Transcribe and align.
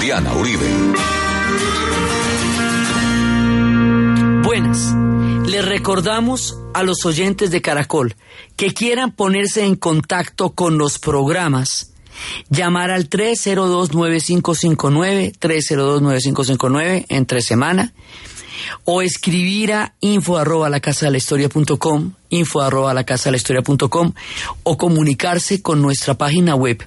Diana 0.00 0.34
Uribe. 0.34 0.66
Buenas. 4.42 4.92
Les 5.46 5.64
recordamos 5.64 6.58
a 6.74 6.82
los 6.82 7.06
oyentes 7.06 7.52
de 7.52 7.62
Caracol 7.62 8.16
que 8.56 8.74
quieran 8.74 9.12
ponerse 9.12 9.64
en 9.64 9.76
contacto 9.76 10.56
con 10.56 10.76
los 10.76 10.98
programas. 10.98 11.92
Llamar 12.48 12.90
al 12.90 13.08
302-9559, 13.08 15.38
302-9559 15.38 17.06
entre 17.10 17.42
semana 17.42 17.92
o 18.84 19.02
escribir 19.02 19.72
a 19.72 19.94
info 20.00 20.36
arroba 20.36 20.68
la 20.68 20.80
casa 20.80 21.06
de 21.06 21.12
la 21.12 21.18
historia 21.18 21.48
com, 21.48 22.10
info 22.28 22.60
arroba 22.60 22.92
la 22.92 23.04
casa 23.04 23.26
de 23.26 23.30
la 23.30 23.36
historia 23.36 23.62
com, 23.62 24.12
o 24.64 24.76
comunicarse 24.76 25.62
con 25.62 25.80
nuestra 25.80 26.14
página 26.14 26.56
web 26.56 26.84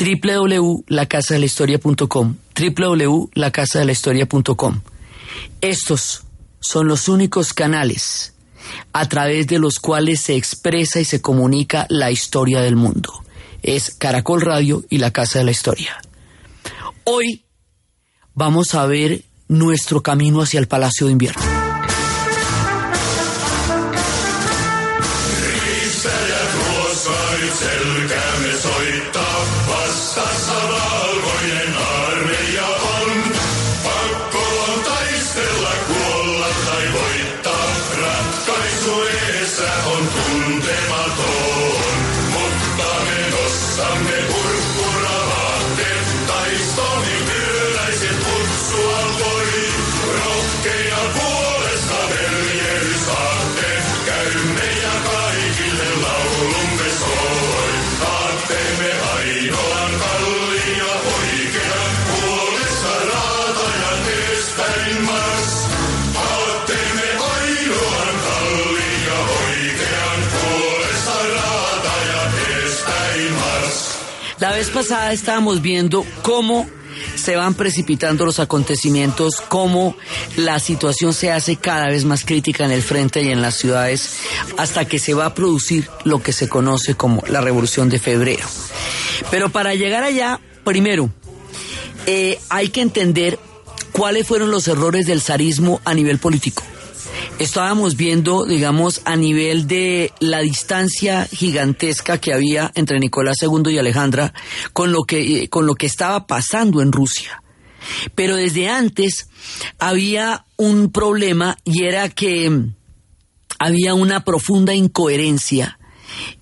www.lacasadelahistoria.com 0.00 2.36
www.lacasadelahistoria.com 2.54 4.80
Estos 5.60 6.22
son 6.60 6.88
los 6.88 7.08
únicos 7.08 7.52
canales 7.52 8.34
a 8.92 9.08
través 9.08 9.46
de 9.46 9.58
los 9.58 9.78
cuales 9.78 10.20
se 10.20 10.36
expresa 10.36 11.00
y 11.00 11.04
se 11.04 11.20
comunica 11.20 11.86
la 11.88 12.10
historia 12.10 12.60
del 12.60 12.76
mundo. 12.76 13.24
Es 13.62 13.94
Caracol 13.94 14.42
Radio 14.42 14.84
y 14.88 14.98
la 14.98 15.10
Casa 15.10 15.40
de 15.40 15.44
la 15.44 15.50
Historia. 15.50 16.00
Hoy 17.04 17.44
vamos 18.34 18.74
a 18.74 18.86
ver 18.86 19.24
nuestro 19.48 20.02
camino 20.02 20.40
hacia 20.40 20.60
el 20.60 20.68
Palacio 20.68 21.06
de 21.06 21.12
Invierno. 21.12 21.59
La 74.40 74.52
vez 74.52 74.70
pasada 74.70 75.12
estábamos 75.12 75.60
viendo 75.60 76.04
cómo 76.22 76.66
se 77.14 77.36
van 77.36 77.52
precipitando 77.54 78.24
los 78.24 78.40
acontecimientos, 78.40 79.34
cómo 79.48 79.94
la 80.36 80.58
situación 80.58 81.12
se 81.12 81.30
hace 81.30 81.56
cada 81.56 81.88
vez 81.88 82.06
más 82.06 82.24
crítica 82.24 82.64
en 82.64 82.72
el 82.72 82.82
frente 82.82 83.22
y 83.22 83.28
en 83.28 83.42
las 83.42 83.56
ciudades, 83.56 84.16
hasta 84.56 84.86
que 84.86 84.98
se 84.98 85.12
va 85.12 85.26
a 85.26 85.34
producir 85.34 85.88
lo 86.04 86.22
que 86.22 86.32
se 86.32 86.48
conoce 86.48 86.94
como 86.94 87.22
la 87.28 87.42
Revolución 87.42 87.90
de 87.90 87.98
Febrero. 87.98 88.46
Pero 89.30 89.50
para 89.50 89.74
llegar 89.74 90.04
allá, 90.04 90.40
primero, 90.64 91.10
eh, 92.06 92.38
hay 92.48 92.70
que 92.70 92.80
entender 92.80 93.38
cuáles 93.92 94.26
fueron 94.26 94.50
los 94.50 94.66
errores 94.68 95.06
del 95.06 95.20
zarismo 95.20 95.82
a 95.84 95.92
nivel 95.92 96.18
político 96.18 96.62
estábamos 97.40 97.96
viendo, 97.96 98.44
digamos, 98.44 99.00
a 99.06 99.16
nivel 99.16 99.66
de 99.66 100.12
la 100.20 100.40
distancia 100.40 101.26
gigantesca 101.32 102.18
que 102.18 102.34
había 102.34 102.70
entre 102.74 103.00
Nicolás 103.00 103.38
II 103.40 103.72
y 103.72 103.78
Alejandra 103.78 104.34
con 104.74 104.92
lo 104.92 105.04
que, 105.04 105.48
con 105.48 105.66
lo 105.66 105.74
que 105.74 105.86
estaba 105.86 106.26
pasando 106.26 106.82
en 106.82 106.92
Rusia. 106.92 107.42
Pero 108.14 108.36
desde 108.36 108.68
antes 108.68 109.30
había 109.78 110.44
un 110.56 110.92
problema 110.92 111.56
y 111.64 111.84
era 111.84 112.10
que 112.10 112.66
había 113.58 113.94
una 113.94 114.22
profunda 114.22 114.74
incoherencia 114.74 115.78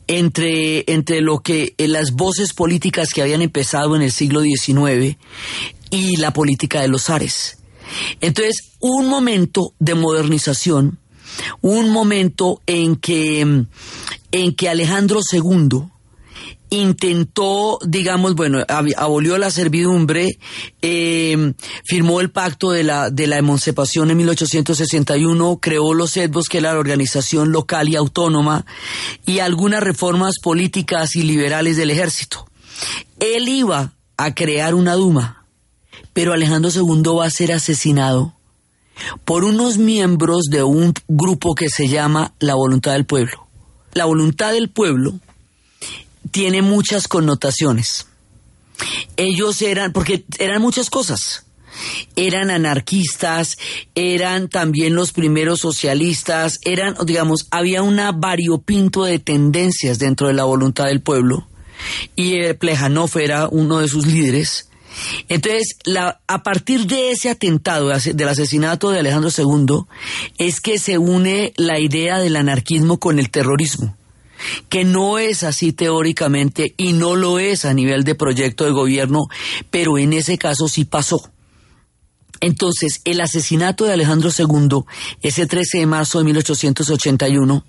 entre, 0.09 0.85
entre 0.93 1.21
lo 1.21 1.39
que 1.39 1.75
las 1.79 2.11
voces 2.11 2.53
políticas 2.55 3.11
que 3.11 3.23
habían 3.23 3.43
empezado 3.43 3.95
en 3.95 4.03
el 4.03 4.11
siglo 4.11 4.43
XIX 4.43 5.17
y 5.91 6.17
la 6.17 6.33
política 6.33 6.81
de 6.81 6.89
los 6.89 7.05
zares. 7.05 7.58
Entonces, 8.21 8.73
un 8.81 9.09
momento 9.09 9.75
de 9.79 9.95
modernización, 9.95 10.99
un 11.61 11.91
momento 11.91 12.61
en 12.67 12.97
que, 12.97 13.41
en 14.33 14.55
que 14.55 14.69
Alejandro 14.69 15.21
II 15.31 15.89
intentó, 16.71 17.79
digamos, 17.85 18.35
bueno, 18.35 18.63
abolió 18.69 19.39
la 19.39 19.51
servidumbre, 19.51 20.39
em, 20.83 21.55
firmó 21.85 22.21
el 22.21 22.31
pacto 22.31 22.71
de 22.71 22.85
la, 22.85 23.11
de 23.11 23.27
la 23.27 23.39
emancipación 23.39 24.11
en 24.11 24.19
1861, 24.19 25.59
creó 25.61 25.95
los 25.95 26.17
EDVOS, 26.17 26.49
que 26.49 26.59
era 26.59 26.75
la 26.75 26.79
organización 26.79 27.53
local 27.53 27.89
y 27.89 27.97
autónoma, 27.97 28.67
y 29.25 29.39
algunas 29.39 29.83
reformas 29.83 30.35
políticas 30.43 31.17
y 31.17 31.23
liberales 31.23 31.77
del 31.77 31.91
ejército. 31.91 32.47
Él 33.19 33.49
iba 33.49 33.93
a 34.17 34.35
crear 34.35 34.75
una 34.75 34.95
Duma, 34.95 35.38
pero 36.13 36.33
Alejandro 36.33 36.71
II 36.71 37.03
va 37.19 37.27
a 37.27 37.31
ser 37.31 37.53
asesinado 37.53 38.35
por 39.25 39.45
unos 39.45 39.79
miembros 39.79 40.45
de 40.51 40.63
un 40.63 40.95
grupo 41.07 41.55
que 41.55 41.69
se 41.69 41.89
llama 41.89 42.35
la 42.41 42.55
voluntad 42.55 42.93
del 42.93 43.07
pueblo. 43.07 43.47
La 43.93 44.05
voluntad 44.05 44.53
del 44.53 44.69
pueblo 44.69 45.19
tiene 46.31 46.63
muchas 46.63 47.09
connotaciones. 47.09 48.07
Ellos 49.17 49.63
eran, 49.63 49.93
porque 49.93 50.25
eran 50.39 50.63
muchas 50.63 50.91
cosas. 50.91 51.45
Eran 52.17 52.51
anarquistas, 52.51 53.57
eran 53.95 54.49
también 54.49 54.95
los 54.95 55.13
primeros 55.13 55.61
socialistas, 55.61 56.59
eran, 56.65 56.97
digamos, 57.05 57.47
había 57.51 57.83
una 57.83 58.11
variopinto 58.11 59.05
de 59.05 59.19
tendencias 59.19 59.99
dentro 59.99 60.27
de 60.27 60.35
la 60.35 60.45
voluntad 60.45 60.87
del 60.87 61.01
pueblo. 61.01 61.47
Y 62.17 62.53
Plejanov 62.55 63.17
era 63.19 63.49
uno 63.49 63.79
de 63.79 63.89
sus 63.89 64.07
líderes 64.07 64.69
entonces, 65.29 65.77
a 66.27 66.43
partir 66.43 66.87
de 66.87 67.11
ese 67.11 67.31
atentado, 67.31 67.89
del 67.89 68.29
asesinato 68.29 68.91
de 68.91 69.01
Alejandro 69.01 69.31
II, 69.37 69.85
es 70.39 70.61
que 70.61 70.79
se 70.79 70.99
une 70.99 71.53
la 71.57 71.79
idea 71.79 72.19
del 72.19 72.37
anarquismo 72.37 72.99
con 72.99 73.19
el 73.19 73.31
terrorismo 73.31 73.97
que 74.69 74.85
no 74.85 75.19
es 75.19 75.43
así 75.43 75.73
teóricamente 75.73 76.73
y 76.77 76.93
no 76.93 77.17
lo 77.17 77.41
es 77.41 77.65
a 77.65 77.75
nivel 77.75 78.05
de 78.05 78.15
proyecto 78.15 78.65
de 78.65 78.71
gobierno, 78.71 79.27
pero 79.69 79.99
en 79.99 80.13
ese 80.13 80.39
caso 80.39 80.69
sí 80.69 80.85
pasó. 80.85 81.33
Entonces, 82.41 83.01
el 83.05 83.21
asesinato 83.21 83.85
de 83.85 83.95
Alejandro 83.95 84.31
II, 84.31 84.85
ese 85.23 85.47
13 85.47 85.79
de 85.79 85.87
marzo 85.87 86.19
de 86.19 86.25
1881, 86.27 87.65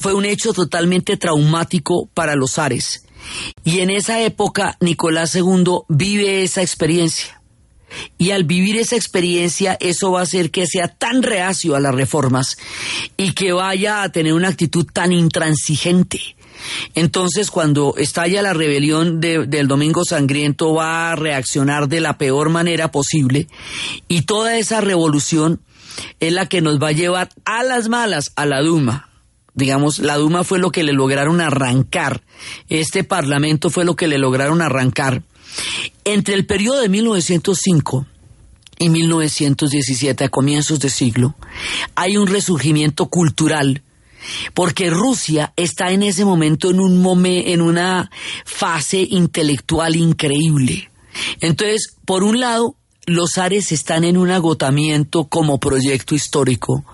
fue 0.00 0.14
un 0.14 0.24
hecho 0.24 0.52
totalmente 0.52 1.16
traumático 1.16 2.08
para 2.12 2.34
los 2.34 2.58
Ares 2.58 3.04
y 3.64 3.80
en 3.80 3.90
esa 3.90 4.20
época 4.22 4.76
Nicolás 4.80 5.34
II 5.34 5.80
vive 5.88 6.42
esa 6.42 6.62
experiencia. 6.62 7.40
Y 8.18 8.30
al 8.30 8.44
vivir 8.44 8.76
esa 8.76 8.96
experiencia, 8.96 9.76
eso 9.80 10.12
va 10.12 10.20
a 10.20 10.22
hacer 10.22 10.50
que 10.50 10.66
sea 10.66 10.88
tan 10.88 11.22
reacio 11.22 11.74
a 11.74 11.80
las 11.80 11.94
reformas 11.94 12.56
y 13.16 13.32
que 13.32 13.52
vaya 13.52 14.02
a 14.02 14.12
tener 14.12 14.32
una 14.32 14.48
actitud 14.48 14.86
tan 14.92 15.12
intransigente. 15.12 16.20
Entonces, 16.94 17.50
cuando 17.50 17.94
estalla 17.96 18.42
la 18.42 18.52
rebelión 18.52 19.20
del 19.20 19.66
Domingo 19.66 20.04
Sangriento, 20.04 20.74
va 20.74 21.12
a 21.12 21.16
reaccionar 21.16 21.88
de 21.88 22.00
la 22.00 22.18
peor 22.18 22.50
manera 22.50 22.90
posible 22.90 23.48
y 24.08 24.22
toda 24.22 24.56
esa 24.56 24.80
revolución 24.80 25.60
es 26.20 26.32
la 26.32 26.46
que 26.46 26.60
nos 26.60 26.80
va 26.80 26.88
a 26.88 26.92
llevar 26.92 27.30
a 27.44 27.62
las 27.64 27.88
malas 27.88 28.32
a 28.36 28.46
la 28.46 28.60
Duma, 28.60 29.09
digamos, 29.54 29.98
la 29.98 30.16
Duma 30.16 30.44
fue 30.44 30.58
lo 30.58 30.70
que 30.70 30.84
le 30.84 30.92
lograron 30.92 31.40
arrancar, 31.40 32.22
este 32.68 33.04
Parlamento 33.04 33.70
fue 33.70 33.84
lo 33.84 33.96
que 33.96 34.08
le 34.08 34.18
lograron 34.18 34.62
arrancar. 34.62 35.22
Entre 36.04 36.34
el 36.34 36.46
periodo 36.46 36.80
de 36.80 36.88
1905 36.88 38.06
y 38.78 38.88
1917, 38.88 40.24
a 40.24 40.28
comienzos 40.28 40.80
de 40.80 40.90
siglo, 40.90 41.34
hay 41.94 42.16
un 42.16 42.26
resurgimiento 42.26 43.06
cultural, 43.06 43.82
porque 44.54 44.90
Rusia 44.90 45.52
está 45.56 45.90
en 45.92 46.02
ese 46.02 46.24
momento 46.24 46.70
en, 46.70 46.80
un 46.80 47.26
en 47.26 47.60
una 47.60 48.10
fase 48.44 49.06
intelectual 49.10 49.96
increíble. 49.96 50.90
Entonces, 51.40 51.96
por 52.04 52.22
un 52.22 52.40
lado, 52.40 52.76
los 53.06 53.38
Ares 53.38 53.72
están 53.72 54.04
en 54.04 54.16
un 54.16 54.30
agotamiento 54.30 55.24
como 55.24 55.58
proyecto 55.58 56.14
histórico 56.14 56.84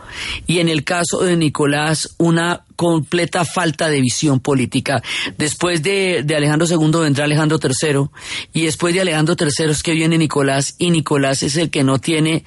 y 0.47 0.61
en 0.61 0.69
el 0.69 0.85
caso 0.85 1.23
de 1.23 1.37
Nicolás 1.37 2.14
una 2.19 2.64
completa 2.76 3.44
falta 3.44 3.88
de 3.88 4.00
visión 4.00 4.41
política. 4.41 5.03
Después 5.38 5.82
de, 5.82 6.25
Alejandro 6.37 6.69
II 6.69 7.00
vendrá 7.00 7.25
Alejandro 7.25 7.58
III 7.62 8.08
y 8.53 8.67
después 8.67 8.94
de 8.94 9.00
Alejandro 9.00 9.35
III 9.38 9.70
es 9.70 9.82
que 9.82 9.93
viene 9.93 10.19
Nicolás 10.19 10.75
y 10.79 10.91
Nicolás 10.91 11.43
es 11.43 11.56
el 11.56 11.70
que 11.70 11.85
no 11.85 11.99
tiene, 11.99 12.44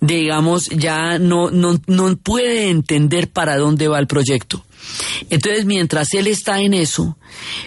digamos, 0.00 0.68
ya 0.70 1.18
no, 1.18 1.50
no, 1.50 1.80
no 1.86 2.16
puede 2.16 2.70
entender 2.70 3.28
para 3.28 3.56
dónde 3.56 3.88
va 3.88 3.98
el 3.98 4.06
proyecto. 4.06 4.64
Entonces, 5.30 5.64
mientras 5.64 6.12
él 6.14 6.26
está 6.26 6.60
en 6.60 6.74
eso, 6.74 7.16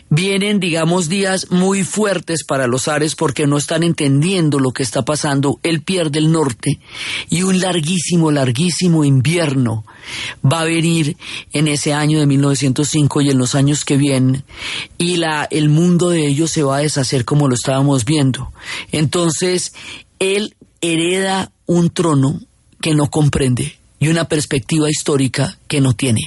vienen, 0.10 0.60
digamos, 0.60 1.10
días 1.10 1.48
muy 1.50 1.84
fuertes 1.84 2.44
para 2.44 2.68
los 2.68 2.88
Ares 2.88 3.16
porque 3.16 3.48
no 3.48 3.58
están 3.58 3.84
entendiendo 3.84 4.60
lo 4.60 4.72
que 4.72 4.84
está 4.84 5.04
pasando. 5.04 5.60
Él 5.64 5.82
pierde 5.82 6.20
el 6.20 6.32
norte 6.32 6.80
y 7.30 7.44
un 7.44 7.60
larguísimo, 7.60 8.32
larguísimo 8.32 9.04
invierno 9.04 9.86
va 10.46 10.62
a 10.62 10.66
venir 10.66 11.18
en 11.54 11.68
ese 11.68 11.94
año 11.94 12.20
de 12.20 12.28
1905 12.28 13.22
y 13.22 13.30
en 13.30 13.38
los 13.38 13.56
años 13.56 13.86
que 13.86 13.98
vienen 13.98 14.44
y 14.98 15.18
la, 15.18 15.48
el 15.50 15.70
mundo 15.70 16.10
de 16.10 16.28
ellos 16.28 16.52
se 16.52 16.64
va 16.64 16.78
a 16.78 16.82
deshacer 16.82 17.26
como 17.26 17.48
lo 17.48 17.56
estábamos 17.56 18.06
viendo. 18.06 18.52
Entonces, 18.92 19.74
él 20.20 20.56
hereda 20.82 21.52
un 21.66 21.90
trono 21.90 22.40
que 22.82 22.94
no 22.94 23.10
comprende 23.10 23.78
y 24.00 24.10
una 24.10 24.26
perspectiva 24.26 24.90
histórica 24.90 25.58
que 25.68 25.82
no 25.82 25.94
tiene. 25.94 26.22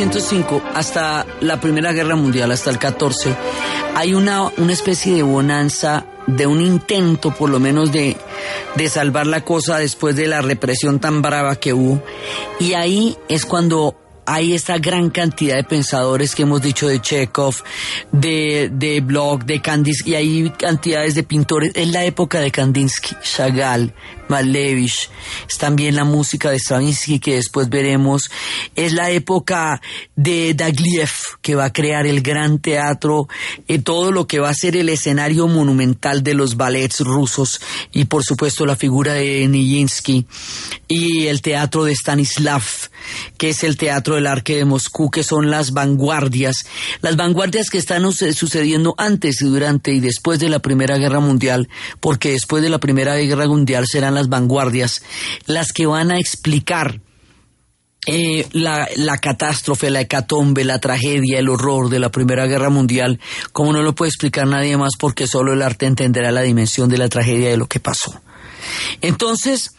1905 0.00 0.62
hasta 0.74 1.26
la 1.42 1.60
Primera 1.60 1.92
Guerra 1.92 2.16
Mundial, 2.16 2.50
hasta 2.52 2.70
el 2.70 2.78
14, 2.78 3.36
hay 3.94 4.14
una, 4.14 4.50
una 4.56 4.72
especie 4.72 5.14
de 5.14 5.22
bonanza, 5.22 6.06
de 6.26 6.46
un 6.46 6.62
intento 6.62 7.34
por 7.34 7.50
lo 7.50 7.60
menos 7.60 7.92
de, 7.92 8.16
de 8.76 8.88
salvar 8.88 9.26
la 9.26 9.44
cosa 9.44 9.78
después 9.78 10.16
de 10.16 10.26
la 10.26 10.40
represión 10.40 11.00
tan 11.00 11.20
brava 11.20 11.56
que 11.56 11.74
hubo. 11.74 12.02
Y 12.58 12.72
ahí 12.72 13.18
es 13.28 13.44
cuando 13.44 13.94
hay 14.26 14.54
esta 14.54 14.78
gran 14.78 15.10
cantidad 15.10 15.56
de 15.56 15.64
pensadores 15.64 16.34
que 16.34 16.42
hemos 16.42 16.62
dicho 16.62 16.88
de 16.88 17.00
Chekhov, 17.00 17.56
de, 18.12 18.70
de 18.72 19.00
Bloch, 19.00 19.42
de 19.44 19.60
Kandinsky, 19.60 20.10
y 20.10 20.14
hay 20.14 20.50
cantidades 20.50 21.14
de 21.14 21.22
pintores. 21.22 21.72
Es 21.74 21.88
la 21.88 22.04
época 22.04 22.40
de 22.40 22.50
Kandinsky, 22.50 23.16
Chagall, 23.22 23.92
Malevich, 24.30 25.10
es 25.48 25.58
también 25.58 25.96
la 25.96 26.04
música 26.04 26.50
de 26.50 26.58
Stravinsky 26.58 27.18
que 27.18 27.34
después 27.34 27.68
veremos, 27.68 28.30
es 28.76 28.92
la 28.92 29.10
época 29.10 29.82
de 30.14 30.54
Dagliev 30.54 31.10
que 31.42 31.56
va 31.56 31.64
a 31.66 31.72
crear 31.72 32.06
el 32.06 32.22
gran 32.22 32.60
teatro, 32.60 33.28
eh, 33.66 33.80
todo 33.80 34.12
lo 34.12 34.26
que 34.28 34.38
va 34.38 34.48
a 34.48 34.54
ser 34.54 34.76
el 34.76 34.88
escenario 34.88 35.48
monumental 35.48 36.22
de 36.22 36.34
los 36.34 36.56
ballets 36.56 37.00
rusos 37.00 37.60
y 37.92 38.04
por 38.04 38.22
supuesto 38.24 38.64
la 38.64 38.76
figura 38.76 39.14
de 39.14 39.46
Nijinsky 39.48 40.26
y 40.86 41.26
el 41.26 41.42
teatro 41.42 41.84
de 41.84 41.92
Stanislav, 41.92 42.62
que 43.38 43.50
es 43.50 43.64
el 43.64 43.76
teatro 43.76 44.14
del 44.14 44.26
Arque 44.26 44.56
de 44.56 44.64
Moscú, 44.64 45.10
que 45.10 45.24
son 45.24 45.50
las 45.50 45.72
vanguardias, 45.72 46.64
las 47.00 47.16
vanguardias 47.16 47.70
que 47.70 47.78
están 47.78 48.10
sucediendo 48.12 48.94
antes 48.98 49.40
y 49.42 49.46
durante 49.46 49.92
y 49.92 50.00
después 50.00 50.38
de 50.38 50.48
la 50.48 50.60
Primera 50.60 50.98
Guerra 50.98 51.20
Mundial, 51.20 51.68
porque 52.00 52.32
después 52.32 52.62
de 52.62 52.70
la 52.70 52.78
Primera 52.78 53.16
Guerra 53.16 53.46
Mundial 53.46 53.86
serán 53.86 54.14
las 54.14 54.28
vanguardias 54.28 55.02
las 55.46 55.72
que 55.72 55.86
van 55.86 56.10
a 56.10 56.18
explicar 56.18 57.00
eh, 58.06 58.48
la, 58.52 58.88
la, 58.96 59.18
catástrofe, 59.18 59.90
la 59.90 60.00
hecatombe, 60.00 60.64
la 60.64 60.78
tragedia, 60.78 61.38
el 61.38 61.50
horror 61.50 61.90
de 61.90 61.98
la 61.98 62.10
Primera 62.10 62.46
Guerra 62.46 62.70
Mundial, 62.70 63.20
como 63.52 63.72
no 63.72 63.82
lo 63.82 63.94
puede 63.94 64.08
explicar 64.08 64.46
nadie 64.46 64.76
más 64.78 64.92
porque 64.98 65.26
solo 65.26 65.52
el 65.52 65.60
arte 65.60 65.84
entenderá 65.84 66.32
la 66.32 66.40
dimensión 66.40 66.88
de 66.88 66.96
la 66.96 67.08
tragedia 67.08 67.50
de 67.50 67.58
lo 67.58 67.66
que 67.66 67.78
pasó. 67.78 68.20
Entonces, 69.02 69.72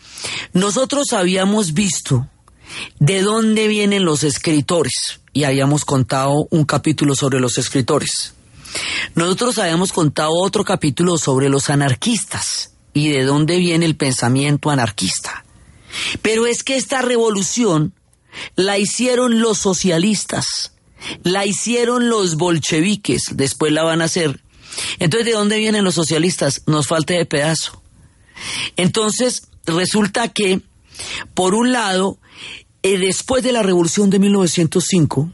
nosotros 0.54 1.14
habíamos 1.14 1.74
visto 1.74 2.28
de 3.00 3.22
dónde 3.22 3.68
vienen 3.68 4.06
los 4.06 4.24
escritores 4.24 5.22
y 5.34 5.44
habíamos 5.44 5.86
contado 5.86 6.48
un 6.50 6.66
capítulo 6.66 7.16
sobre 7.16 7.40
los 7.40 7.58
escritores. 7.58 8.34
Nosotros 9.16 9.58
habíamos 9.58 9.92
contado 9.92 10.32
otro 10.34 10.64
capítulo 10.64 11.18
sobre 11.18 11.50
los 11.50 11.70
anarquistas 11.70 12.74
y 12.94 13.10
de 13.10 13.24
dónde 13.24 13.58
viene 13.58 13.86
el 13.86 13.96
pensamiento 13.96 14.70
anarquista. 14.70 15.46
Pero 16.22 16.46
es 16.46 16.64
que 16.64 16.76
esta 16.76 17.02
revolución 17.02 17.94
la 18.56 18.78
hicieron 18.78 19.42
los 19.42 19.58
socialistas, 19.58 20.74
la 21.24 21.46
hicieron 21.46 22.10
los 22.10 22.36
bolcheviques, 22.36 23.24
después 23.34 23.74
la 23.74 23.84
van 23.84 24.02
a 24.02 24.06
hacer. 24.06 24.42
Entonces, 25.00 25.26
¿de 25.26 25.34
dónde 25.34 25.58
vienen 25.58 25.84
los 25.84 25.96
socialistas? 25.96 26.64
Nos 26.66 26.88
falta 26.88 27.14
de 27.14 27.26
pedazo. 27.26 27.82
Entonces, 28.78 29.48
resulta 29.66 30.30
que, 30.30 30.62
por 31.34 31.56
un 31.56 31.72
lado, 31.74 32.20
eh, 32.84 32.98
después 32.98 33.44
de 33.44 33.52
la 33.52 33.64
revolución 33.64 34.10
de 34.10 34.20
1905, 34.20 35.32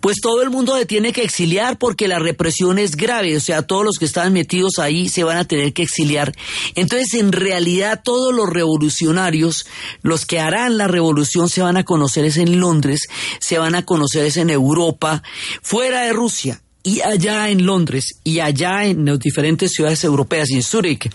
pues 0.00 0.16
todo 0.20 0.42
el 0.42 0.50
mundo 0.50 0.76
se 0.76 0.86
tiene 0.86 1.12
que 1.12 1.22
exiliar 1.22 1.78
porque 1.78 2.08
la 2.08 2.18
represión 2.18 2.78
es 2.78 2.96
grave, 2.96 3.36
o 3.36 3.40
sea, 3.40 3.62
todos 3.62 3.84
los 3.84 3.98
que 3.98 4.04
estaban 4.04 4.32
metidos 4.32 4.78
ahí 4.78 5.08
se 5.08 5.24
van 5.24 5.36
a 5.36 5.44
tener 5.44 5.72
que 5.72 5.82
exiliar. 5.82 6.34
Entonces, 6.74 7.14
en 7.14 7.32
realidad, 7.32 8.00
todos 8.04 8.34
los 8.34 8.48
revolucionarios, 8.48 9.66
los 10.02 10.26
que 10.26 10.40
harán 10.40 10.78
la 10.78 10.88
revolución, 10.88 11.48
se 11.48 11.62
van 11.62 11.76
a 11.76 11.84
conocer 11.84 12.24
es 12.24 12.36
en 12.36 12.60
Londres, 12.60 13.02
se 13.40 13.58
van 13.58 13.74
a 13.74 13.84
conocer 13.84 14.24
es 14.24 14.36
en 14.36 14.50
Europa, 14.50 15.22
fuera 15.62 16.02
de 16.02 16.12
Rusia 16.12 16.60
y 16.82 17.00
allá 17.00 17.50
en 17.50 17.66
Londres 17.66 18.18
y 18.24 18.40
allá 18.40 18.84
en 18.84 19.04
las 19.04 19.18
diferentes 19.18 19.72
ciudades 19.72 20.02
europeas 20.04 20.50
y 20.50 20.54
en 20.54 20.62
Zúrich, 20.62 21.10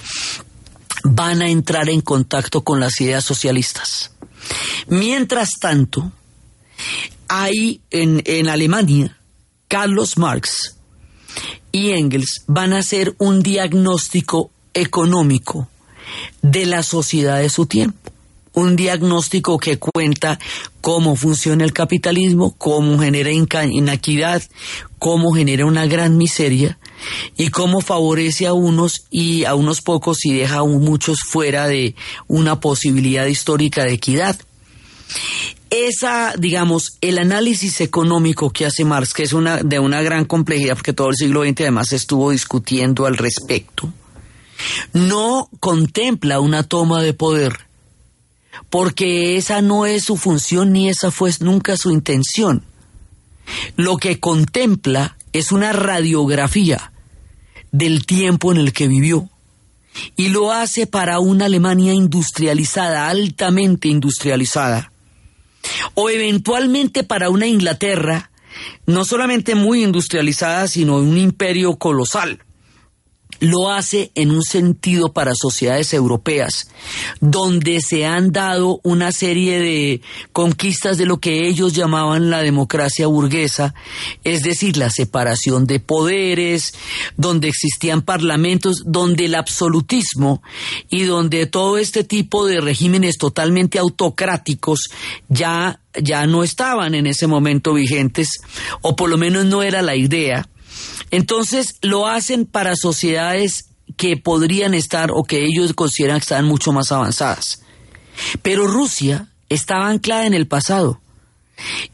van 1.03 1.41
a 1.41 1.49
entrar 1.49 1.89
en 1.89 2.01
contacto 2.01 2.63
con 2.63 2.79
las 2.79 2.99
ideas 3.01 3.23
socialistas. 3.23 4.12
Mientras 4.87 5.49
tanto, 5.59 6.11
hay 7.27 7.81
en, 7.89 8.21
en 8.25 8.47
Alemania, 8.47 9.17
Carlos 9.67 10.17
Marx 10.17 10.75
y 11.71 11.91
Engels 11.91 12.43
van 12.47 12.73
a 12.73 12.79
hacer 12.79 13.15
un 13.17 13.41
diagnóstico 13.41 14.51
económico 14.73 15.67
de 16.41 16.65
la 16.65 16.83
sociedad 16.83 17.39
de 17.39 17.49
su 17.49 17.65
tiempo. 17.65 18.11
Un 18.53 18.75
diagnóstico 18.75 19.57
que 19.57 19.79
cuenta 19.79 20.37
cómo 20.79 21.15
funciona 21.15 21.63
el 21.63 21.73
capitalismo, 21.73 22.53
cómo 22.55 22.99
genera 22.99 23.31
inequidad, 23.31 24.43
cómo 24.99 25.33
genera 25.33 25.65
una 25.65 25.87
gran 25.87 26.17
miseria 26.17 26.77
y 27.37 27.49
cómo 27.49 27.81
favorece 27.81 28.47
a 28.47 28.53
unos 28.53 29.05
y 29.09 29.45
a 29.45 29.55
unos 29.55 29.81
pocos 29.81 30.25
y 30.25 30.33
deja 30.33 30.59
a 30.59 30.63
muchos 30.63 31.19
fuera 31.21 31.67
de 31.67 31.95
una 32.27 32.59
posibilidad 32.59 33.25
histórica 33.25 33.83
de 33.83 33.93
equidad 33.93 34.37
esa, 35.69 36.35
digamos, 36.37 36.97
el 37.01 37.17
análisis 37.17 37.81
económico 37.81 38.51
que 38.51 38.67
hace 38.67 38.85
Marx, 38.85 39.13
que 39.13 39.23
es 39.23 39.33
una, 39.33 39.57
de 39.57 39.79
una 39.79 40.03
gran 40.03 40.25
complejidad, 40.25 40.75
porque 40.75 40.93
todo 40.93 41.09
el 41.09 41.15
siglo 41.15 41.43
XX 41.43 41.61
además 41.61 41.93
estuvo 41.93 42.29
discutiendo 42.29 43.07
al 43.07 43.17
respecto, 43.17 43.91
no 44.93 45.49
contempla 45.59 46.39
una 46.39 46.61
toma 46.61 47.01
de 47.01 47.13
poder, 47.13 47.57
porque 48.69 49.35
esa 49.37 49.63
no 49.63 49.87
es 49.87 50.03
su 50.03 50.15
función 50.15 50.73
ni 50.73 50.89
esa 50.89 51.09
fue 51.09 51.31
nunca 51.39 51.75
su 51.75 51.91
intención. 51.91 52.63
Lo 53.75 53.97
que 53.97 54.19
contempla 54.19 55.17
es 55.33 55.51
una 55.51 55.73
radiografía 55.73 56.91
del 57.71 58.05
tiempo 58.05 58.51
en 58.51 58.59
el 58.59 58.71
que 58.71 58.87
vivió 58.87 59.29
y 60.15 60.29
lo 60.29 60.51
hace 60.51 60.87
para 60.87 61.19
una 61.19 61.45
Alemania 61.45 61.93
industrializada, 61.93 63.09
altamente 63.09 63.87
industrializada. 63.87 64.91
O 65.93 66.09
eventualmente 66.09 67.03
para 67.03 67.29
una 67.29 67.47
Inglaterra 67.47 68.31
no 68.85 69.05
solamente 69.05 69.55
muy 69.55 69.83
industrializada, 69.83 70.67
sino 70.67 70.97
un 70.97 71.17
imperio 71.17 71.77
colosal 71.77 72.43
lo 73.39 73.71
hace 73.71 74.11
en 74.15 74.31
un 74.31 74.43
sentido 74.43 75.13
para 75.13 75.33
sociedades 75.35 75.93
europeas, 75.93 76.69
donde 77.19 77.81
se 77.81 78.05
han 78.05 78.31
dado 78.31 78.79
una 78.83 79.11
serie 79.11 79.59
de 79.59 80.01
conquistas 80.31 80.97
de 80.97 81.05
lo 81.05 81.19
que 81.19 81.47
ellos 81.47 81.73
llamaban 81.73 82.29
la 82.29 82.41
democracia 82.41 83.07
burguesa, 83.07 83.73
es 84.23 84.43
decir, 84.43 84.77
la 84.77 84.89
separación 84.89 85.65
de 85.65 85.79
poderes, 85.79 86.73
donde 87.17 87.47
existían 87.47 88.01
parlamentos, 88.01 88.83
donde 88.85 89.25
el 89.25 89.35
absolutismo 89.35 90.41
y 90.89 91.03
donde 91.03 91.45
todo 91.45 91.77
este 91.77 92.03
tipo 92.03 92.45
de 92.45 92.61
regímenes 92.61 93.17
totalmente 93.17 93.79
autocráticos 93.79 94.89
ya 95.29 95.79
ya 96.01 96.25
no 96.25 96.43
estaban 96.43 96.95
en 96.95 97.05
ese 97.05 97.27
momento 97.27 97.75
vigentes, 97.75 98.41
o 98.81 98.95
por 98.95 99.11
lo 99.11 99.17
menos 99.17 99.45
no 99.45 99.61
era 99.61 99.83
la 99.83 99.95
idea 99.95 100.49
entonces 101.13 101.75
lo 101.83 102.07
hacen 102.07 102.47
para 102.47 102.75
sociedades 102.75 103.69
que 103.97 104.17
podrían 104.17 104.73
estar 104.73 105.11
o 105.13 105.23
que 105.23 105.45
ellos 105.45 105.73
consideran 105.73 106.17
que 106.17 106.23
están 106.23 106.45
mucho 106.45 106.71
más 106.71 106.91
avanzadas. 106.91 107.61
Pero 108.41 108.65
Rusia 108.65 109.27
estaba 109.47 109.89
anclada 109.89 110.25
en 110.25 110.33
el 110.33 110.47
pasado 110.47 110.99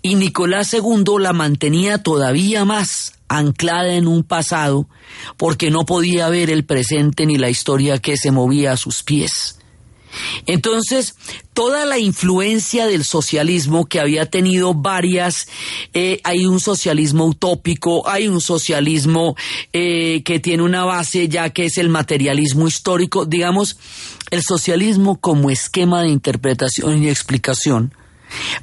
y 0.01 0.15
Nicolás 0.15 0.73
II 0.73 1.03
la 1.19 1.33
mantenía 1.33 2.01
todavía 2.01 2.63
más 2.63 3.11
anclada 3.27 3.93
en 3.93 4.07
un 4.07 4.23
pasado 4.23 4.87
porque 5.35 5.69
no 5.69 5.85
podía 5.85 6.29
ver 6.29 6.49
el 6.49 6.63
presente 6.63 7.25
ni 7.25 7.37
la 7.37 7.49
historia 7.49 7.99
que 7.99 8.15
se 8.15 8.31
movía 8.31 8.71
a 8.71 8.77
sus 8.77 9.03
pies. 9.03 9.58
Entonces, 10.45 11.15
toda 11.53 11.85
la 11.85 11.97
influencia 11.97 12.87
del 12.87 13.03
socialismo 13.03 13.85
que 13.85 13.99
había 13.99 14.25
tenido 14.25 14.73
varias, 14.73 15.47
eh, 15.93 16.19
hay 16.23 16.45
un 16.45 16.59
socialismo 16.59 17.25
utópico, 17.25 18.07
hay 18.07 18.27
un 18.27 18.41
socialismo 18.41 19.35
eh, 19.73 20.23
que 20.23 20.39
tiene 20.39 20.63
una 20.63 20.85
base 20.85 21.27
ya 21.27 21.49
que 21.49 21.65
es 21.65 21.77
el 21.77 21.89
materialismo 21.89 22.67
histórico, 22.67 23.25
digamos, 23.25 23.77
el 24.31 24.43
socialismo 24.43 25.19
como 25.19 25.49
esquema 25.49 26.01
de 26.01 26.09
interpretación 26.09 27.03
y 27.03 27.09
explicación 27.09 27.93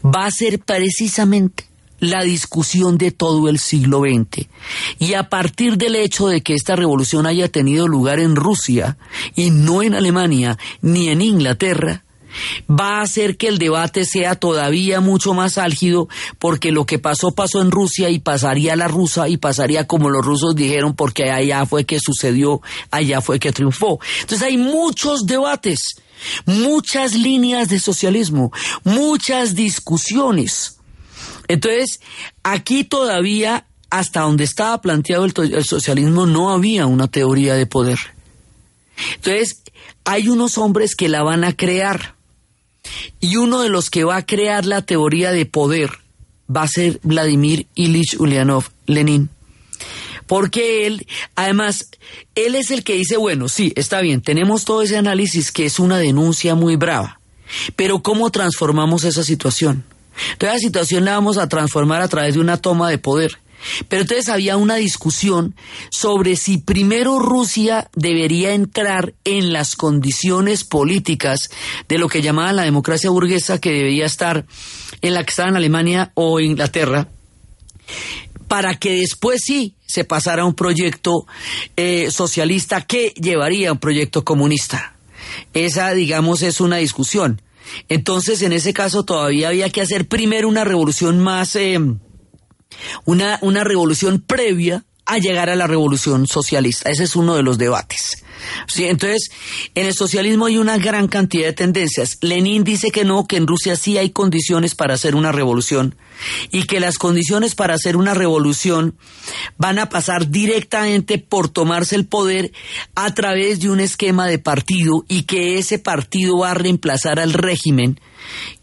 va 0.05 0.27
a 0.27 0.31
ser 0.31 0.61
precisamente 0.61 1.66
la 2.01 2.23
discusión 2.23 2.99
de 2.99 3.11
todo 3.11 3.49
el 3.49 3.59
siglo 3.59 4.01
XX. 4.01 4.49
Y 4.99 5.15
a 5.15 5.29
partir 5.29 5.77
del 5.77 5.97
hecho 5.97 6.29
de 6.29 6.43
que 6.43 6.55
esta 6.55 6.77
revolución 6.77 7.27
haya 7.27 7.49
tenido 7.49 7.89
lugar 7.89 8.21
en 8.21 8.37
Rusia 8.37 8.99
y 9.35 9.51
no 9.51 9.83
en 9.83 9.95
Alemania 9.95 10.59
ni 10.83 11.09
en 11.09 11.23
Inglaterra, 11.23 12.05
va 12.71 12.99
a 12.99 13.03
hacer 13.03 13.37
que 13.37 13.49
el 13.49 13.59
debate 13.59 14.05
sea 14.05 14.35
todavía 14.35 15.01
mucho 15.01 15.35
más 15.35 15.59
álgido 15.59 16.09
porque 16.39 16.73
lo 16.73 16.85
que 16.87 16.99
pasó 16.99 17.33
pasó 17.33 17.63
en 17.63 17.71
Rusia 17.71 18.11
y 18.11 18.19
pasaría 18.19 18.77
la 18.77 18.89
rusa 18.89 19.29
y 19.29 19.37
pasaría 19.37 19.87
como 19.87 20.11
los 20.11 20.25
rusos 20.25 20.55
dijeron 20.55 20.95
porque 20.95 21.31
allá 21.31 21.67
fue 21.67 21.85
que 21.85 21.99
sucedió, 22.01 22.61
allá 22.91 23.21
fue 23.21 23.39
que 23.39 23.53
triunfó. 23.53 24.01
Entonces 24.21 24.47
hay 24.47 24.59
muchos 24.59 25.27
debates, 25.27 25.97
muchas 26.45 27.15
líneas 27.15 27.69
de 27.69 27.81
socialismo, 27.81 28.53
muchas 28.85 29.55
discusiones 29.55 30.76
entonces, 31.49 32.01
aquí 32.43 32.85
todavía, 32.85 33.67
hasta 33.91 34.23
donde 34.23 34.45
estaba 34.45 34.81
planteado 34.81 35.25
el, 35.25 35.65
socialismo, 35.65 36.27
no 36.27 36.51
había 36.51 36.87
una 36.87 37.09
teoría 37.09 37.55
de 37.55 37.67
poder. 37.67 37.99
Entonces, 39.17 39.63
hay 40.05 40.29
unos 40.29 40.59
hombres 40.59 40.97
que 40.97 41.09
la 41.09 41.23
van 41.23 41.45
a 41.45 41.55
crear. 41.55 42.15
Y 43.21 43.37
uno 43.37 43.63
de 43.63 43.69
los 43.69 43.91
que 43.91 44.05
va 44.05 44.17
a 44.17 44.27
crear 44.27 44.65
la 44.65 44.83
teoría 44.83 45.33
de 45.33 45.47
poder 45.47 45.91
va 46.55 46.63
a 46.63 46.69
ser 46.69 47.01
Vladimir 47.03 47.67
Ilich 47.75 48.19
Ulyanov, 48.19 48.65
Lenin. 48.87 49.29
Porque 50.27 50.87
él, 50.87 51.07
además, 51.35 51.89
él 52.35 52.55
es 52.55 52.71
el 52.71 52.85
que 52.85 52.95
dice, 52.95 53.17
bueno, 53.17 53.49
sí, 53.49 53.73
está 53.77 54.01
bien, 54.01 54.23
tenemos 54.23 54.65
todo 54.65 54.83
ese 54.83 54.97
análisis 54.97 55.53
que 55.53 55.67
es 55.67 55.79
una 55.79 55.99
denuncia 55.99 56.55
muy 56.57 56.77
brava, 56.77 57.21
pero 57.77 58.03
¿cómo 58.03 58.31
transformamos 58.31 59.05
esa 59.05 59.23
situación? 59.23 59.85
Entonces 60.33 60.55
la 60.55 60.59
situación 60.59 61.05
la 61.05 61.13
vamos 61.13 61.39
a 61.39 61.49
transformar 61.49 62.03
a 62.03 62.09
través 62.09 62.35
de 62.35 62.41
una 62.41 62.57
toma 62.57 62.91
de 62.91 62.99
poder. 62.99 63.39
Pero 63.89 64.03
entonces 64.03 64.29
había 64.29 64.57
una 64.57 64.77
discusión 64.77 65.55
sobre 65.91 66.37
si 66.37 66.59
primero 66.59 67.19
Rusia 67.19 67.91
debería 67.95 68.53
entrar 68.53 69.15
en 69.25 69.53
las 69.53 69.77
condiciones 69.77 70.65
políticas 70.65 71.51
de 71.89 71.99
lo 71.99 72.09
que 72.09 72.23
llamaban 72.23 72.57
la 72.57 72.63
democracia 72.63 73.11
burguesa, 73.11 73.61
que 73.61 73.73
debía 73.73 74.07
estar 74.07 74.47
en 75.01 75.15
la 75.15 75.25
que 75.25 75.31
estaba 75.31 75.49
en 75.49 75.57
Alemania 75.57 76.13
o 76.15 76.41
Inglaterra, 76.41 77.09
para 78.49 78.75
que 78.77 79.01
después 79.01 79.41
sí 79.45 79.75
se 79.87 80.05
pasara 80.05 80.43
a 80.43 80.47
un 80.47 80.55
proyecto 80.55 81.27
eh, 81.77 82.11
socialista 82.11 82.83
que 82.83 83.13
llevaría 83.21 83.71
a 83.71 83.73
un 83.73 83.79
proyecto 83.79 84.25
comunista. 84.25 84.97
Esa, 85.55 85.93
digamos, 85.93 86.43
es 86.43 86.61
una 86.61 86.77
discusión. 86.77 87.43
Entonces, 87.89 88.43
en 88.43 88.53
ese 88.53 88.73
caso, 88.73 89.05
todavía 89.05 89.49
había 89.49 89.71
que 89.71 89.83
hacer 89.83 90.09
primero 90.09 90.49
una 90.49 90.65
revolución 90.65 91.19
más, 91.19 91.57
eh, 91.57 91.79
una, 93.05 93.39
una 93.43 93.65
revolución 93.65 94.21
previa 94.21 94.85
a 95.07 95.19
llegar 95.19 95.49
a 95.49 95.57
la 95.57 95.67
revolución 95.67 96.27
socialista. 96.27 96.91
Ese 96.91 97.05
es 97.05 97.17
uno 97.17 97.37
de 97.37 97.43
los 97.43 97.59
debates. 97.59 98.25
Sí, 98.67 98.85
entonces, 98.85 99.31
en 99.75 99.87
el 99.87 99.95
socialismo 99.95 100.47
hay 100.47 100.59
una 100.59 100.79
gran 100.79 101.09
cantidad 101.09 101.47
de 101.47 101.53
tendencias. 101.53 102.19
Lenin 102.21 102.65
dice 102.65 102.91
que 102.91 103.05
no, 103.05 103.27
que 103.27 103.37
en 103.37 103.47
Rusia 103.47 103.77
sí 103.77 103.99
hay 103.99 104.11
condiciones 104.11 104.75
para 104.75 104.95
hacer 104.95 105.15
una 105.15 105.33
revolución 105.33 105.97
y 106.51 106.65
que 106.65 106.81
las 106.81 106.99
condiciones 106.99 107.55
para 107.55 107.75
hacer 107.75 107.97
una 107.97 108.15
revolución 108.15 108.97
van 109.57 109.79
a 109.79 109.89
pasar 109.89 110.31
directamente 110.31 111.19
por 111.19 111.49
tomarse 111.49 111.97
el 111.97 112.07
poder 112.07 112.53
a 112.95 113.15
través 113.15 113.61
de 113.61 113.71
un 113.71 113.81
esquema 113.81 114.27
de 114.27 114.39
partido 114.39 115.05
y 115.09 115.23
que 115.23 115.59
ese 115.59 115.79
partido 115.79 116.39
va 116.39 116.51
a 116.51 116.55
reemplazar 116.55 117.19
al 117.19 117.33
régimen 117.33 118.01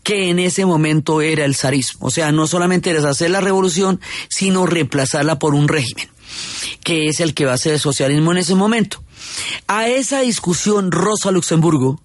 que 0.04 0.30
en 0.30 0.40
ese 0.40 0.66
momento 0.66 1.22
era 1.22 1.46
el 1.46 1.56
zarismo. 1.56 2.08
O 2.08 2.12
sea, 2.12 2.32
no 2.32 2.48
solamente 2.48 2.90
era 2.90 3.10
hacer 3.10 3.32
la 3.32 3.42
revolución, 3.42 4.02
sino 4.30 4.66
reemplazarla 4.66 5.40
por 5.40 5.56
un 5.56 5.68
régimen, 5.68 6.10
que 6.84 7.08
es 7.08 7.20
el 7.20 7.34
que 7.34 7.46
va 7.46 7.54
a 7.54 7.58
ser 7.58 7.74
el 7.74 7.80
socialismo 7.80 8.32
en 8.32 8.40
ese 8.40 8.56
momento. 8.56 9.04
A 9.68 9.88
esa 9.88 10.22
discusión, 10.22 10.92
Rosa 10.92 11.32
Luxemburgo, 11.32 12.02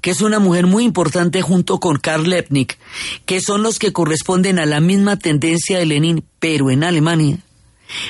que 0.00 0.10
es 0.10 0.20
una 0.20 0.38
mujer 0.38 0.66
muy 0.66 0.84
importante 0.84 1.42
junto 1.42 1.80
con 1.80 1.98
Karl 1.98 2.28
Lepnik, 2.28 2.78
que 3.24 3.40
son 3.40 3.62
los 3.62 3.78
que 3.78 3.92
corresponden 3.92 4.58
a 4.58 4.66
la 4.66 4.80
misma 4.80 5.18
tendencia 5.18 5.78
de 5.78 5.86
Lenin, 5.86 6.24
pero 6.38 6.70
en 6.70 6.84
Alemania, 6.84 7.38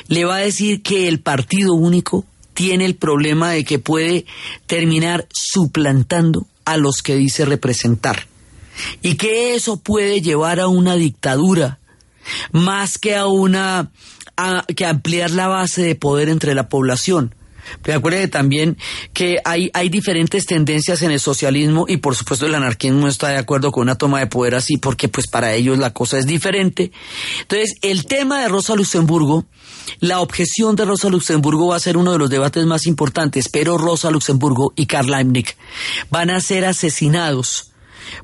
le 0.07 0.25
va 0.25 0.35
a 0.35 0.39
decir 0.39 0.81
que 0.81 1.07
el 1.07 1.19
partido 1.19 1.73
único 1.73 2.25
tiene 2.53 2.85
el 2.85 2.95
problema 2.95 3.51
de 3.51 3.63
que 3.63 3.79
puede 3.79 4.25
terminar 4.65 5.27
suplantando 5.33 6.47
a 6.65 6.77
los 6.77 7.01
que 7.01 7.15
dice 7.15 7.45
representar 7.45 8.27
y 9.01 9.15
que 9.15 9.55
eso 9.55 9.77
puede 9.77 10.21
llevar 10.21 10.59
a 10.59 10.67
una 10.67 10.95
dictadura 10.95 11.79
más 12.51 12.97
que 12.97 13.15
a 13.15 13.27
una 13.27 13.91
que 14.75 14.85
ampliar 14.85 15.31
la 15.31 15.47
base 15.47 15.81
de 15.81 15.95
poder 15.95 16.29
entre 16.29 16.55
la 16.55 16.69
población. 16.69 17.35
Pero 17.81 17.97
acuérdate 17.97 18.27
también 18.27 18.77
que 19.13 19.39
hay, 19.43 19.69
hay 19.73 19.89
diferentes 19.89 20.45
tendencias 20.45 21.01
en 21.01 21.11
el 21.11 21.19
socialismo 21.19 21.85
y 21.87 21.97
por 21.97 22.15
supuesto 22.15 22.45
el 22.45 22.55
anarquismo 22.55 23.01
no 23.01 23.07
está 23.07 23.29
de 23.29 23.37
acuerdo 23.37 23.71
con 23.71 23.83
una 23.83 23.97
toma 23.97 24.19
de 24.19 24.27
poder 24.27 24.55
así 24.55 24.77
porque 24.77 25.07
pues 25.07 25.27
para 25.27 25.53
ellos 25.53 25.77
la 25.77 25.91
cosa 25.91 26.17
es 26.17 26.27
diferente. 26.27 26.91
Entonces 27.41 27.75
el 27.81 28.05
tema 28.05 28.41
de 28.41 28.49
Rosa 28.49 28.75
Luxemburgo, 28.75 29.45
la 29.99 30.19
objeción 30.19 30.75
de 30.75 30.85
Rosa 30.85 31.09
Luxemburgo 31.09 31.67
va 31.67 31.77
a 31.77 31.79
ser 31.79 31.97
uno 31.97 32.11
de 32.11 32.19
los 32.19 32.29
debates 32.29 32.65
más 32.65 32.85
importantes, 32.85 33.49
pero 33.49 33.77
Rosa 33.77 34.11
Luxemburgo 34.11 34.73
y 34.75 34.85
Karl 34.85 35.09
Leibniz 35.09 35.55
van 36.09 36.29
a 36.29 36.41
ser 36.41 36.65
asesinados 36.65 37.71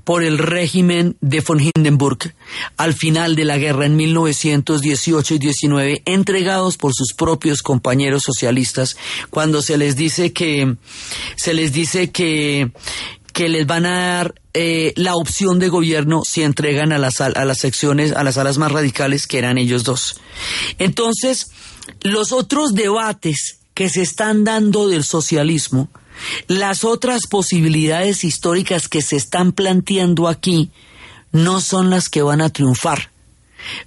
por 0.03 0.23
el 0.23 0.37
régimen 0.37 1.17
de 1.21 1.41
von 1.41 1.59
Hindenburg 1.59 2.33
al 2.77 2.93
final 2.93 3.35
de 3.35 3.45
la 3.45 3.57
guerra 3.57 3.85
en 3.85 3.95
1918 3.95 5.35
y 5.35 5.39
19, 5.39 6.01
entregados 6.05 6.77
por 6.77 6.93
sus 6.93 7.13
propios 7.13 7.61
compañeros 7.61 8.23
socialistas, 8.23 8.97
cuando 9.29 9.61
se 9.61 9.77
les 9.77 9.95
dice 9.95 10.33
que 10.33 10.75
se 11.35 11.53
les 11.53 11.71
dice 11.73 12.11
que 12.11 12.71
que 13.33 13.49
les 13.49 13.65
van 13.65 13.85
a 13.85 14.15
dar 14.15 14.35
eh, 14.53 14.93
la 14.97 15.15
opción 15.15 15.59
de 15.59 15.69
gobierno 15.69 16.23
si 16.25 16.43
entregan 16.43 16.91
a 16.91 16.97
las, 16.97 17.21
a 17.21 17.45
las 17.45 17.57
secciones, 17.59 18.11
a 18.11 18.23
las 18.23 18.37
alas 18.37 18.57
más 18.57 18.71
radicales 18.71 19.25
que 19.25 19.37
eran 19.37 19.57
ellos 19.57 19.83
dos. 19.85 20.19
Entonces, 20.79 21.51
los 22.01 22.31
otros 22.31 22.73
debates 22.73 23.59
que 23.73 23.89
se 23.89 24.01
están 24.01 24.43
dando 24.43 24.89
del 24.89 25.03
socialismo 25.03 25.89
las 26.47 26.83
otras 26.83 27.27
posibilidades 27.27 28.23
históricas 28.23 28.87
que 28.87 29.01
se 29.01 29.15
están 29.15 29.51
planteando 29.51 30.27
aquí 30.27 30.71
no 31.31 31.61
son 31.61 31.89
las 31.89 32.09
que 32.09 32.21
van 32.21 32.41
a 32.41 32.49
triunfar. 32.49 33.09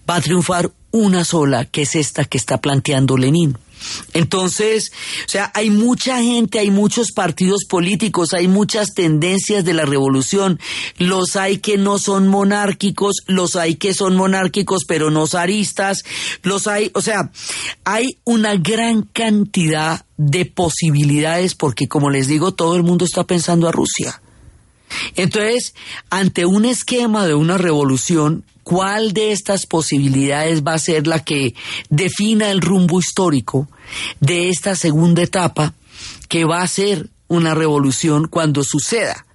Va 0.09 0.17
a 0.17 0.21
triunfar 0.21 0.71
una 0.91 1.25
sola, 1.25 1.64
que 1.64 1.83
es 1.83 1.95
esta 1.95 2.25
que 2.25 2.38
está 2.38 2.61
planteando 2.61 3.17
Lenin. 3.17 3.59
Entonces, 4.12 4.93
o 5.26 5.28
sea, 5.28 5.50
hay 5.54 5.71
mucha 5.71 6.23
gente, 6.23 6.59
hay 6.59 6.71
muchos 6.71 7.12
partidos 7.12 7.64
políticos, 7.69 8.33
hay 8.33 8.49
muchas 8.49 8.95
tendencias 8.95 9.64
de 9.64 9.75
la 9.75 9.85
revolución. 9.85 10.59
Los 10.99 11.37
hay 11.37 11.59
que 11.59 11.76
no 11.76 11.99
son 11.99 12.28
monárquicos, 12.28 13.16
los 13.26 13.57
hay 13.57 13.76
que 13.76 13.95
son 13.95 14.16
monárquicos 14.16 14.85
pero 14.87 15.11
no 15.11 15.26
zaristas, 15.26 16.04
los 16.43 16.66
hay, 16.66 16.90
o 16.95 17.00
sea, 17.00 17.31
hay 17.85 18.19
una 18.25 18.57
gran 18.57 19.02
cantidad 19.02 20.04
de 20.16 20.47
posibilidades 20.47 21.54
porque 21.54 21.88
como 21.88 22.11
les 22.11 22.28
digo, 22.28 22.54
todo 22.54 22.76
el 22.76 22.83
mundo 22.83 23.04
está 23.04 23.25
pensando 23.25 23.69
a 23.69 23.73
Rusia. 23.73 24.21
Entonces, 25.16 25.75
ante 26.11 26.47
un 26.47 26.64
esquema 26.64 27.26
de 27.26 27.35
una 27.35 27.59
revolución, 27.59 28.45
¿cuál 28.64 29.12
de 29.12 29.30
estas 29.30 29.66
posibilidades 29.66 30.64
va 30.64 30.75
a 30.75 30.78
ser 30.78 31.06
la 31.06 31.23
que 31.23 31.54
defina 31.90 32.50
el 32.50 32.61
rumbo 32.61 32.99
histórico 32.99 33.68
de 34.21 34.49
esta 34.49 34.75
segunda 34.75 35.23
etapa 35.23 35.75
que 36.28 36.44
va 36.44 36.62
a 36.62 36.68
ser 36.68 37.11
una 37.28 37.54
revolución 37.54 38.26
cuando 38.26 38.64
suceda? 38.64 39.26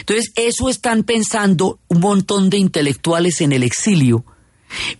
Entonces, 0.00 0.32
eso 0.36 0.68
están 0.68 1.04
pensando 1.04 1.78
un 1.88 2.00
montón 2.00 2.50
de 2.50 2.58
intelectuales 2.58 3.40
en 3.40 3.52
el 3.52 3.62
exilio, 3.62 4.24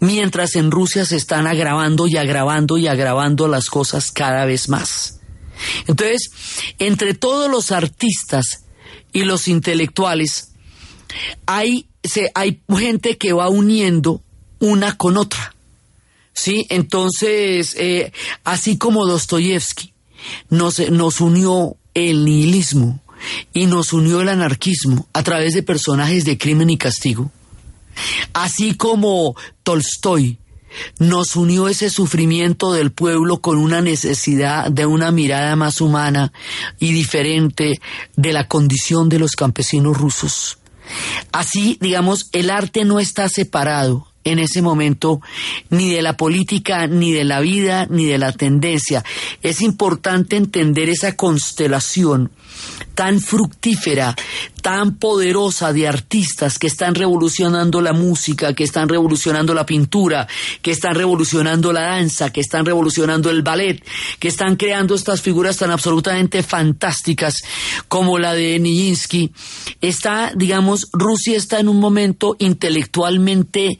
mientras 0.01 0.57
en 0.57 0.71
Rusia 0.71 1.05
se 1.05 1.17
están 1.17 1.47
agravando 1.47 2.07
y 2.09 2.17
agravando 2.17 2.79
y 2.79 2.89
agravando 2.89 3.49
las 3.49 3.69
cosas 3.69 4.11
cada 4.11 4.45
vez 4.45 4.69
más. 4.69 5.21
Entonces, 5.87 6.31
entre 6.79 7.15
todos 7.15 7.51
los 7.51 7.71
artistas 7.71 8.65
y 9.12 9.23
los 9.23 9.49
intelectuales, 9.49 10.52
hay, 11.47 11.87
hay 12.35 12.61
gente 12.76 13.19
que 13.19 13.33
va 13.33 13.49
uniendo 13.49 14.23
una 14.59 14.97
con 14.97 15.16
otra. 15.16 15.54
¿Sí? 16.35 16.66
Entonces, 16.71 17.75
eh, 17.78 18.12
así 18.42 18.78
como 18.78 19.07
Dostoyevsky 19.07 19.92
nos, 20.49 20.78
nos 20.90 21.21
unió 21.21 21.76
el 21.95 22.25
nihilismo 22.25 23.00
y 23.52 23.66
nos 23.66 23.92
unió 23.92 24.21
el 24.21 24.28
anarquismo 24.28 25.07
a 25.12 25.23
través 25.23 25.54
de 25.54 25.62
personajes 25.62 26.25
de 26.25 26.38
crimen 26.38 26.71
y 26.71 26.78
castigo, 26.78 27.31
así 28.33 28.75
como 28.75 29.37
Tolstoy 29.62 30.38
nos 30.99 31.37
unió 31.37 31.69
ese 31.69 31.90
sufrimiento 31.90 32.73
del 32.73 32.92
pueblo 32.92 33.40
con 33.40 33.59
una 33.59 33.83
necesidad 33.83 34.71
de 34.71 34.87
una 34.87 35.11
mirada 35.11 35.54
más 35.54 35.83
humana 35.83 36.33
y 36.78 36.92
diferente 36.92 37.78
de 38.16 38.33
la 38.33 38.49
condición 38.49 39.11
de 39.11 39.19
los 39.19 39.33
campesinos 39.33 39.99
rusos. 39.99 40.59
Así, 41.33 41.79
digamos, 41.81 42.29
el 42.33 42.51
arte 42.51 42.85
no 42.85 43.01
está 43.01 43.29
separado 43.29 44.07
en 44.25 44.39
ese 44.39 44.63
momento 44.63 45.21
ni 45.71 45.91
de 45.91 46.03
la 46.03 46.17
política, 46.17 46.87
ni 46.87 47.13
de 47.13 47.25
la 47.25 47.41
vida, 47.41 47.87
ni 47.91 48.05
de 48.05 48.19
la 48.19 48.33
tendencia. 48.33 49.05
Es 49.43 49.61
importante 49.61 50.37
entender 50.37 50.89
esa 50.89 51.17
constelación 51.17 52.31
tan 52.95 53.21
fructífera, 53.21 54.15
tan 54.61 54.97
poderosa 54.97 55.73
de 55.73 55.89
artistas 55.89 56.59
que 56.59 56.67
están 56.67 56.95
revolucionando 56.95 57.81
la 57.81 57.93
música, 57.93 58.55
que 58.55 58.65
están 58.65 58.89
revolucionando 58.89 59.55
la 59.55 59.67
pintura, 59.67 60.27
que 60.61 60.71
están 60.71 60.95
revolucionando 60.95 61.73
la 61.73 61.83
danza, 61.83 62.31
que 62.31 62.41
están 62.41 62.65
revolucionando 62.65 63.31
el 63.31 63.43
ballet, 63.43 63.85
que 64.19 64.29
están 64.29 64.57
creando 64.57 64.95
estas 64.95 65.21
figuras 65.21 65.57
tan 65.57 65.71
absolutamente 65.71 66.43
fantásticas 66.43 67.35
como 67.89 68.19
la 68.19 68.35
de 68.35 68.59
Nijinsky. 68.59 69.33
Está, 69.81 70.33
digamos, 70.35 70.89
Rusia 70.93 71.37
está 71.37 71.61
en 71.61 71.69
un 71.69 71.81
momento 71.81 72.37
intelectualmente 72.39 73.79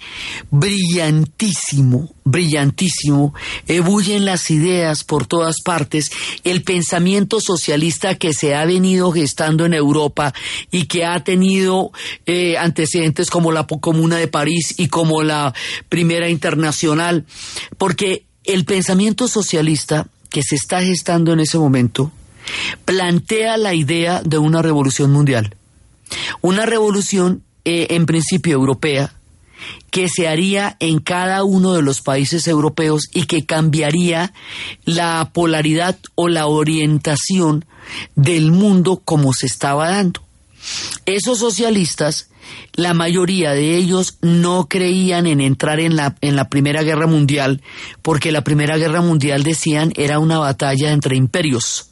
brillantísimo, 0.50 2.14
brillantísimo, 2.25 3.35
ebullen 3.67 4.25
las 4.25 4.50
ideas 4.50 5.05
por 5.05 5.26
todas 5.26 5.57
partes, 5.62 6.11
el 6.45 6.62
pensamiento 6.62 7.41
socialista 7.41 8.14
que 8.14 8.33
se 8.33 8.55
ha 8.55 8.64
venido 8.64 9.11
gestando 9.12 9.67
en 9.67 9.75
Europa 9.75 10.33
y 10.71 10.87
que 10.87 11.05
ha 11.05 11.25
tenido 11.25 11.91
eh, 12.26 12.57
antecedentes 12.59 13.31
como 13.31 13.52
la 13.52 13.67
Comuna 13.67 14.17
de 14.17 14.29
París 14.29 14.75
y 14.79 14.88
como 14.88 15.23
la 15.23 15.55
Primera 15.88 16.29
Internacional, 16.29 17.25
porque 17.79 18.25
el 18.45 18.64
pensamiento 18.64 19.29
socialista 19.29 20.07
que 20.31 20.43
se 20.43 20.57
está 20.57 20.83
gestando 20.83 21.33
en 21.33 21.41
ese 21.41 21.59
momento 21.59 22.11
plantea 22.85 23.56
la 23.56 23.75
idea 23.75 24.23
de 24.23 24.39
una 24.39 24.63
revolución 24.63 25.13
mundial, 25.13 25.56
una 26.41 26.67
revolución 26.67 27.43
eh, 27.65 27.89
en 27.91 28.06
principio 28.06 28.54
europea, 28.54 29.15
que 29.90 30.08
se 30.08 30.28
haría 30.28 30.76
en 30.80 30.98
cada 30.98 31.44
uno 31.44 31.75
de 31.75 31.82
los 31.82 32.00
países 32.00 32.48
europeos 32.48 33.08
y 33.12 33.25
que 33.25 33.44
cambiaría 33.44 34.32
la 34.84 35.30
polaridad 35.32 35.98
o 36.14 36.28
la 36.28 36.46
orientación 36.46 37.64
del 38.14 38.52
mundo 38.52 39.02
como 39.04 39.32
se 39.32 39.46
estaba 39.46 39.90
dando. 39.90 40.22
Esos 41.06 41.38
socialistas, 41.38 42.30
la 42.75 42.94
mayoría 42.94 43.52
de 43.52 43.76
ellos 43.76 44.18
no 44.22 44.68
creían 44.68 45.26
en 45.26 45.40
entrar 45.40 45.80
en 45.80 45.96
la, 45.96 46.16
en 46.20 46.36
la 46.36 46.48
Primera 46.48 46.82
Guerra 46.82 47.06
Mundial, 47.06 47.62
porque 48.02 48.32
la 48.32 48.44
Primera 48.44 48.76
Guerra 48.76 49.02
Mundial, 49.02 49.42
decían, 49.42 49.92
era 49.96 50.18
una 50.18 50.38
batalla 50.38 50.92
entre 50.92 51.16
imperios 51.16 51.92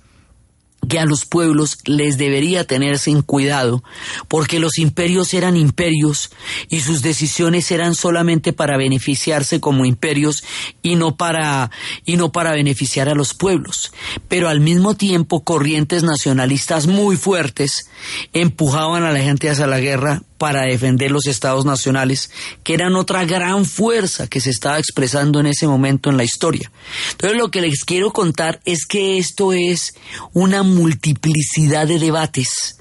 que 0.89 0.99
a 0.99 1.05
los 1.05 1.25
pueblos 1.25 1.79
les 1.85 2.19
debería 2.19 2.65
tenerse 2.65 3.11
en 3.11 3.23
cuidado, 3.23 3.83
porque 4.29 4.59
los 4.61 4.79
imperios 4.79 5.35
eran 5.35 5.57
imperios 5.57 6.31
y 6.69 6.81
sus 6.81 7.03
decisiones 7.03 7.71
eran 7.71 7.95
solamente 7.95 8.53
para 8.53 8.77
beneficiarse 8.77 9.61
como 9.61 9.85
imperios 9.85 10.43
y 10.83 10.97
no 10.97 11.17
para 11.17 11.71
y 12.05 12.17
no 12.17 12.33
para 12.33 12.53
beneficiar 12.53 13.09
a 13.09 13.15
los 13.15 13.35
pueblos. 13.35 13.93
Pero 14.29 14.49
al 14.49 14.61
mismo 14.61 14.95
tiempo 14.95 15.45
corrientes 15.45 16.03
nacionalistas 16.03 16.87
muy 16.87 17.17
fuertes 17.17 17.89
empujaban 18.33 19.05
a 19.05 19.13
la 19.13 19.21
gente 19.21 19.51
hacia 19.51 19.67
la 19.67 19.81
guerra 19.81 20.23
para 20.41 20.63
defender 20.63 21.11
los 21.11 21.27
estados 21.27 21.67
nacionales, 21.67 22.31
que 22.65 22.73
eran 22.73 22.97
otra 22.97 23.27
gran 23.27 23.67
fuerza 23.67 24.27
que 24.27 24.41
se 24.41 24.49
estaba 24.49 24.79
expresando 24.79 25.39
en 25.39 25.45
ese 25.45 25.67
momento 25.67 26.09
en 26.09 26.17
la 26.17 26.25
historia. 26.25 26.73
Entonces 27.11 27.37
lo 27.37 27.51
que 27.51 27.61
les 27.61 27.85
quiero 27.85 28.11
contar 28.11 28.59
es 28.65 28.87
que 28.87 29.19
esto 29.19 29.53
es 29.53 29.93
una 30.33 30.63
multiplicidad 30.63 31.87
de 31.87 31.99
debates, 31.99 32.79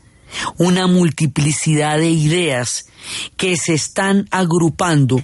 una 0.57 0.87
multiplicidad 0.87 1.97
de 1.97 2.09
ideas 2.09 2.85
que 3.35 3.57
se 3.57 3.73
están 3.73 4.29
agrupando 4.31 5.21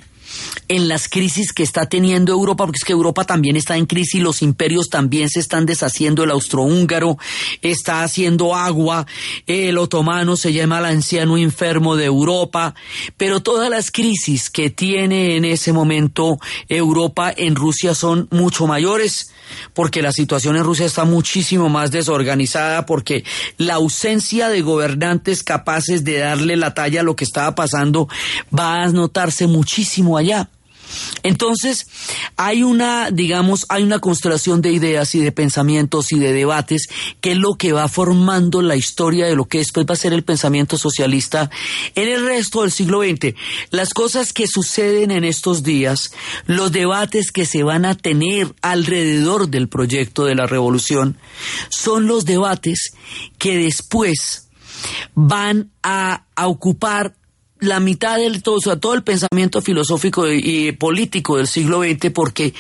en 0.68 0.88
las 0.88 1.08
crisis 1.08 1.54
que 1.54 1.64
está 1.64 1.88
teniendo 1.88 2.32
Europa, 2.32 2.66
porque 2.66 2.78
es 2.78 2.86
que 2.86 2.94
Europa 2.94 3.26
también 3.26 3.56
está 3.56 3.78
en 3.78 3.86
crisis, 3.86 4.22
los 4.22 4.42
imperios 4.42 4.90
también 4.90 5.30
se 5.30 5.40
están 5.40 5.66
deshaciendo, 5.66 6.24
el 6.24 6.32
austrohúngaro 6.32 7.18
está 7.62 8.04
haciendo 8.04 8.56
agua, 8.56 9.06
el 9.48 9.78
otomano 9.78 10.36
se 10.36 10.54
llama 10.54 10.80
el 10.80 10.86
anciano 10.86 11.38
enfermo 11.38 11.96
de 11.96 12.06
Europa, 12.06 12.76
pero 13.18 13.42
todas 13.42 13.70
las 13.70 13.92
crisis 13.92 14.50
que 14.50 14.70
tiene 14.70 15.36
en 15.36 15.46
ese 15.46 15.74
momento 15.74 16.40
Europa 16.68 17.34
en 17.36 17.56
Rusia 17.56 17.94
son 17.94 18.28
mucho 18.32 18.68
mayores 18.68 19.32
porque 19.74 20.02
la 20.02 20.12
situación 20.12 20.56
en 20.56 20.64
Rusia 20.64 20.86
está 20.86 21.06
muchísimo 21.06 21.70
más 21.70 21.92
desorganizada, 21.92 22.86
porque 22.86 23.24
la 23.58 23.76
ausencia 23.76 24.50
de 24.50 24.62
gobernantes 24.62 25.44
capaces 25.44 26.04
de 26.04 26.20
darle 26.20 26.56
la 26.56 26.74
talla 26.74 27.02
a 27.02 27.04
lo 27.04 27.16
que 27.16 27.24
estaba 27.24 27.56
pasando 27.56 28.08
va 28.58 28.84
a 28.84 28.88
notarse 28.90 29.48
muchísimo 29.48 30.18
allá. 30.18 30.25
Entonces, 31.24 31.88
hay 32.38 32.64
una, 32.64 33.10
digamos, 33.12 33.66
hay 33.70 33.84
una 33.84 34.00
constelación 34.00 34.62
de 34.62 34.72
ideas 34.72 35.16
y 35.16 35.20
de 35.20 35.32
pensamientos 35.32 36.12
y 36.12 36.20
de 36.20 36.34
debates 36.34 36.88
que 37.22 37.32
es 37.32 37.38
lo 37.38 37.56
que 37.56 37.72
va 37.72 37.88
formando 37.88 38.62
la 38.62 38.76
historia 38.76 39.26
de 39.26 39.36
lo 39.36 39.46
que 39.46 39.60
después 39.60 39.86
va 39.90 39.94
a 39.94 39.98
ser 39.98 40.14
el 40.14 40.24
pensamiento 40.24 40.78
socialista 40.78 41.50
en 41.96 42.08
el 42.10 42.26
resto 42.26 42.62
del 42.62 42.72
siglo 42.72 43.02
XX. 43.02 43.36
Las 43.72 43.94
cosas 43.94 44.34
que 44.34 44.48
suceden 44.48 45.12
en 45.12 45.24
estos 45.24 45.64
días, 45.64 46.12
los 46.46 46.72
debates 46.72 47.32
que 47.32 47.46
se 47.46 47.64
van 47.64 47.86
a 47.86 47.96
tener 47.96 48.54
alrededor 48.62 49.50
del 49.50 49.68
proyecto 49.68 50.26
de 50.26 50.36
la 50.36 50.46
revolución, 50.46 51.18
son 51.70 52.08
los 52.08 52.26
debates 52.26 52.94
que 53.38 53.58
después 53.58 54.50
van 55.16 55.72
a, 55.82 56.26
a 56.36 56.48
ocupar 56.48 57.16
la 57.60 57.80
mitad 57.80 58.18
del 58.18 58.44
todo, 58.44 58.56
o 58.56 58.62
sea, 58.62 58.76
todo 58.76 58.94
el 58.96 59.04
pensamiento 59.04 59.62
filosófico 59.62 60.30
y, 60.32 60.74
político 60.74 61.38
del 61.38 61.48
siglo 61.48 61.84
XX, 61.84 62.12
porque 62.12 62.54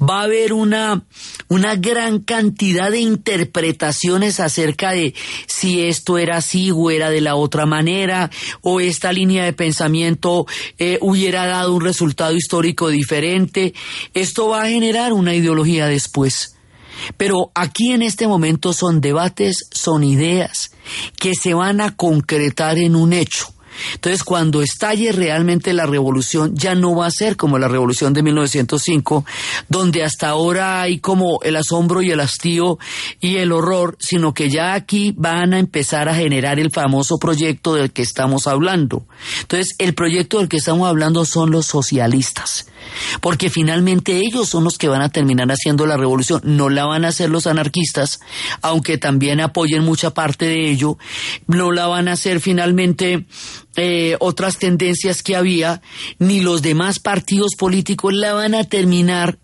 va 0.00 0.20
a 0.20 0.24
haber 0.24 0.52
una, 0.52 1.02
una 1.48 1.76
gran 1.76 2.20
cantidad 2.20 2.90
de 2.90 3.00
interpretaciones 3.00 4.40
acerca 4.40 4.90
de 4.90 5.14
si 5.46 5.80
esto 5.82 6.18
era 6.18 6.36
así 6.36 6.70
o 6.70 6.90
era 6.90 7.08
de 7.08 7.22
la 7.22 7.34
otra 7.34 7.64
manera, 7.64 8.30
o 8.60 8.80
esta 8.80 9.12
línea 9.12 9.44
de 9.44 9.54
pensamiento 9.54 10.46
eh, 10.78 10.98
hubiera 11.00 11.46
dado 11.46 11.74
un 11.74 11.82
resultado 11.82 12.34
histórico 12.34 12.88
diferente. 12.88 13.72
Esto 14.12 14.48
va 14.48 14.64
a 14.64 14.68
generar 14.68 15.14
una 15.14 15.34
ideología 15.34 15.86
después. 15.86 16.56
Pero 17.16 17.50
aquí 17.54 17.92
en 17.92 18.02
este 18.02 18.28
momento 18.28 18.74
son 18.74 19.00
debates, 19.00 19.66
son 19.72 20.04
ideas 20.04 20.70
que 21.18 21.32
se 21.34 21.54
van 21.54 21.80
a 21.80 21.96
concretar 21.96 22.78
en 22.78 22.94
un 22.94 23.14
hecho 23.14 23.52
Entonces, 23.94 24.24
cuando 24.24 24.62
estalle 24.62 25.12
realmente 25.12 25.72
la 25.72 25.86
revolución, 25.86 26.54
ya 26.54 26.74
no 26.74 26.94
va 26.94 27.06
a 27.06 27.10
ser 27.10 27.36
como 27.36 27.58
la 27.58 27.68
revolución 27.68 28.12
de 28.12 28.22
1905, 28.22 29.24
donde 29.68 30.04
hasta 30.04 30.28
ahora 30.28 30.82
hay 30.82 30.98
como 30.98 31.40
el 31.42 31.56
asombro 31.56 32.02
y 32.02 32.10
el 32.10 32.20
hastío 32.20 32.78
y 33.20 33.36
el 33.36 33.52
horror, 33.52 33.96
sino 33.98 34.34
que 34.34 34.50
ya 34.50 34.74
aquí 34.74 35.14
van 35.16 35.54
a 35.54 35.58
empezar 35.58 36.08
a 36.08 36.14
generar 36.14 36.58
el 36.58 36.70
famoso 36.70 37.18
proyecto 37.18 37.74
del 37.74 37.92
que 37.92 38.02
estamos 38.02 38.46
hablando. 38.46 39.04
Entonces, 39.42 39.74
el 39.78 39.94
proyecto 39.94 40.38
del 40.38 40.48
que 40.48 40.56
estamos 40.56 40.88
hablando 40.88 41.24
son 41.24 41.50
los 41.50 41.66
socialistas 41.66 42.66
porque 43.20 43.50
finalmente 43.50 44.18
ellos 44.18 44.48
son 44.48 44.64
los 44.64 44.78
que 44.78 44.88
van 44.88 45.02
a 45.02 45.08
terminar 45.08 45.48
haciendo 45.48 45.86
la 45.86 45.96
revolución, 45.96 46.40
no 46.44 46.68
la 46.68 46.84
van 46.84 47.04
a 47.04 47.08
hacer 47.08 47.30
los 47.30 47.46
anarquistas, 47.46 48.20
aunque 48.60 48.98
también 48.98 49.40
apoyen 49.40 49.84
mucha 49.84 50.12
parte 50.12 50.46
de 50.46 50.70
ello, 50.70 50.98
no 51.46 51.72
la 51.72 51.86
van 51.86 52.08
a 52.08 52.12
hacer 52.12 52.40
finalmente 52.40 53.26
eh, 53.76 54.16
otras 54.20 54.58
tendencias 54.58 55.22
que 55.22 55.36
había, 55.36 55.82
ni 56.18 56.40
los 56.40 56.62
demás 56.62 56.98
partidos 56.98 57.54
políticos 57.56 58.12
la 58.14 58.34
van 58.34 58.54
a 58.54 58.64
terminar 58.64 59.38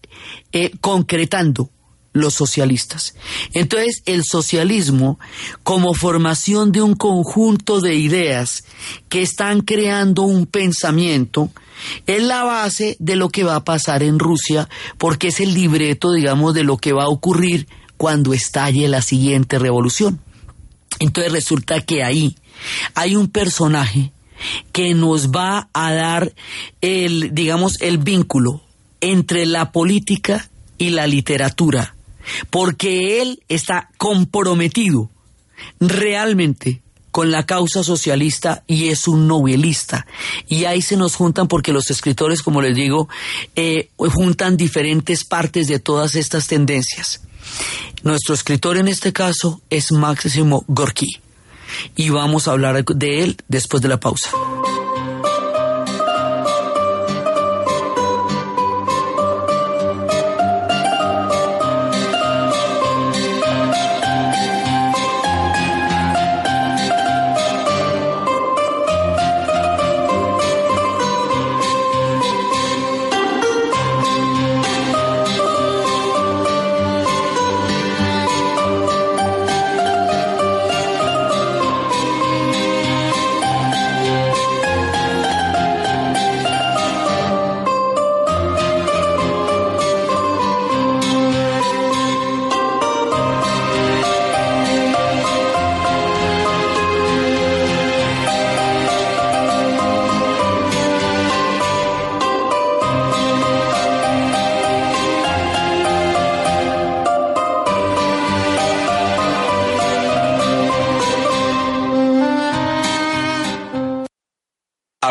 eh, 0.53 0.73
concretando 0.81 1.71
los 2.12 2.35
socialistas. 2.35 3.14
Entonces, 3.53 4.03
el 4.07 4.25
socialismo, 4.25 5.19
como 5.62 5.95
formación 5.95 6.73
de 6.73 6.83
un 6.83 6.95
conjunto 6.95 7.81
de 7.81 7.95
ideas 7.95 8.64
que 9.09 9.23
están 9.23 9.61
creando 9.61 10.23
un 10.23 10.47
pensamiento, 10.47 11.51
es 12.07 12.23
la 12.23 12.43
base 12.43 12.97
de 12.99 13.17
lo 13.17 13.29
que 13.29 13.45
va 13.45 13.57
a 13.57 13.64
pasar 13.64 14.03
en 14.03 14.19
Rusia, 14.19 14.69
porque 14.99 15.29
es 15.29 15.41
el 15.41 15.55
libreto, 15.55 16.12
digamos, 16.12 16.55
de 16.55 16.64
lo 16.64 16.77
que 16.77 16.93
va 16.93 17.05
a 17.05 17.09
ocurrir 17.09 17.69
cuando 17.97 18.35
estalle 18.35 18.88
la 18.88 19.03
siguiente 19.03 19.59
revolución. 19.59 20.21
Entonces 20.99 21.33
resulta 21.33 21.81
que 21.81 22.03
ahí 22.03 22.37
hay 22.95 23.17
un 23.17 23.29
personaje 23.29 24.12
que 24.72 24.94
nos 24.94 25.31
va 25.31 25.68
a 25.72 25.92
dar 25.92 26.33
el, 26.81 27.35
digamos, 27.35 27.81
el 27.81 27.98
vínculo 27.98 28.62
entre 29.01 29.46
la 29.46 29.72
política 29.72 30.48
y 30.77 30.90
la 30.90 31.07
literatura, 31.07 31.94
porque 32.51 33.20
él 33.20 33.42
está 33.48 33.90
comprometido 33.96 35.11
realmente 35.81 36.83
con 37.11 37.31
la 37.31 37.46
causa 37.46 37.83
socialista 37.83 38.62
y 38.66 38.88
es 38.88 39.09
un 39.09 39.27
novelista. 39.27 40.07
Y 40.46 40.66
ahí 40.66 40.83
se 40.83 40.96
nos 40.96 41.16
juntan 41.16 41.48
porque 41.48 41.72
los 41.72 41.90
escritores, 41.90 42.42
como 42.42 42.61
les 42.61 42.77
digo, 42.77 43.09
eh, 43.57 43.90
juntan 43.96 44.57
diferentes 44.57 45.24
partes 45.24 45.66
de 45.68 45.81
todas 45.81 46.14
estas 46.14 46.46
tendencias. 46.46 47.22
Nuestro 48.03 48.35
escritor 48.35 48.77
en 48.77 48.88
este 48.88 49.12
caso 49.12 49.61
es 49.70 49.90
Máximo 49.90 50.64
Gorky 50.68 51.20
y 51.97 52.11
vamos 52.11 52.49
a 52.49 52.53
hablar 52.53 52.85
de 52.85 53.23
él 53.23 53.37
después 53.49 53.83
de 53.83 53.88
la 53.88 54.01
pausa. 54.01 54.31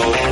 Thank 0.00 0.24
you. 0.24 0.29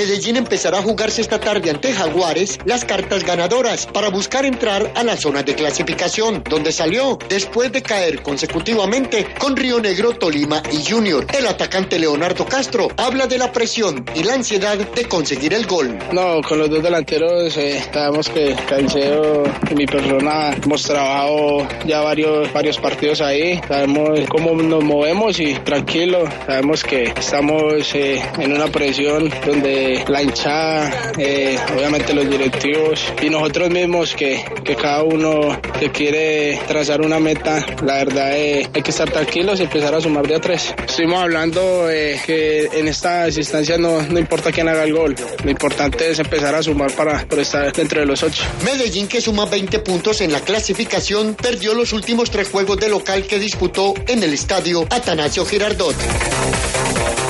Medellín 0.00 0.38
empezará 0.38 0.78
a 0.78 0.82
jugarse 0.82 1.20
esta 1.20 1.38
tarde 1.38 1.68
ante 1.68 1.92
Jaguares 1.92 2.58
las 2.64 2.86
cartas 2.86 3.22
ganadoras 3.22 3.86
para 3.86 4.08
buscar 4.08 4.46
entrar 4.46 4.90
a 4.94 5.04
la 5.04 5.14
zona 5.14 5.42
de 5.42 5.54
clasificación, 5.54 6.42
donde 6.48 6.72
salió 6.72 7.18
después 7.28 7.70
de 7.70 7.82
caer 7.82 8.22
consecutivamente 8.22 9.26
con 9.38 9.54
Río 9.54 9.78
Negro, 9.78 10.12
Tolima 10.12 10.62
y 10.72 10.90
Junior. 10.90 11.26
El 11.36 11.46
atacante 11.46 11.98
Leonardo 11.98 12.46
Castro 12.46 12.88
habla 12.96 13.26
de 13.26 13.36
la 13.36 13.52
presión 13.52 14.06
y 14.14 14.22
la 14.22 14.32
ansiedad 14.32 14.78
de 14.78 15.04
conseguir 15.04 15.52
el 15.52 15.66
gol. 15.66 15.98
No, 16.12 16.40
con 16.48 16.60
los 16.60 16.70
dos 16.70 16.82
delanteros 16.82 17.54
eh, 17.58 17.84
sabemos 17.92 18.30
que 18.30 18.56
Caicedo 18.70 19.44
y 19.70 19.74
mi 19.74 19.84
persona 19.84 20.56
hemos 20.64 20.82
trabajado 20.82 21.68
ya 21.84 22.00
varios, 22.00 22.50
varios 22.54 22.78
partidos 22.78 23.20
ahí, 23.20 23.60
sabemos 23.68 24.18
cómo 24.30 24.54
nos 24.54 24.82
movemos 24.82 25.38
y 25.40 25.52
tranquilo, 25.56 26.24
sabemos 26.46 26.84
que 26.84 27.02
estamos 27.02 27.94
eh, 27.94 28.22
en 28.38 28.54
una 28.54 28.68
presión 28.68 29.28
donde 29.44 29.89
la 30.08 30.22
hinchada, 30.22 31.12
eh, 31.18 31.58
obviamente 31.74 32.14
los 32.14 32.28
directivos 32.28 33.12
y 33.22 33.30
nosotros 33.30 33.70
mismos 33.70 34.14
que, 34.14 34.44
que 34.64 34.76
cada 34.76 35.02
uno 35.02 35.60
que 35.78 35.90
quiere 35.90 36.60
trazar 36.66 37.00
una 37.00 37.18
meta, 37.18 37.64
la 37.84 37.94
verdad 37.96 38.36
eh, 38.36 38.68
hay 38.72 38.82
que 38.82 38.90
estar 38.90 39.10
tranquilos 39.10 39.60
y 39.60 39.64
empezar 39.64 39.94
a 39.94 40.00
sumar 40.00 40.26
de 40.26 40.36
a 40.36 40.40
tres. 40.40 40.74
Estuvimos 40.86 41.22
hablando 41.22 41.90
eh, 41.90 42.20
que 42.24 42.68
en 42.72 42.88
estas 42.88 43.36
instancias 43.36 43.78
no, 43.78 44.02
no 44.02 44.18
importa 44.18 44.52
quién 44.52 44.68
haga 44.68 44.84
el 44.84 44.94
gol, 44.94 45.14
lo 45.44 45.50
importante 45.50 46.10
es 46.10 46.18
empezar 46.18 46.54
a 46.54 46.62
sumar 46.62 46.92
para, 46.92 47.24
para 47.26 47.42
estar 47.42 47.72
dentro 47.72 48.00
de 48.00 48.06
los 48.06 48.22
ocho. 48.22 48.44
Medellín 48.64 49.08
que 49.08 49.20
suma 49.20 49.46
20 49.46 49.78
puntos 49.80 50.20
en 50.20 50.32
la 50.32 50.40
clasificación 50.40 51.34
perdió 51.34 51.74
los 51.74 51.92
últimos 51.92 52.30
tres 52.30 52.48
juegos 52.48 52.78
de 52.78 52.88
local 52.88 53.24
que 53.26 53.38
disputó 53.38 53.94
en 54.06 54.22
el 54.22 54.32
estadio 54.32 54.86
Atanasio 54.90 55.44
Girardot. 55.44 55.96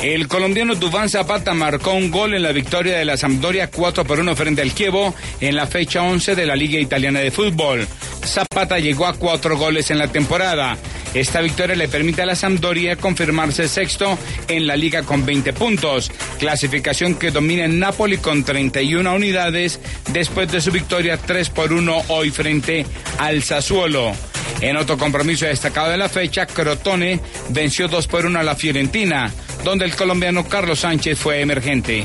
El 0.03 0.29
colombiano 0.29 0.75
Duván 0.77 1.11
Zapata 1.11 1.53
marcó 1.53 1.93
un 1.93 2.11
gol 2.11 2.33
en 2.33 2.43
la 2.43 2.53
victoria 2.53 2.97
de 2.97 3.05
la 3.05 3.19
Sampdoria 3.19 3.71
4 3.71 4.05
por 4.07 4.19
1 4.19 4.35
frente 4.35 4.63
al 4.63 4.75
Chievo 4.75 5.15
en 5.41 5.55
la 5.55 5.67
fecha 5.67 6.03
11 6.03 6.35
de 6.35 6.47
la 6.47 6.57
Liga 6.57 6.81
Italiana 6.81 7.21
de 7.21 7.31
Fútbol. 7.31 7.87
Zapata 8.25 8.79
llegó 8.79 9.07
a 9.07 9.13
cuatro 9.13 9.59
goles 9.59 9.91
en 9.91 9.99
la 9.99 10.09
temporada. 10.09 10.79
Esta 11.13 11.43
victoria 11.43 11.77
le 11.77 11.89
permite 11.89 12.23
a 12.23 12.27
la 12.27 12.35
Sampdoria 12.35 12.97
confirmarse 12.97 13.69
sexto 13.69 14.19
en 14.49 14.67
la 14.67 14.75
liga 14.75 15.03
con 15.03 15.27
20 15.27 15.53
puntos, 15.53 16.11
clasificación 16.39 17.17
que 17.17 17.31
domina 17.31 17.67
en 17.67 17.79
Napoli 17.79 18.17
con 18.17 18.43
31 18.43 19.15
unidades 19.15 19.81
después 20.13 20.51
de 20.51 20.63
su 20.63 20.71
victoria 20.71 21.19
3 21.19 21.51
por 21.51 21.75
1 21.75 22.05
hoy 22.09 22.31
frente 22.31 22.87
al 23.19 23.43
Sassuolo. 23.43 24.13
En 24.61 24.77
otro 24.77 24.99
compromiso 24.99 25.47
destacado 25.47 25.91
de 25.91 25.97
la 25.97 26.09
fecha, 26.09 26.47
Crotone 26.47 27.21
venció 27.49 27.89
2 27.89 28.07
por 28.07 28.27
1 28.27 28.39
a 28.39 28.43
la 28.43 28.55
Fiorentina, 28.55 29.33
donde 29.65 29.85
el 29.85 29.95
colombiano 29.95 30.47
Carlos 30.47 30.81
Sánchez 30.81 31.19
fue 31.19 31.41
emergente. 31.41 32.05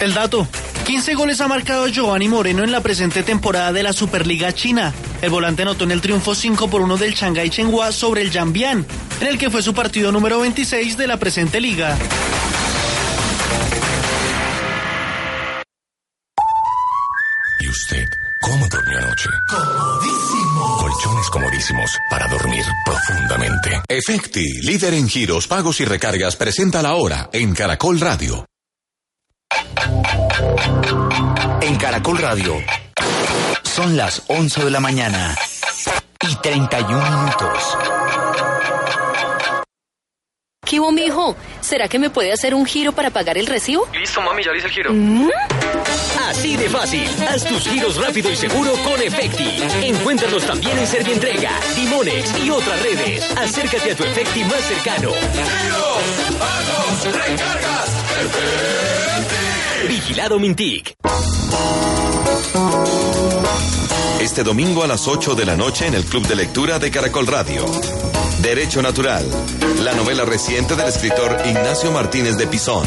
El 0.00 0.14
dato. 0.14 0.48
15 0.84 1.14
goles 1.14 1.40
ha 1.40 1.46
marcado 1.46 1.86
Giovanni 1.86 2.28
Moreno 2.28 2.64
en 2.64 2.72
la 2.72 2.80
presente 2.80 3.22
temporada 3.22 3.72
de 3.72 3.84
la 3.84 3.92
Superliga 3.92 4.52
China. 4.52 4.92
El 5.20 5.30
volante 5.30 5.62
anotó 5.62 5.84
en 5.84 5.92
el 5.92 6.00
triunfo 6.00 6.34
5 6.34 6.68
por 6.68 6.82
1 6.82 6.96
del 6.96 7.14
Shanghai 7.14 7.48
Chenhua 7.48 7.92
sobre 7.92 8.22
el 8.22 8.32
Jambian, 8.32 8.84
en 9.20 9.26
el 9.26 9.38
que 9.38 9.48
fue 9.48 9.62
su 9.62 9.74
partido 9.74 10.10
número 10.10 10.40
26 10.40 10.96
de 10.96 11.06
la 11.06 11.18
presente 11.18 11.60
liga. 11.60 11.96
¿Y 17.60 17.68
usted 17.68 18.08
cómo 18.42 18.66
durmió 18.68 18.98
anoche? 18.98 19.30
Comodísimo. 19.48 20.76
Colchones 20.78 21.30
comodísimos 21.30 21.90
para 22.10 22.28
dormir 22.28 22.64
profundamente. 22.84 23.82
Efecti, 23.88 24.60
líder 24.62 24.94
en 24.94 25.08
giros, 25.08 25.46
pagos 25.46 25.80
y 25.80 25.84
recargas, 25.86 26.36
presenta 26.36 26.82
la 26.82 26.94
hora 26.94 27.30
en 27.32 27.54
Caracol 27.54 28.00
Radio. 28.00 28.44
En 31.62 31.76
Caracol 31.76 32.18
Radio 32.18 32.54
son 33.62 33.96
las 33.96 34.22
11 34.28 34.64
de 34.64 34.70
la 34.70 34.80
mañana 34.80 35.34
y 36.28 36.34
31 36.36 37.10
minutos. 37.10 38.01
¿Qué 40.72 40.80
hubo, 40.80 40.90
mijo? 40.90 41.36
¿Será 41.60 41.86
que 41.86 41.98
me 41.98 42.08
puede 42.08 42.32
hacer 42.32 42.54
un 42.54 42.64
giro 42.64 42.92
para 42.92 43.10
pagar 43.10 43.36
el 43.36 43.46
recibo? 43.46 43.86
Listo, 43.92 44.22
mami, 44.22 44.42
ya 44.42 44.56
hice 44.56 44.68
el 44.68 44.72
giro. 44.72 44.90
Así 46.30 46.56
de 46.56 46.70
fácil. 46.70 47.06
Haz 47.28 47.44
tus 47.44 47.68
giros 47.68 47.96
rápido 47.98 48.30
y 48.30 48.36
seguro 48.36 48.72
con 48.82 49.02
Efecti. 49.02 49.62
Encuéntralos 49.82 50.46
también 50.46 50.78
en 50.78 50.86
Servientrega, 50.86 51.50
Dimonex 51.76 52.38
y 52.42 52.48
otras 52.48 52.82
redes. 52.82 53.22
Acércate 53.36 53.92
a 53.92 53.96
tu 53.96 54.04
Efecti 54.04 54.44
más 54.44 54.62
cercano. 54.62 55.10
¡Giros! 55.10 56.38
¡Pagos! 56.38 57.04
¡Recargas! 57.04 57.88
¡Efecti! 58.22 59.88
Vigilado 59.88 60.38
Mintic. 60.38 60.94
Este 64.22 64.42
domingo 64.42 64.84
a 64.84 64.86
las 64.86 65.06
8 65.06 65.34
de 65.34 65.44
la 65.44 65.54
noche 65.54 65.86
en 65.86 65.92
el 65.92 66.04
Club 66.04 66.26
de 66.26 66.36
Lectura 66.36 66.78
de 66.78 66.90
Caracol 66.90 67.26
Radio. 67.26 67.66
Derecho 68.40 68.80
Natural, 68.82 69.24
la 69.82 69.94
novela 69.94 70.24
reciente 70.24 70.76
del 70.76 70.86
escritor 70.86 71.36
Ignacio 71.44 71.90
Martínez 71.90 72.36
de 72.36 72.46
Pisón. 72.46 72.86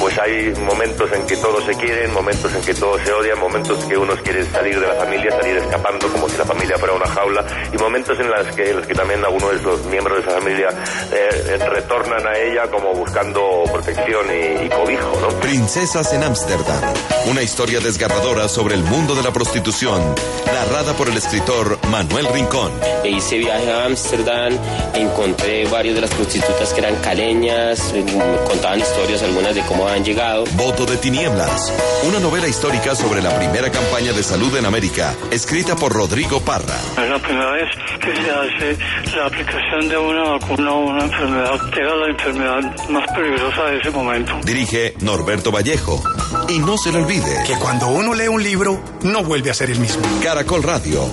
Pues 0.00 0.16
hay 0.18 0.52
momentos 0.64 1.10
en 1.12 1.26
que 1.26 1.36
todos 1.38 1.64
se 1.64 1.74
quieren, 1.74 2.12
momentos 2.12 2.54
en 2.54 2.60
que 2.60 2.74
todos 2.74 3.00
se 3.02 3.12
odian, 3.12 3.40
momentos 3.40 3.84
que 3.84 3.96
unos 3.96 4.20
quieren 4.20 4.48
salir 4.52 4.78
de 4.78 4.86
la 4.86 4.94
familia, 4.94 5.30
salir 5.32 5.56
escapando 5.56 6.06
como 6.08 6.28
si 6.28 6.36
la 6.36 6.44
familia 6.44 6.78
fuera 6.78 6.94
una 6.94 7.08
jaula, 7.08 7.44
y 7.72 7.76
momentos 7.78 8.20
en 8.20 8.30
los 8.30 8.46
que, 8.54 8.70
en 8.70 8.76
los 8.76 8.86
que 8.86 8.94
también 8.94 9.24
algunos 9.24 9.50
de 9.50 9.62
los 9.62 9.84
miembros 9.86 10.18
de 10.18 10.22
esa 10.22 10.38
familia 10.38 10.68
eh, 11.10 11.58
retornan 11.68 12.26
a 12.26 12.38
ella 12.38 12.70
como 12.70 12.94
buscando 12.94 13.64
protección 13.72 14.26
y, 14.30 14.66
y 14.66 14.68
cobijo, 14.68 15.18
¿no? 15.20 15.28
Princesas 15.40 16.12
en 16.12 16.22
Ámsterdam, 16.22 16.94
una 17.28 17.42
historia 17.42 17.80
desgarradora 17.80 18.48
sobre 18.48 18.76
el 18.76 18.84
mundo 18.84 19.16
de 19.16 19.22
la 19.22 19.32
prostitución, 19.32 20.00
narrada 20.46 20.92
por 20.92 21.08
el 21.08 21.16
escritor 21.16 21.78
Manuel 21.88 22.28
Rincón. 22.28 22.70
E 23.02 23.10
hice 23.10 23.38
viaje 23.38 23.72
a 23.72 23.86
Ámsterdam, 23.86 24.56
encontré 24.94 25.66
varias 25.66 25.94
de 25.94 26.02
las 26.02 26.10
prostitutas 26.10 26.35
que 26.74 26.80
eran 26.80 26.96
caleñas, 26.96 27.92
eh, 27.94 28.04
contaban 28.46 28.80
historias 28.80 29.22
algunas 29.22 29.54
de 29.54 29.62
cómo 29.62 29.88
han 29.88 30.04
llegado. 30.04 30.44
Voto 30.52 30.84
de 30.84 30.96
Tinieblas, 30.98 31.72
una 32.06 32.18
novela 32.18 32.46
histórica 32.46 32.94
sobre 32.94 33.22
la 33.22 33.36
primera 33.38 33.70
campaña 33.70 34.12
de 34.12 34.22
salud 34.22 34.54
en 34.56 34.66
América, 34.66 35.14
escrita 35.30 35.76
por 35.76 35.92
Rodrigo 35.92 36.40
Parra. 36.40 36.76
Es 37.02 37.08
la 37.08 37.18
primera 37.18 37.50
vez 37.52 37.68
que 38.00 38.14
se 38.16 38.30
hace 38.30 39.16
la 39.16 39.26
aplicación 39.26 39.88
de 39.88 39.96
una 39.96 40.22
vacuna 40.30 40.72
o 40.72 40.78
una 40.80 41.04
enfermedad 41.04 41.70
que 41.72 41.80
era 41.80 41.96
la 41.96 42.08
enfermedad 42.08 42.88
más 42.88 43.12
peligrosa 43.12 43.64
de 43.64 43.78
ese 43.78 43.90
momento. 43.90 44.32
Dirige 44.44 44.94
Norberto 45.00 45.50
Vallejo. 45.50 46.02
Y 46.48 46.58
no 46.58 46.76
se 46.76 46.92
le 46.92 46.98
olvide 46.98 47.44
que 47.46 47.54
cuando 47.54 47.88
uno 47.88 48.12
lee 48.14 48.28
un 48.28 48.42
libro, 48.42 48.82
no 49.02 49.22
vuelve 49.22 49.50
a 49.50 49.54
ser 49.54 49.70
el 49.70 49.78
mismo. 49.78 50.02
Caracol 50.22 50.62
Radio, 50.62 51.08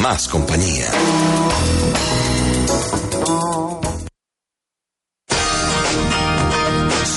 más 0.00 0.28
compañía. 0.28 0.86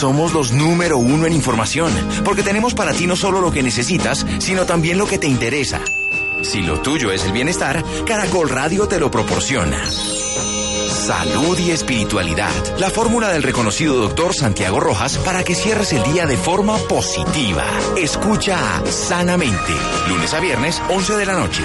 Somos 0.03 0.33
los 0.33 0.51
número 0.51 0.97
uno 0.97 1.27
en 1.27 1.31
información, 1.31 1.89
porque 2.25 2.43
tenemos 2.43 2.73
para 2.73 2.91
ti 2.91 3.07
no 3.07 3.15
solo 3.15 3.39
lo 3.39 3.51
que 3.51 3.63
necesitas, 3.63 4.25
sino 4.39 4.65
también 4.65 4.97
lo 4.97 5.07
que 5.07 5.17
te 5.17 5.27
interesa. 5.27 5.79
Si 6.41 6.61
lo 6.61 6.81
tuyo 6.81 7.13
es 7.13 7.23
el 7.23 7.31
bienestar, 7.31 7.81
Caracol 8.05 8.49
Radio 8.49 8.85
te 8.85 8.99
lo 8.99 9.09
proporciona. 9.09 9.81
Salud 10.89 11.57
y 11.57 11.71
espiritualidad. 11.71 12.51
La 12.79 12.89
fórmula 12.89 13.29
del 13.29 13.43
reconocido 13.43 13.95
doctor 13.95 14.33
Santiago 14.35 14.81
Rojas 14.81 15.17
para 15.19 15.45
que 15.45 15.55
cierres 15.55 15.93
el 15.93 16.03
día 16.03 16.25
de 16.25 16.35
forma 16.35 16.75
positiva. 16.89 17.63
Escucha 17.95 18.59
Sanamente. 18.83 19.73
Lunes 20.09 20.33
a 20.33 20.41
viernes, 20.41 20.81
11 20.89 21.15
de 21.15 21.25
la 21.25 21.33
noche. 21.35 21.63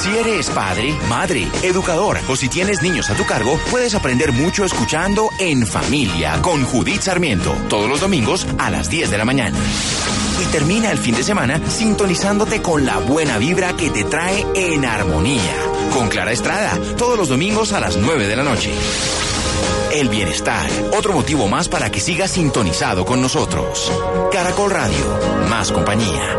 Si 0.00 0.16
eres 0.16 0.48
padre, 0.48 0.94
madre, 1.10 1.46
educador 1.62 2.18
o 2.26 2.34
si 2.34 2.48
tienes 2.48 2.80
niños 2.80 3.10
a 3.10 3.14
tu 3.14 3.26
cargo, 3.26 3.60
puedes 3.70 3.94
aprender 3.94 4.32
mucho 4.32 4.64
escuchando 4.64 5.28
En 5.38 5.66
Familia 5.66 6.40
con 6.40 6.64
Judith 6.64 7.02
Sarmiento, 7.02 7.54
todos 7.68 7.86
los 7.86 8.00
domingos 8.00 8.46
a 8.56 8.70
las 8.70 8.88
10 8.88 9.10
de 9.10 9.18
la 9.18 9.26
mañana. 9.26 9.58
Y 10.42 10.46
termina 10.46 10.90
el 10.90 10.96
fin 10.96 11.14
de 11.14 11.22
semana 11.22 11.60
sintonizándote 11.68 12.62
con 12.62 12.86
la 12.86 12.96
buena 12.96 13.36
vibra 13.36 13.76
que 13.76 13.90
te 13.90 14.04
trae 14.04 14.46
en 14.54 14.86
armonía. 14.86 15.54
Con 15.92 16.08
Clara 16.08 16.32
Estrada, 16.32 16.78
todos 16.96 17.18
los 17.18 17.28
domingos 17.28 17.74
a 17.74 17.80
las 17.80 17.98
9 17.98 18.26
de 18.26 18.36
la 18.36 18.42
noche. 18.42 18.72
El 19.92 20.08
bienestar, 20.08 20.70
otro 20.96 21.12
motivo 21.12 21.46
más 21.46 21.68
para 21.68 21.90
que 21.90 22.00
sigas 22.00 22.30
sintonizado 22.30 23.04
con 23.04 23.20
nosotros. 23.20 23.92
Caracol 24.32 24.70
Radio, 24.70 25.18
más 25.50 25.70
compañía. 25.70 26.38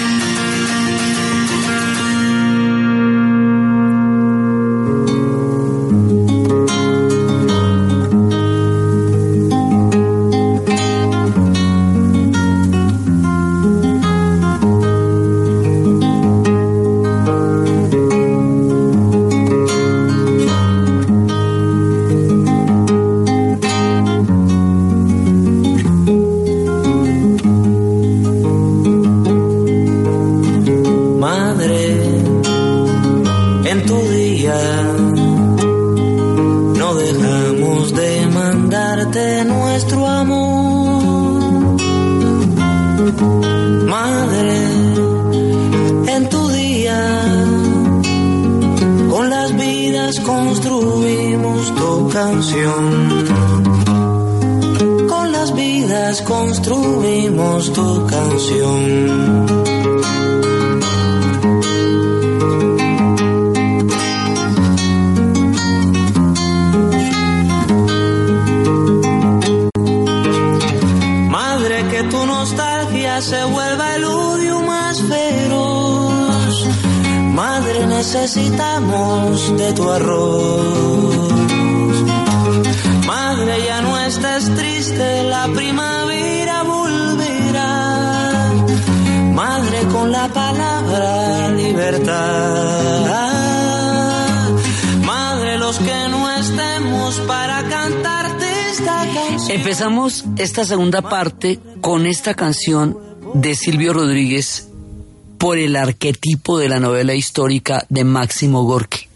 necesitamos 78.35 79.57
de 79.57 79.73
tu 79.73 79.89
arroz. 79.89 81.33
Madre, 83.05 83.65
ya 83.65 83.81
no 83.81 83.99
estás 83.99 84.55
triste, 84.55 85.23
la 85.23 85.47
primavera 85.47 86.63
volverá. 86.63 88.53
Madre, 89.33 89.79
con 89.91 90.11
la 90.13 90.29
palabra 90.29 91.49
libertad. 91.49 93.01
Madre, 95.05 95.57
los 95.57 95.77
que 95.79 96.07
no 96.09 96.31
estemos 96.31 97.19
para 97.27 97.63
cantarte 97.67 98.45
esta 98.71 99.05
canción. 99.13 99.51
Empezamos 99.51 100.23
esta 100.37 100.63
segunda 100.63 101.01
parte 101.01 101.59
con 101.81 102.05
esta 102.05 102.33
canción 102.33 102.97
de 103.33 103.55
Silvio 103.55 103.91
Rodríguez 103.91 104.70
por 105.41 105.57
el 105.57 105.75
arquetipo 105.75 106.59
de 106.59 106.69
la 106.69 106.79
novela 106.79 107.15
histórica 107.15 107.87
de 107.89 108.03
Máximo 108.03 108.61
Gorki. 108.63 109.07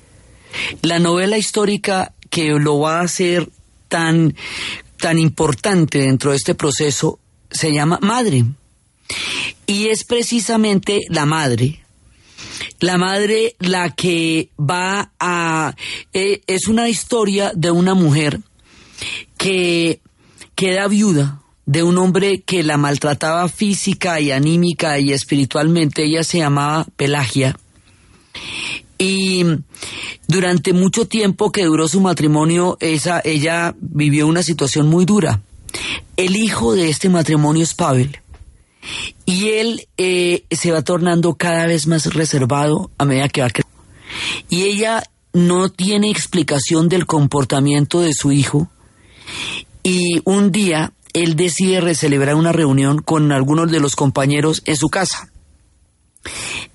La 0.81 0.97
novela 0.97 1.37
histórica 1.37 2.13
que 2.31 2.49
lo 2.49 2.79
va 2.79 2.97
a 2.97 3.03
hacer 3.03 3.47
tan, 3.89 4.35
tan 4.97 5.19
importante 5.19 5.99
dentro 5.99 6.31
de 6.31 6.37
este 6.37 6.55
proceso 6.55 7.19
se 7.51 7.71
llama 7.71 7.99
Madre. 8.01 8.43
Y 9.67 9.89
es 9.89 10.03
precisamente 10.03 11.01
la 11.09 11.27
madre, 11.27 11.85
la 12.79 12.97
madre 12.97 13.55
la 13.59 13.91
que 13.91 14.49
va 14.59 15.11
a... 15.19 15.75
eh, 16.11 16.41
es 16.47 16.67
una 16.67 16.89
historia 16.89 17.51
de 17.53 17.69
una 17.69 17.93
mujer 17.93 18.39
que 19.37 20.01
queda 20.55 20.87
viuda 20.87 21.44
de 21.65 21.83
un 21.83 21.97
hombre 21.97 22.41
que 22.41 22.63
la 22.63 22.77
maltrataba 22.77 23.47
física 23.49 24.19
y 24.19 24.31
anímica 24.31 24.99
y 24.99 25.11
espiritualmente. 25.11 26.03
Ella 26.03 26.23
se 26.23 26.39
llamaba 26.39 26.85
Pelagia. 26.95 27.57
Y 28.97 29.43
durante 30.27 30.73
mucho 30.73 31.07
tiempo 31.07 31.51
que 31.51 31.65
duró 31.65 31.87
su 31.87 32.01
matrimonio, 32.01 32.77
esa, 32.79 33.21
ella 33.23 33.75
vivió 33.79 34.27
una 34.27 34.43
situación 34.43 34.87
muy 34.87 35.05
dura. 35.05 35.41
El 36.15 36.35
hijo 36.35 36.75
de 36.75 36.89
este 36.89 37.09
matrimonio 37.09 37.63
es 37.63 37.73
Pavel. 37.73 38.19
Y 39.25 39.49
él 39.49 39.87
eh, 39.97 40.43
se 40.51 40.71
va 40.71 40.83
tornando 40.83 41.33
cada 41.33 41.65
vez 41.65 41.87
más 41.87 42.13
reservado 42.13 42.91
a 42.97 43.05
medida 43.05 43.27
que 43.27 43.41
va 43.41 43.49
creciendo. 43.49 43.75
Y 44.49 44.63
ella 44.63 45.03
no 45.33 45.69
tiene 45.69 46.09
explicación 46.09 46.87
del 46.87 47.05
comportamiento 47.05 47.99
de 47.99 48.13
su 48.13 48.31
hijo. 48.31 48.69
Y 49.83 50.21
un 50.23 50.51
día 50.51 50.93
él 51.15 51.37
decide 51.37 51.95
celebrar 51.95 52.35
una 52.35 52.51
reunión 52.51 53.01
con 53.01 53.31
algunos 53.31 53.71
de 53.71 53.79
los 53.79 53.95
compañeros 53.95 54.61
en 54.65 54.75
su 54.75 54.89
casa. 54.89 55.31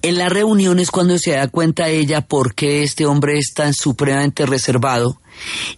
En 0.00 0.16
la 0.16 0.30
reunión 0.30 0.78
es 0.78 0.90
cuando 0.90 1.18
se 1.18 1.32
da 1.32 1.48
cuenta 1.48 1.90
ella 1.90 2.22
por 2.22 2.54
qué 2.54 2.82
este 2.82 3.04
hombre 3.04 3.38
es 3.38 3.52
tan 3.52 3.74
supremamente 3.74 4.46
reservado. 4.46 5.20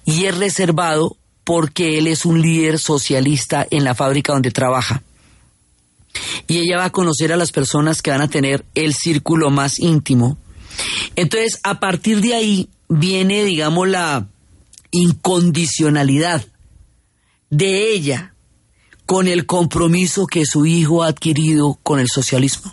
Y 0.04 0.26
es 0.26 0.38
reservado 0.38 1.16
porque 1.42 1.98
él 1.98 2.06
es 2.06 2.24
un 2.24 2.40
líder 2.40 2.78
socialista 2.78 3.66
en 3.68 3.82
la 3.82 3.96
fábrica 3.96 4.32
donde 4.32 4.52
trabaja. 4.52 5.02
Y 6.46 6.58
ella 6.58 6.76
va 6.76 6.84
a 6.84 6.90
conocer 6.90 7.32
a 7.32 7.36
las 7.36 7.50
personas 7.50 8.00
que 8.00 8.12
van 8.12 8.20
a 8.20 8.30
tener 8.30 8.64
el 8.76 8.94
círculo 8.94 9.50
más 9.50 9.80
íntimo. 9.80 10.38
Entonces, 11.16 11.58
a 11.64 11.80
partir 11.80 12.20
de 12.20 12.34
ahí 12.34 12.68
viene, 12.88 13.42
digamos, 13.42 13.88
la 13.88 14.28
incondicionalidad 14.92 16.44
de 17.50 17.92
ella 17.92 18.31
con 19.12 19.28
el 19.28 19.44
compromiso 19.44 20.26
que 20.26 20.46
su 20.46 20.64
hijo 20.64 21.02
ha 21.02 21.08
adquirido 21.08 21.78
con 21.82 22.00
el 22.00 22.08
socialismo. 22.08 22.72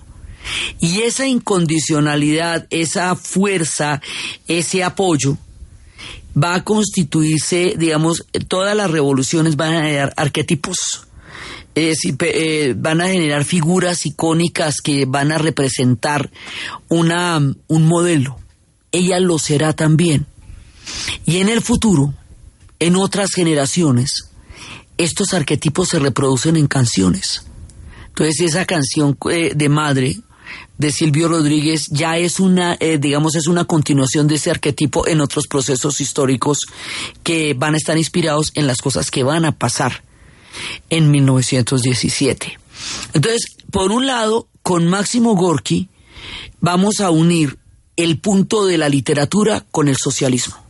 Y 0.80 1.02
esa 1.02 1.28
incondicionalidad, 1.28 2.65
esa 2.69 3.17
fuerza, 3.17 4.02
ese 4.47 4.86
apoyo, 4.86 5.38
va 6.41 6.56
a 6.56 6.63
constituirse, 6.63 7.73
digamos, 7.78 8.25
todas 8.47 8.73
las 8.73 8.89
revoluciones 8.89 9.58
van 9.58 9.73
a 9.75 9.82
generar 9.82 10.13
arquetipos. 10.15 11.08
Eh, 11.75 12.73
van 12.78 13.02
a 13.02 13.10
generar 13.10 13.43
figuras 13.43 14.06
icónicas 14.06 14.78
que 14.82 15.04
van 15.06 15.34
a 15.34 15.39
representar 15.39 16.32
una, 16.88 17.38
un 17.67 17.86
modelo. 17.86 18.39
Ella 18.93 19.19
lo 19.19 19.39
será 19.39 19.73
también. 19.73 20.25
Y 21.25 21.39
en 21.39 21.49
el 21.49 21.62
futuro, 21.62 22.13
en 22.80 22.95
otras 22.95 23.32
generaciones, 23.32 24.28
estos 24.99 25.33
arquetipos 25.33 25.89
se 25.89 25.97
reproducen 25.97 26.57
en 26.57 26.67
canciones. 26.67 27.43
Entonces 28.09 28.41
esa 28.41 28.65
canción 28.65 29.17
eh, 29.31 29.53
de 29.55 29.69
Madre 29.69 30.17
de 30.77 30.91
Silvio 30.91 31.29
Rodríguez 31.29 31.88
ya 31.89 32.17
es 32.17 32.39
una, 32.39 32.75
eh, 32.79 32.97
digamos, 32.97 33.35
es 33.35 33.47
una 33.47 33.63
continuación 33.63 34.27
de 34.27 34.35
ese 34.35 34.51
arquetipo 34.51 35.07
en 35.07 35.21
otros 35.21 35.47
procesos 35.47 36.01
históricos 36.01 36.59
que 37.23 37.53
van 37.53 37.75
a 37.75 37.77
estar 37.77 37.97
inspirados 37.97 38.51
en 38.55 38.67
las 38.67 38.81
cosas 38.81 39.09
que 39.09 39.23
van 39.23 39.45
a 39.45 39.53
pasar 39.53 40.03
en 40.89 41.12
1917. 41.12 42.59
Entonces, 43.13 43.41
por 43.71 43.91
un 43.91 44.05
lado, 44.05 44.49
con 44.63 44.88
Máximo 44.88 45.35
Gorki 45.35 45.89
vamos 46.59 46.99
a 46.99 47.09
unir 47.09 47.57
el 47.95 48.19
punto 48.19 48.65
de 48.65 48.77
la 48.77 48.89
literatura 48.89 49.65
con 49.71 49.88
el 49.88 49.95
socialismo 49.97 50.68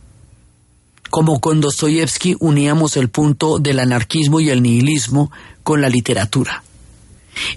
como 1.10 1.40
con 1.40 1.60
Dostoyevsky 1.60 2.36
uníamos 2.40 2.96
el 2.96 3.08
punto 3.08 3.58
del 3.58 3.80
anarquismo 3.80 4.40
y 4.40 4.48
el 4.50 4.62
nihilismo 4.62 5.30
con 5.62 5.80
la 5.80 5.88
literatura. 5.88 6.62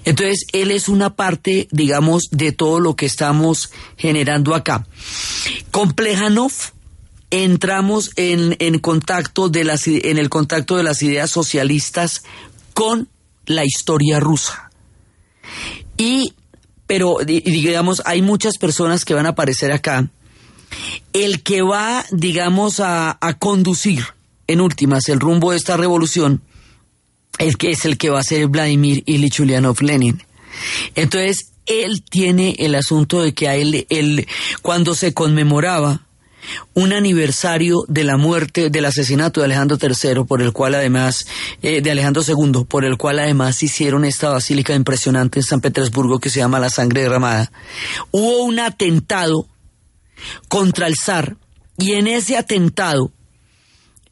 Entonces, 0.04 0.46
él 0.52 0.70
es 0.70 0.88
una 0.88 1.14
parte, 1.16 1.68
digamos, 1.70 2.24
de 2.30 2.52
todo 2.52 2.80
lo 2.80 2.94
que 2.94 3.06
estamos 3.06 3.70
generando 3.96 4.54
acá. 4.54 4.86
Con 5.70 5.92
Plejanov 5.92 6.52
entramos 7.30 8.10
en, 8.16 8.56
en 8.60 8.78
contacto 8.78 9.48
de 9.48 9.64
las, 9.64 9.86
en 9.88 10.18
el 10.18 10.28
contacto 10.28 10.76
de 10.76 10.84
las 10.84 11.02
ideas 11.02 11.30
socialistas 11.30 12.22
con 12.72 13.08
la 13.46 13.64
historia 13.64 14.20
rusa. 14.20 14.70
Y, 15.96 16.34
pero 16.86 17.18
di- 17.26 17.40
digamos, 17.40 18.02
hay 18.04 18.22
muchas 18.22 18.56
personas 18.58 19.04
que 19.04 19.14
van 19.14 19.26
a 19.26 19.30
aparecer 19.30 19.72
acá 19.72 20.08
el 21.12 21.42
que 21.42 21.62
va, 21.62 22.04
digamos, 22.10 22.80
a, 22.80 23.18
conducir 23.38 24.04
en 24.46 24.60
últimas 24.60 25.08
el 25.08 25.20
rumbo 25.20 25.50
de 25.50 25.56
esta 25.56 25.76
revolución, 25.76 26.42
el 27.38 27.56
que 27.56 27.70
es 27.70 27.84
el 27.84 27.98
que 27.98 28.10
va 28.10 28.20
a 28.20 28.24
ser 28.24 28.46
Vladimir 28.48 29.02
Ilich 29.06 29.40
Ulyanov 29.40 29.80
Lenin. 29.80 30.22
Entonces, 30.94 31.52
él 31.66 32.02
tiene 32.08 32.56
el 32.58 32.74
asunto 32.74 33.22
de 33.22 33.32
que 33.32 33.48
a 33.48 33.56
él, 33.56 33.86
él, 33.88 34.26
cuando 34.62 34.94
se 34.94 35.14
conmemoraba 35.14 36.04
un 36.74 36.92
aniversario 36.92 37.84
de 37.88 38.04
la 38.04 38.16
muerte, 38.16 38.70
del 38.70 38.84
asesinato 38.84 39.40
de 39.40 39.46
Alejandro 39.46 39.78
III, 39.80 40.24
por 40.24 40.42
el 40.42 40.52
cual 40.52 40.74
además, 40.74 41.26
eh, 41.62 41.80
de 41.80 41.90
Alejandro 41.90 42.22
II, 42.26 42.64
por 42.68 42.84
el 42.84 42.96
cual 42.96 43.18
además 43.18 43.62
hicieron 43.62 44.04
esta 44.04 44.30
basílica 44.30 44.74
impresionante 44.74 45.38
en 45.38 45.44
San 45.44 45.60
Petersburgo 45.60 46.18
que 46.18 46.30
se 46.30 46.40
llama 46.40 46.60
La 46.60 46.70
Sangre 46.70 47.02
Derramada, 47.02 47.50
hubo 48.10 48.44
un 48.44 48.58
atentado 48.58 49.46
contra 50.48 50.86
el 50.86 50.94
zar 50.96 51.36
y 51.78 51.92
en 51.92 52.06
ese 52.06 52.36
atentado 52.36 53.12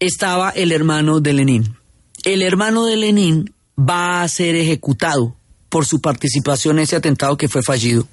estaba 0.01 0.51
el 0.51 0.72
hermano 0.72 1.20
de 1.20 1.33
Lenin. 1.33 1.77
El 2.25 2.42
hermano 2.42 2.87
de 2.87 2.96
Lenin 2.96 3.55
va 3.79 4.22
a 4.22 4.29
ser 4.29 4.57
ejecutado 4.57 5.37
por 5.68 5.87
su 5.87 6.01
participación 6.01 6.79
en 6.79 6.85
ese 6.85 6.96
atentado 6.96 7.37
que 7.37 7.48
fue 7.48 7.62
fallido. 7.62 8.07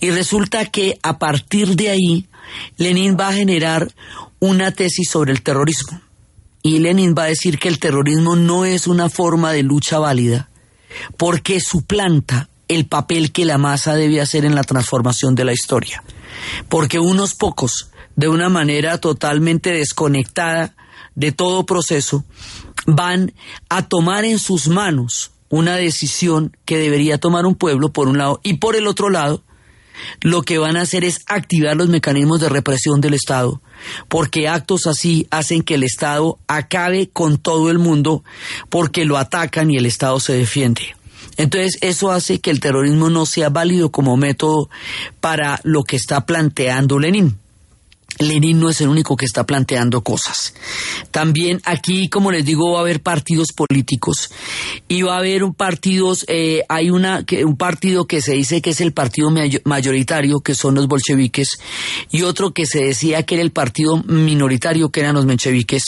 Y 0.00 0.10
resulta 0.10 0.66
que 0.66 0.98
a 1.02 1.18
partir 1.18 1.76
de 1.76 1.90
ahí, 1.90 2.26
Lenin 2.76 3.16
va 3.18 3.28
a 3.28 3.34
generar 3.34 3.92
una 4.40 4.72
tesis 4.72 5.08
sobre 5.08 5.32
el 5.32 5.42
terrorismo. 5.42 6.00
Y 6.62 6.78
Lenin 6.78 7.14
va 7.16 7.24
a 7.24 7.26
decir 7.26 7.58
que 7.58 7.68
el 7.68 7.78
terrorismo 7.78 8.36
no 8.36 8.64
es 8.64 8.86
una 8.86 9.08
forma 9.08 9.52
de 9.52 9.62
lucha 9.62 9.98
válida, 9.98 10.48
porque 11.16 11.60
suplanta 11.60 12.48
el 12.68 12.86
papel 12.86 13.32
que 13.32 13.44
la 13.44 13.58
masa 13.58 13.94
debe 13.94 14.20
hacer 14.20 14.44
en 14.44 14.54
la 14.54 14.64
transformación 14.64 15.34
de 15.34 15.44
la 15.44 15.52
historia. 15.52 16.02
Porque 16.68 16.98
unos 16.98 17.34
pocos, 17.34 17.90
de 18.16 18.28
una 18.28 18.48
manera 18.48 18.98
totalmente 18.98 19.72
desconectada 19.72 20.74
de 21.14 21.32
todo 21.32 21.66
proceso, 21.66 22.24
van 22.86 23.32
a 23.68 23.82
tomar 23.82 24.24
en 24.24 24.38
sus 24.38 24.68
manos 24.68 25.32
una 25.48 25.76
decisión 25.76 26.56
que 26.64 26.78
debería 26.78 27.18
tomar 27.18 27.44
un 27.44 27.54
pueblo 27.54 27.92
por 27.92 28.08
un 28.08 28.18
lado 28.18 28.40
y 28.42 28.54
por 28.54 28.74
el 28.74 28.86
otro 28.86 29.10
lado 29.10 29.42
lo 30.20 30.42
que 30.42 30.58
van 30.58 30.76
a 30.76 30.82
hacer 30.82 31.04
es 31.04 31.20
activar 31.26 31.76
los 31.76 31.88
mecanismos 31.88 32.40
de 32.40 32.48
represión 32.48 33.00
del 33.00 33.14
Estado, 33.14 33.60
porque 34.08 34.48
actos 34.48 34.86
así 34.86 35.26
hacen 35.30 35.62
que 35.62 35.74
el 35.74 35.84
Estado 35.84 36.38
acabe 36.46 37.10
con 37.10 37.38
todo 37.38 37.70
el 37.70 37.78
mundo 37.78 38.24
porque 38.70 39.04
lo 39.04 39.18
atacan 39.18 39.70
y 39.70 39.76
el 39.76 39.86
Estado 39.86 40.18
se 40.20 40.32
defiende. 40.32 40.96
Entonces 41.36 41.78
eso 41.80 42.10
hace 42.10 42.40
que 42.40 42.50
el 42.50 42.60
terrorismo 42.60 43.10
no 43.10 43.26
sea 43.26 43.48
válido 43.48 43.90
como 43.90 44.16
método 44.16 44.68
para 45.20 45.60
lo 45.64 45.82
que 45.82 45.96
está 45.96 46.26
planteando 46.26 46.98
Lenin. 46.98 47.38
Lenin 48.18 48.60
no 48.60 48.68
es 48.68 48.78
el 48.82 48.88
único 48.88 49.16
que 49.16 49.24
está 49.24 49.46
planteando 49.46 50.02
cosas. 50.02 50.52
También 51.10 51.62
aquí, 51.64 52.08
como 52.08 52.30
les 52.30 52.44
digo, 52.44 52.72
va 52.72 52.78
a 52.78 52.82
haber 52.82 53.00
partidos 53.02 53.48
políticos 53.56 54.30
y 54.86 55.00
va 55.00 55.14
a 55.14 55.18
haber 55.18 55.42
un 55.42 55.54
partidos, 55.54 56.26
eh, 56.28 56.62
hay 56.68 56.90
una, 56.90 57.24
un 57.44 57.56
partido 57.56 58.06
que 58.06 58.20
se 58.20 58.34
dice 58.34 58.60
que 58.60 58.70
es 58.70 58.82
el 58.82 58.92
partido 58.92 59.30
mayo- 59.30 59.62
mayoritario, 59.64 60.40
que 60.40 60.54
son 60.54 60.74
los 60.74 60.88
bolcheviques, 60.88 61.58
y 62.10 62.20
otro 62.22 62.52
que 62.52 62.66
se 62.66 62.84
decía 62.84 63.22
que 63.22 63.36
era 63.36 63.42
el 63.42 63.50
partido 63.50 63.96
minoritario, 64.06 64.90
que 64.90 65.00
eran 65.00 65.14
los 65.14 65.24
mencheviques. 65.24 65.84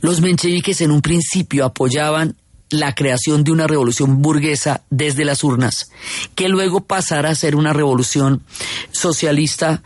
Los 0.00 0.20
mencheviques 0.20 0.80
en 0.80 0.90
un 0.90 1.00
principio 1.00 1.64
apoyaban 1.64 2.36
la 2.70 2.94
creación 2.94 3.44
de 3.44 3.52
una 3.52 3.66
revolución 3.66 4.20
burguesa 4.20 4.82
desde 4.90 5.24
las 5.24 5.44
urnas, 5.44 5.90
que 6.34 6.48
luego 6.48 6.80
pasara 6.80 7.30
a 7.30 7.34
ser 7.34 7.56
una 7.56 7.72
revolución 7.72 8.42
socialista 8.90 9.82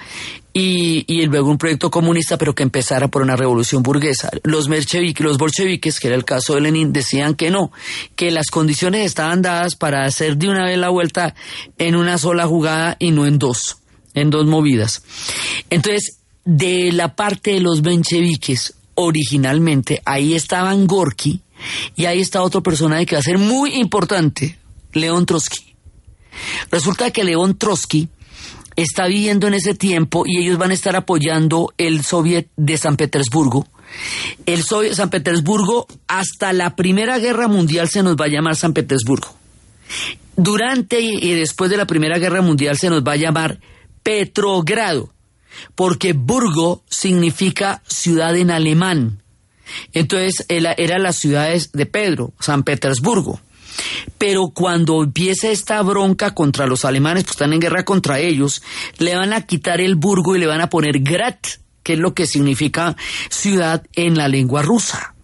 y, 0.53 1.05
y 1.07 1.25
luego 1.27 1.51
un 1.51 1.59
proyecto 1.59 1.91
comunista, 1.91 2.37
pero 2.37 2.55
que 2.55 2.63
empezara 2.63 3.09
por 3.09 3.23
una 3.23 3.37
revolución 3.37 3.83
burguesa. 3.83 4.31
Los 4.43 4.69
mercheviques, 4.69 5.25
los 5.25 5.39
bolcheviques, 5.39 5.99
que 5.99 6.09
era 6.09 6.17
el 6.17 6.25
caso 6.25 6.55
de 6.55 6.61
Lenin, 6.61 6.93
decían 6.93 7.35
que 7.35 7.51
no, 7.51 7.73
que 8.17 8.31
las 8.31 8.49
condiciones 8.51 9.07
estaban 9.07 9.43
dadas 9.43 9.77
para 9.77 10.05
hacer 10.05 10.37
de 10.37 10.49
una 10.49 10.65
vez 10.67 10.79
la 10.79 10.91
vuelta 10.91 11.35
en 11.79 11.95
una 11.97 12.19
sola 12.19 12.47
jugada 12.47 12.97
y 12.99 13.13
no 13.13 13.27
en 13.27 13.39
dos, 13.39 13.79
en 14.15 14.31
dos 14.31 14.47
movidas. 14.47 15.03
Entonces, 15.71 16.19
de 16.45 16.93
la 16.93 17.15
parte 17.15 17.53
de 17.53 17.61
los 17.61 17.83
mencheviques, 17.83 18.75
originalmente, 18.95 20.03
ahí 20.05 20.35
estaban 20.35 20.87
Gorky 20.87 21.41
y 21.97 22.07
ahí 22.07 22.21
está 22.21 22.43
otro 22.43 22.63
personaje 22.63 23.07
que 23.07 23.17
va 23.17 23.21
a 23.21 23.23
ser 23.23 23.39
muy 23.39 23.75
importante, 23.75 24.59
León 24.93 25.27
Trotsky. 25.27 25.75
Resulta 26.71 27.11
que 27.11 27.25
León 27.25 27.59
Trotsky 27.59 28.09
está 28.77 29.07
viviendo 29.07 29.47
en 29.47 29.55
ese 29.55 29.75
tiempo 29.75 30.25
y 30.27 30.39
ellos 30.39 30.59
van 30.59 30.71
a 30.71 30.75
estar 30.75 30.97
apoyando 30.97 31.73
el 31.79 32.05
Soviet 32.05 32.49
de 32.57 32.77
San 32.77 32.97
Petersburgo. 32.97 33.67
El 34.47 34.63
Soviet 34.63 34.95
San 34.95 35.11
Petersburgo 35.11 35.87
hasta 36.09 36.53
la 36.53 36.77
Primera 36.77 37.19
Guerra 37.19 37.49
Mundial 37.49 37.89
se 37.89 38.03
nos 38.03 38.17
va 38.17 38.25
a 38.25 38.29
llamar 38.29 38.57
San 38.57 38.73
Petersburgo. 38.73 39.29
Durante 40.37 41.01
y 41.01 41.35
después 41.35 41.71
de 41.71 41.77
la 41.77 41.87
Primera 41.87 42.19
Guerra 42.19 42.41
Mundial 42.41 42.79
se 42.79 42.89
nos 42.89 43.03
va 43.03 43.13
a 43.13 43.17
llamar 43.17 43.61
Petrogrado, 44.03 45.13
porque 45.75 46.15
Burgo 46.15 46.83
significa 46.89 47.83
ciudad 47.87 48.35
en 48.37 48.51
alemán. 48.51 49.22
Entonces 49.93 50.45
era 50.49 50.99
las 50.99 51.17
ciudades 51.17 51.73
de 51.73 51.87
Pedro, 51.87 52.33
San 52.41 52.63
Petersburgo. 52.63 53.41
Pero 54.19 54.51
cuando 54.55 55.03
empieza 55.03 55.51
esta 55.51 55.81
bronca 55.83 56.35
contra 56.35 56.67
los 56.67 56.85
alemanes, 56.85 57.25
pues 57.25 57.33
están 57.33 57.53
en 57.53 57.61
guerra 57.61 57.85
contra 57.85 58.21
ellos, 58.21 58.63
le 58.99 59.17
van 59.17 59.33
a 59.33 59.47
quitar 59.47 59.81
el 59.81 59.97
burgo 59.97 60.37
y 60.37 60.39
le 60.39 60.47
van 60.47 60.61
a 60.61 60.69
poner 60.69 61.01
Grat, 61.01 61.47
que 61.83 61.95
es 61.95 61.99
lo 61.99 62.15
que 62.15 62.27
significa 62.27 62.97
ciudad 63.31 63.85
en 63.95 64.17
la 64.17 64.29
lengua 64.29 64.63
rusa. 64.63 65.15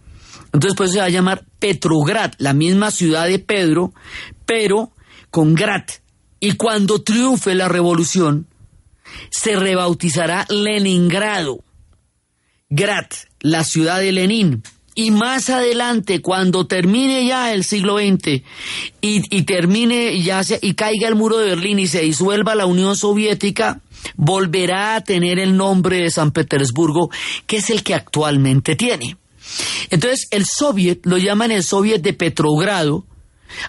Entonces 0.51 0.75
pues 0.75 0.91
se 0.91 0.99
va 0.99 1.05
a 1.05 1.09
llamar 1.09 1.45
Petrograd, 1.59 2.33
la 2.37 2.53
misma 2.53 2.89
ciudad 2.91 3.27
de 3.27 3.39
Pedro, 3.39 3.93
pero 4.45 4.91
con 5.29 5.53
Grat. 5.53 5.91
Y 6.39 6.53
cuando 6.53 7.03
triunfe 7.03 7.53
la 7.53 7.67
revolución, 7.67 8.47
se 9.29 9.55
rebautizará 9.55 10.45
Leningrado. 10.49 11.63
Grat, 12.69 13.13
la 13.41 13.63
ciudad 13.63 13.99
de 13.99 14.11
Lenin 14.11 14.63
y 14.99 15.11
más 15.11 15.49
adelante, 15.49 16.21
cuando 16.21 16.67
termine 16.67 17.25
ya 17.25 17.53
el 17.53 17.63
siglo 17.63 17.97
XX 17.99 18.43
y, 18.99 19.41
termine 19.43 20.21
ya 20.21 20.41
y 20.61 20.73
caiga 20.73 21.07
el 21.07 21.15
muro 21.15 21.37
de 21.37 21.51
Berlín 21.51 21.79
y 21.79 21.87
se 21.87 22.01
disuelva 22.01 22.53
la 22.53 22.65
Unión 22.65 22.97
Soviética, 22.97 23.79
volverá 24.17 24.95
a 24.97 25.01
tener 25.01 25.39
el 25.39 25.55
nombre 25.55 25.97
de 25.97 26.11
San 26.11 26.31
Petersburgo, 26.31 27.09
que 27.47 27.57
es 27.57 27.69
el 27.69 27.81
que 27.81 27.95
actualmente 27.95 28.75
tiene. 28.75 29.15
Entonces, 29.89 30.27
el 30.31 30.45
Soviet 30.45 30.99
lo 31.05 31.17
llaman 31.17 31.51
el 31.51 31.63
Soviet 31.63 32.01
de 32.01 32.13
Petrogrado, 32.13 33.05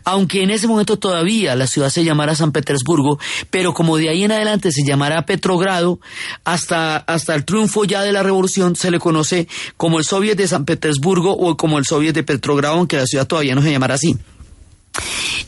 aunque 0.04 0.42
en 0.42 0.50
ese 0.50 0.66
momento 0.66 0.98
todavía 0.98 1.54
la 1.54 1.66
ciudad 1.66 1.90
se 1.90 2.04
llamara 2.04 2.34
San 2.34 2.52
Petersburgo, 2.52 3.18
pero 3.50 3.74
como 3.74 3.96
de 3.96 4.08
ahí 4.08 4.24
en 4.24 4.32
adelante 4.32 4.72
se 4.72 4.84
llamará 4.84 5.26
Petrogrado, 5.26 6.00
hasta, 6.44 6.96
hasta 6.96 7.34
el 7.34 7.44
triunfo 7.44 7.84
ya 7.84 8.02
de 8.02 8.12
la 8.12 8.22
revolución 8.22 8.76
se 8.76 8.90
le 8.90 8.98
conoce 8.98 9.48
como 9.76 9.98
el 9.98 10.04
Soviet 10.04 10.36
de 10.36 10.48
San 10.48 10.64
Petersburgo 10.64 11.32
o 11.32 11.56
como 11.56 11.78
el 11.78 11.84
Soviet 11.84 12.14
de 12.14 12.22
Petrogrado, 12.22 12.76
aunque 12.76 12.96
la 12.96 13.06
ciudad 13.06 13.26
todavía 13.26 13.54
no 13.54 13.62
se 13.62 13.70
llamará 13.70 13.94
así. 13.94 14.16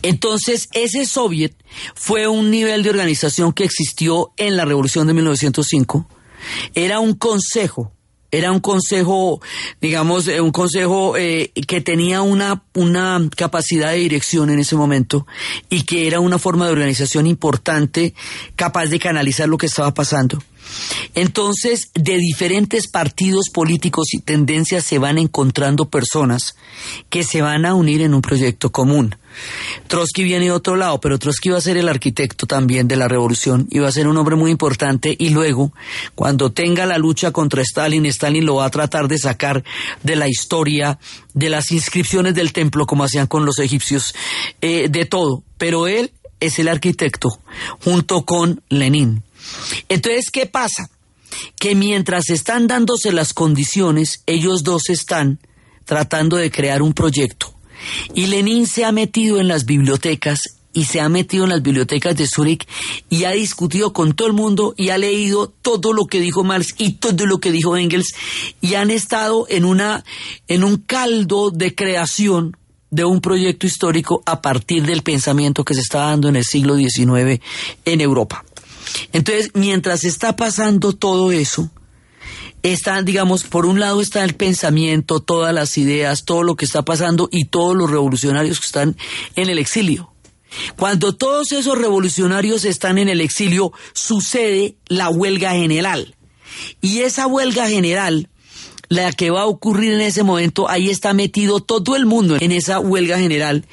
Entonces, 0.03 0.69
ese 0.73 1.07
soviet 1.07 1.55
fue 1.95 2.27
un 2.27 2.51
nivel 2.51 2.83
de 2.83 2.91
organización 2.91 3.53
que 3.53 3.65
existió 3.65 4.33
en 4.37 4.57
la 4.57 4.65
revolución 4.65 5.07
de 5.07 5.15
1905. 5.15 6.07
Era 6.75 6.99
un 7.01 7.15
consejo 7.15 7.93
era 8.33 8.51
un 8.51 8.61
consejo, 8.61 9.43
digamos, 9.81 10.27
eh, 10.27 10.41
un 10.41 10.53
consejo 10.53 11.17
eh, 11.19 11.53
que 11.69 11.83
tenía 11.83 12.23
una, 12.23 12.65
una 12.73 13.21
capacidad 13.37 13.93
de 13.93 13.99
dirección 13.99 14.49
en 14.49 14.59
ese 14.59 14.75
momento 14.75 15.27
y 15.69 15.83
que 15.83 16.07
era 16.07 16.19
una 16.19 16.39
forma 16.39 16.65
de 16.65 16.73
organización 16.73 17.27
importante, 17.27 18.15
capaz 18.57 18.87
de 18.87 18.99
canalizar 18.99 19.49
lo 19.49 19.59
que 19.59 19.67
estaba 19.67 19.93
pasando. 19.93 20.43
Entonces, 21.15 21.91
de 21.95 22.17
diferentes 22.17 22.89
partidos 22.89 23.51
políticos 23.53 24.15
y 24.15 24.21
tendencias 24.21 24.85
se 24.85 24.99
van 24.99 25.19
encontrando 25.19 25.91
personas 25.91 26.57
que 27.11 27.25
se 27.25 27.43
van 27.43 27.67
a 27.67 27.75
unir 27.75 28.01
en 28.01 28.15
un 28.15 28.23
proyecto 28.23 28.73
común. 28.73 29.15
Trotsky 29.89 30.25
viene 30.25 30.47
de 30.47 30.53
otro 30.53 30.77
lado, 30.77 31.01
pero 31.01 31.19
Trotsky 31.19 31.51
va 31.51 31.59
a 31.59 31.63
ser 31.63 31.77
el 31.77 31.89
arquitecto 31.89 32.47
también 32.47 32.89
de 32.89 32.97
la 32.97 33.09
revolución 33.09 33.67
y 33.71 33.79
va 33.79 33.89
a 33.89 33.93
ser 33.93 34.09
un 34.09 34.17
hombre 34.17 34.37
muy 34.37 34.51
importante 34.51 35.15
y 35.19 35.31
luego, 35.31 35.73
cuando 36.15 36.53
tenga 36.53 36.87
la 36.87 36.99
lucha 36.99 37.31
contra 37.31 37.63
Stalin, 37.63 38.07
Stalin 38.07 38.47
lo 38.47 38.57
va 38.57 38.67
a 38.67 38.71
tratar 38.71 39.09
de 39.09 39.19
sacar 39.19 39.65
de 40.03 40.17
la 40.17 40.29
historia, 40.29 40.99
de 41.35 41.49
las 41.49 41.73
inscripciones 41.73 42.35
del 42.35 42.53
templo, 42.53 42.87
como 42.87 43.05
hacían 43.05 43.27
con 43.27 43.45
los 43.45 43.59
egipcios, 43.59 44.15
eh, 44.61 44.89
de 44.89 45.05
todo. 45.05 45.43
Pero 45.59 45.87
él 45.87 46.13
es 46.41 46.59
el 46.59 46.69
arquitecto, 46.69 47.29
junto 47.85 48.25
con 48.25 48.63
Lenin. 48.69 49.23
Entonces, 49.89 50.31
¿qué 50.31 50.47
pasa? 50.47 50.91
Que 51.59 51.75
mientras 51.75 52.31
están 52.31 52.67
dándose 52.67 53.13
las 53.13 53.33
condiciones, 53.33 54.23
ellos 54.27 54.65
dos 54.65 54.91
están 54.91 55.39
tratando 55.85 56.37
de 56.37 56.51
crear 56.51 56.83
un 56.83 56.93
proyecto. 56.93 57.52
Y 58.15 58.27
Lenin 58.27 58.67
se 58.67 58.85
ha 58.85 58.93
metido 58.93 59.41
en 59.41 59.49
las 59.49 59.65
bibliotecas 59.65 60.57
y 60.73 60.85
se 60.85 61.01
ha 61.01 61.09
metido 61.09 61.45
en 61.45 61.51
las 61.51 61.63
bibliotecas 61.63 62.17
de 62.17 62.27
Zúrich 62.27 62.67
y 63.11 63.25
ha 63.25 63.33
discutido 63.33 63.93
con 63.93 64.15
todo 64.15 64.29
el 64.29 64.35
mundo 64.35 64.75
y 64.77 64.89
ha 64.89 64.99
leído 64.99 65.53
todo 65.63 65.93
lo 65.93 66.07
que 66.07 66.21
dijo 66.21 66.45
Marx 66.45 66.75
y 66.79 66.95
todo 66.95 67.27
lo 67.27 67.39
que 67.41 67.53
dijo 67.53 67.77
Engels 67.77 68.15
y 68.61 68.75
han 68.75 68.91
estado 68.91 69.47
en 69.49 69.65
una 69.65 70.05
en 70.49 70.65
un 70.65 70.79
caldo 70.79 71.51
de 71.51 71.75
creación 71.75 72.57
de 72.91 73.05
un 73.05 73.21
proyecto 73.21 73.67
histórico 73.67 74.23
a 74.27 74.43
partir 74.43 74.85
del 74.85 75.03
pensamiento 75.03 75.65
que 75.65 75.75
se 75.75 75.81
está 75.81 76.01
dando 76.01 76.29
en 76.29 76.37
el 76.37 76.45
siglo 76.45 76.77
XIX 76.77 77.41
en 77.85 78.01
Europa. 78.01 78.45
Entonces, 79.13 79.51
mientras 79.55 80.05
está 80.05 80.37
pasando 80.37 80.93
todo 80.93 81.33
eso, 81.33 81.71
está, 82.63 83.03
digamos, 83.03 83.45
por 83.45 83.67
un 83.67 83.81
lado 83.81 84.01
está 84.01 84.25
el 84.25 84.35
pensamiento, 84.35 85.21
todas 85.21 85.55
las 85.55 85.77
ideas, 85.79 86.25
todo 86.25 86.43
lo 86.43 86.57
que 86.57 86.65
está 86.65 86.83
pasando 86.83 87.29
y 87.31 87.47
todos 87.47 87.77
los 87.77 87.91
revolucionarios 87.91 88.61
que 88.61 88.67
están 88.67 88.97
en 89.37 89.49
el 89.49 89.59
exilio. 89.59 90.13
Cuando 90.77 91.15
todos 91.15 91.53
esos 91.53 91.79
revolucionarios 91.79 92.65
están 92.65 92.99
en 92.99 93.09
el 93.09 93.21
exilio, 93.21 93.73
sucede 93.95 94.77
la 94.87 95.09
huelga 95.09 95.53
general. 95.53 96.15
Y 96.81 97.01
esa 97.01 97.27
huelga 97.27 97.69
general, 97.69 98.29
la 98.89 99.13
que 99.13 99.31
va 99.31 99.43
a 99.43 99.47
ocurrir 99.47 99.95
en 99.95 100.03
ese 100.03 100.23
momento, 100.23 100.69
ahí 100.69 100.91
está 100.91 101.15
metido 101.15 101.61
todo 101.61 101.97
el 101.97 102.05
mundo 102.05 102.37
en 102.39 102.53
esa 102.53 102.79
huelga 102.79 103.19
general. 103.19 103.65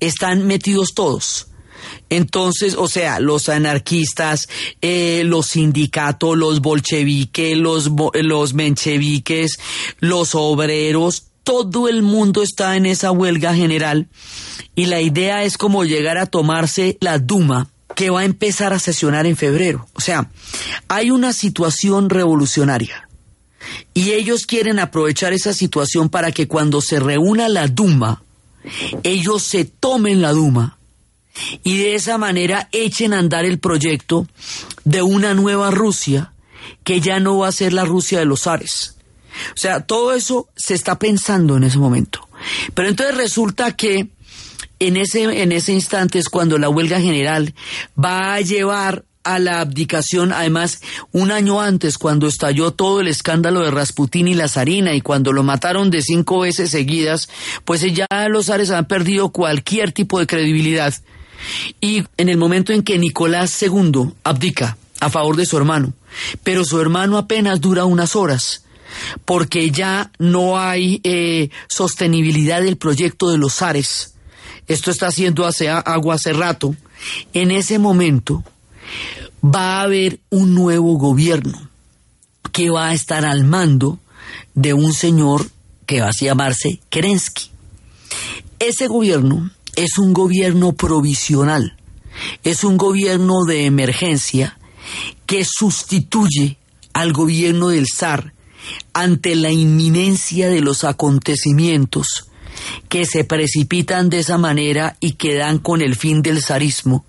Están 0.00 0.46
metidos 0.46 0.92
todos. 0.94 1.47
Entonces, 2.10 2.74
o 2.76 2.88
sea, 2.88 3.20
los 3.20 3.48
anarquistas, 3.48 4.48
eh, 4.80 5.22
los 5.24 5.48
sindicatos, 5.48 6.36
los 6.36 6.60
bolcheviques, 6.60 7.56
los, 7.56 7.90
los 8.14 8.54
mencheviques, 8.54 9.58
los 9.98 10.34
obreros, 10.34 11.24
todo 11.44 11.88
el 11.88 12.02
mundo 12.02 12.42
está 12.42 12.76
en 12.76 12.86
esa 12.86 13.10
huelga 13.10 13.54
general. 13.54 14.08
Y 14.74 14.86
la 14.86 15.00
idea 15.00 15.44
es 15.44 15.58
como 15.58 15.84
llegar 15.84 16.18
a 16.18 16.26
tomarse 16.26 16.98
la 17.00 17.18
Duma 17.18 17.68
que 17.94 18.10
va 18.10 18.20
a 18.20 18.24
empezar 18.24 18.72
a 18.72 18.78
sesionar 18.78 19.26
en 19.26 19.36
febrero. 19.36 19.86
O 19.94 20.00
sea, 20.00 20.30
hay 20.88 21.10
una 21.10 21.32
situación 21.32 22.10
revolucionaria. 22.10 23.08
Y 23.92 24.12
ellos 24.12 24.46
quieren 24.46 24.78
aprovechar 24.78 25.32
esa 25.32 25.52
situación 25.52 26.08
para 26.08 26.32
que 26.32 26.46
cuando 26.46 26.80
se 26.80 27.00
reúna 27.00 27.48
la 27.48 27.66
Duma, 27.66 28.22
ellos 29.02 29.42
se 29.42 29.64
tomen 29.64 30.22
la 30.22 30.32
Duma 30.32 30.77
y 31.62 31.78
de 31.78 31.94
esa 31.94 32.18
manera 32.18 32.68
echen 32.72 33.12
a 33.12 33.18
andar 33.18 33.44
el 33.44 33.58
proyecto 33.58 34.26
de 34.84 35.02
una 35.02 35.34
nueva 35.34 35.70
Rusia 35.70 36.32
que 36.84 37.00
ya 37.00 37.20
no 37.20 37.38
va 37.38 37.48
a 37.48 37.52
ser 37.52 37.72
la 37.72 37.84
Rusia 37.84 38.18
de 38.18 38.24
los 38.24 38.46
Ares. 38.46 38.96
O 39.54 39.56
sea, 39.56 39.80
todo 39.80 40.14
eso 40.14 40.48
se 40.56 40.74
está 40.74 40.98
pensando 40.98 41.56
en 41.56 41.64
ese 41.64 41.78
momento. 41.78 42.28
Pero 42.74 42.88
entonces 42.88 43.16
resulta 43.16 43.76
que 43.76 44.08
en 44.78 44.96
ese, 44.96 45.42
en 45.42 45.52
ese 45.52 45.72
instante 45.72 46.18
es 46.18 46.28
cuando 46.28 46.58
la 46.58 46.68
huelga 46.68 47.00
general 47.00 47.54
va 48.02 48.34
a 48.34 48.40
llevar 48.40 49.04
a 49.24 49.38
la 49.38 49.60
abdicación, 49.60 50.32
además, 50.32 50.80
un 51.12 51.30
año 51.30 51.60
antes, 51.60 51.98
cuando 51.98 52.28
estalló 52.28 52.70
todo 52.70 53.00
el 53.00 53.08
escándalo 53.08 53.60
de 53.60 53.70
Rasputín 53.70 54.26
y 54.26 54.34
la 54.34 54.48
zarina, 54.48 54.94
y 54.94 55.02
cuando 55.02 55.32
lo 55.34 55.42
mataron 55.42 55.90
de 55.90 56.00
cinco 56.00 56.40
veces 56.40 56.70
seguidas, 56.70 57.28
pues 57.66 57.82
ya 57.92 58.06
los 58.30 58.48
Ares 58.48 58.70
han 58.70 58.86
perdido 58.86 59.28
cualquier 59.28 59.92
tipo 59.92 60.18
de 60.18 60.26
credibilidad. 60.26 60.94
Y 61.80 62.04
en 62.16 62.28
el 62.28 62.36
momento 62.36 62.72
en 62.72 62.82
que 62.82 62.98
Nicolás 62.98 63.60
II 63.62 64.12
abdica 64.24 64.76
a 65.00 65.10
favor 65.10 65.36
de 65.36 65.46
su 65.46 65.56
hermano, 65.56 65.92
pero 66.42 66.64
su 66.64 66.80
hermano 66.80 67.18
apenas 67.18 67.60
dura 67.60 67.84
unas 67.84 68.16
horas, 68.16 68.64
porque 69.24 69.70
ya 69.70 70.10
no 70.18 70.58
hay 70.58 71.00
eh, 71.04 71.50
sostenibilidad 71.68 72.62
del 72.62 72.76
proyecto 72.76 73.30
de 73.30 73.38
los 73.38 73.62
Ares. 73.62 74.14
Esto 74.66 74.90
está 74.90 75.06
haciendo 75.06 75.46
hace 75.46 75.68
agua 75.68 76.16
hace 76.16 76.32
rato. 76.32 76.74
En 77.32 77.50
ese 77.50 77.78
momento 77.78 78.44
va 79.42 79.78
a 79.78 79.82
haber 79.82 80.20
un 80.30 80.54
nuevo 80.54 80.96
gobierno. 80.98 81.66
que 82.50 82.70
va 82.70 82.88
a 82.88 82.94
estar 82.94 83.24
al 83.24 83.44
mando 83.44 84.00
de 84.54 84.72
un 84.74 84.92
señor 84.92 85.48
que 85.86 86.00
va 86.00 86.08
a 86.08 86.18
llamarse 86.18 86.80
Kerensky. 86.88 87.50
Ese 88.58 88.88
gobierno 88.88 89.50
es 89.78 89.96
un 89.96 90.12
gobierno 90.12 90.72
provisional, 90.72 91.76
es 92.42 92.64
un 92.64 92.76
gobierno 92.76 93.44
de 93.44 93.64
emergencia 93.64 94.58
que 95.24 95.44
sustituye 95.44 96.58
al 96.92 97.12
gobierno 97.12 97.68
del 97.68 97.86
zar 97.86 98.34
ante 98.92 99.36
la 99.36 99.52
inminencia 99.52 100.48
de 100.48 100.62
los 100.62 100.82
acontecimientos 100.82 102.26
que 102.88 103.06
se 103.06 103.22
precipitan 103.22 104.10
de 104.10 104.18
esa 104.18 104.36
manera 104.36 104.96
y 104.98 105.12
que 105.12 105.36
dan 105.36 105.60
con 105.60 105.80
el 105.80 105.94
fin 105.94 106.22
del 106.22 106.42
zarismo. 106.42 107.04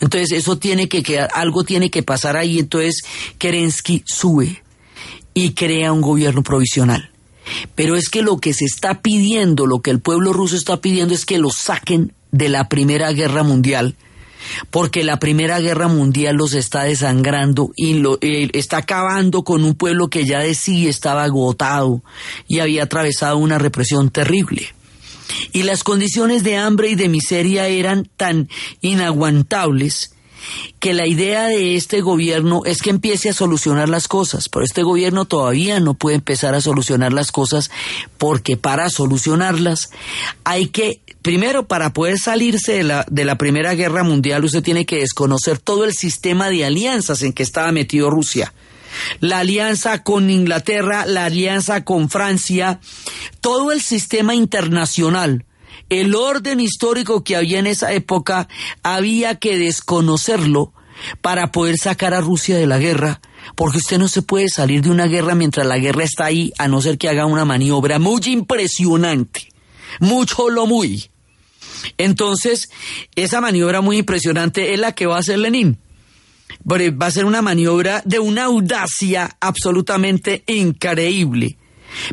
Entonces 0.00 0.32
eso 0.32 0.56
tiene 0.56 0.88
que 0.88 1.02
quedar, 1.02 1.28
algo 1.34 1.62
tiene 1.62 1.90
que 1.90 2.02
pasar 2.02 2.38
ahí, 2.38 2.58
entonces 2.58 3.04
Kerensky 3.36 4.02
sube 4.06 4.62
y 5.34 5.50
crea 5.50 5.92
un 5.92 6.00
gobierno 6.00 6.42
provisional. 6.42 7.10
Pero 7.74 7.96
es 7.96 8.08
que 8.08 8.22
lo 8.22 8.38
que 8.38 8.52
se 8.52 8.64
está 8.64 9.00
pidiendo, 9.00 9.66
lo 9.66 9.80
que 9.80 9.90
el 9.90 10.00
pueblo 10.00 10.32
ruso 10.32 10.56
está 10.56 10.80
pidiendo 10.80 11.14
es 11.14 11.26
que 11.26 11.38
lo 11.38 11.50
saquen 11.50 12.12
de 12.32 12.48
la 12.48 12.68
Primera 12.68 13.12
Guerra 13.12 13.42
Mundial 13.42 13.96
porque 14.70 15.04
la 15.04 15.18
Primera 15.18 15.60
Guerra 15.60 15.88
Mundial 15.88 16.36
los 16.36 16.54
está 16.54 16.84
desangrando 16.84 17.72
y 17.76 17.94
lo, 17.94 18.18
está 18.20 18.78
acabando 18.78 19.42
con 19.42 19.64
un 19.64 19.74
pueblo 19.74 20.08
que 20.08 20.24
ya 20.24 20.40
de 20.40 20.54
sí 20.54 20.88
estaba 20.88 21.24
agotado 21.24 22.02
y 22.48 22.58
había 22.58 22.84
atravesado 22.84 23.38
una 23.38 23.58
represión 23.58 24.10
terrible. 24.10 24.74
Y 25.52 25.62
las 25.62 25.82
condiciones 25.82 26.44
de 26.44 26.56
hambre 26.56 26.90
y 26.90 26.94
de 26.94 27.08
miseria 27.08 27.66
eran 27.66 28.08
tan 28.16 28.48
inaguantables 28.82 30.14
que 30.80 30.94
la 30.94 31.06
idea 31.06 31.46
de 31.46 31.76
este 31.76 32.00
gobierno 32.00 32.62
es 32.64 32.82
que 32.82 32.90
empiece 32.90 33.30
a 33.30 33.34
solucionar 33.34 33.88
las 33.88 34.08
cosas, 34.08 34.48
pero 34.48 34.64
este 34.64 34.82
gobierno 34.82 35.24
todavía 35.24 35.80
no 35.80 35.94
puede 35.94 36.16
empezar 36.16 36.54
a 36.54 36.60
solucionar 36.60 37.12
las 37.12 37.32
cosas 37.32 37.70
porque 38.18 38.56
para 38.56 38.88
solucionarlas 38.90 39.90
hay 40.44 40.68
que 40.68 41.00
primero, 41.24 41.66
para 41.66 41.94
poder 41.94 42.18
salirse 42.18 42.72
de 42.74 42.82
la, 42.84 43.06
de 43.10 43.24
la 43.24 43.38
Primera 43.38 43.74
Guerra 43.74 44.02
Mundial, 44.02 44.44
usted 44.44 44.62
tiene 44.62 44.84
que 44.84 44.98
desconocer 44.98 45.58
todo 45.58 45.84
el 45.84 45.94
sistema 45.94 46.50
de 46.50 46.66
alianzas 46.66 47.22
en 47.22 47.32
que 47.32 47.42
estaba 47.42 47.72
metido 47.72 48.10
Rusia. 48.10 48.52
La 49.20 49.38
alianza 49.38 50.02
con 50.02 50.28
Inglaterra, 50.28 51.06
la 51.06 51.24
alianza 51.24 51.82
con 51.82 52.10
Francia, 52.10 52.78
todo 53.40 53.72
el 53.72 53.80
sistema 53.80 54.34
internacional, 54.34 55.46
el 55.88 56.14
orden 56.14 56.60
histórico 56.60 57.24
que 57.24 57.36
había 57.36 57.58
en 57.58 57.66
esa 57.66 57.92
época, 57.92 58.48
había 58.82 59.36
que 59.36 59.58
desconocerlo 59.58 60.72
para 61.20 61.52
poder 61.52 61.76
sacar 61.76 62.14
a 62.14 62.20
Rusia 62.20 62.56
de 62.56 62.66
la 62.66 62.78
guerra, 62.78 63.20
porque 63.56 63.78
usted 63.78 63.98
no 63.98 64.08
se 64.08 64.22
puede 64.22 64.48
salir 64.48 64.82
de 64.82 64.90
una 64.90 65.06
guerra 65.06 65.34
mientras 65.34 65.66
la 65.66 65.78
guerra 65.78 66.04
está 66.04 66.26
ahí, 66.26 66.52
a 66.58 66.68
no 66.68 66.80
ser 66.80 66.98
que 66.98 67.08
haga 67.08 67.26
una 67.26 67.44
maniobra 67.44 67.98
muy 67.98 68.20
impresionante, 68.26 69.48
mucho 70.00 70.48
lo 70.48 70.66
muy. 70.66 71.10
Entonces, 71.98 72.70
esa 73.14 73.40
maniobra 73.40 73.80
muy 73.80 73.98
impresionante 73.98 74.72
es 74.72 74.80
la 74.80 74.92
que 74.92 75.06
va 75.06 75.16
a 75.16 75.20
hacer 75.20 75.38
Lenin. 75.38 75.78
Va 76.66 77.06
a 77.06 77.10
ser 77.10 77.26
una 77.26 77.42
maniobra 77.42 78.02
de 78.06 78.18
una 78.18 78.44
audacia 78.44 79.36
absolutamente 79.40 80.44
increíble. 80.46 81.58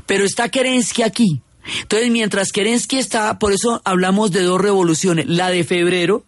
Pero 0.05 0.25
está 0.25 0.49
Kerensky 0.49 1.03
aquí. 1.03 1.41
Entonces, 1.81 2.11
mientras 2.11 2.51
Kerensky 2.51 2.97
está, 2.97 3.37
por 3.39 3.53
eso 3.53 3.81
hablamos 3.85 4.31
de 4.31 4.41
dos 4.43 4.59
revoluciones. 4.59 5.27
La 5.27 5.49
de 5.49 5.63
febrero, 5.63 6.23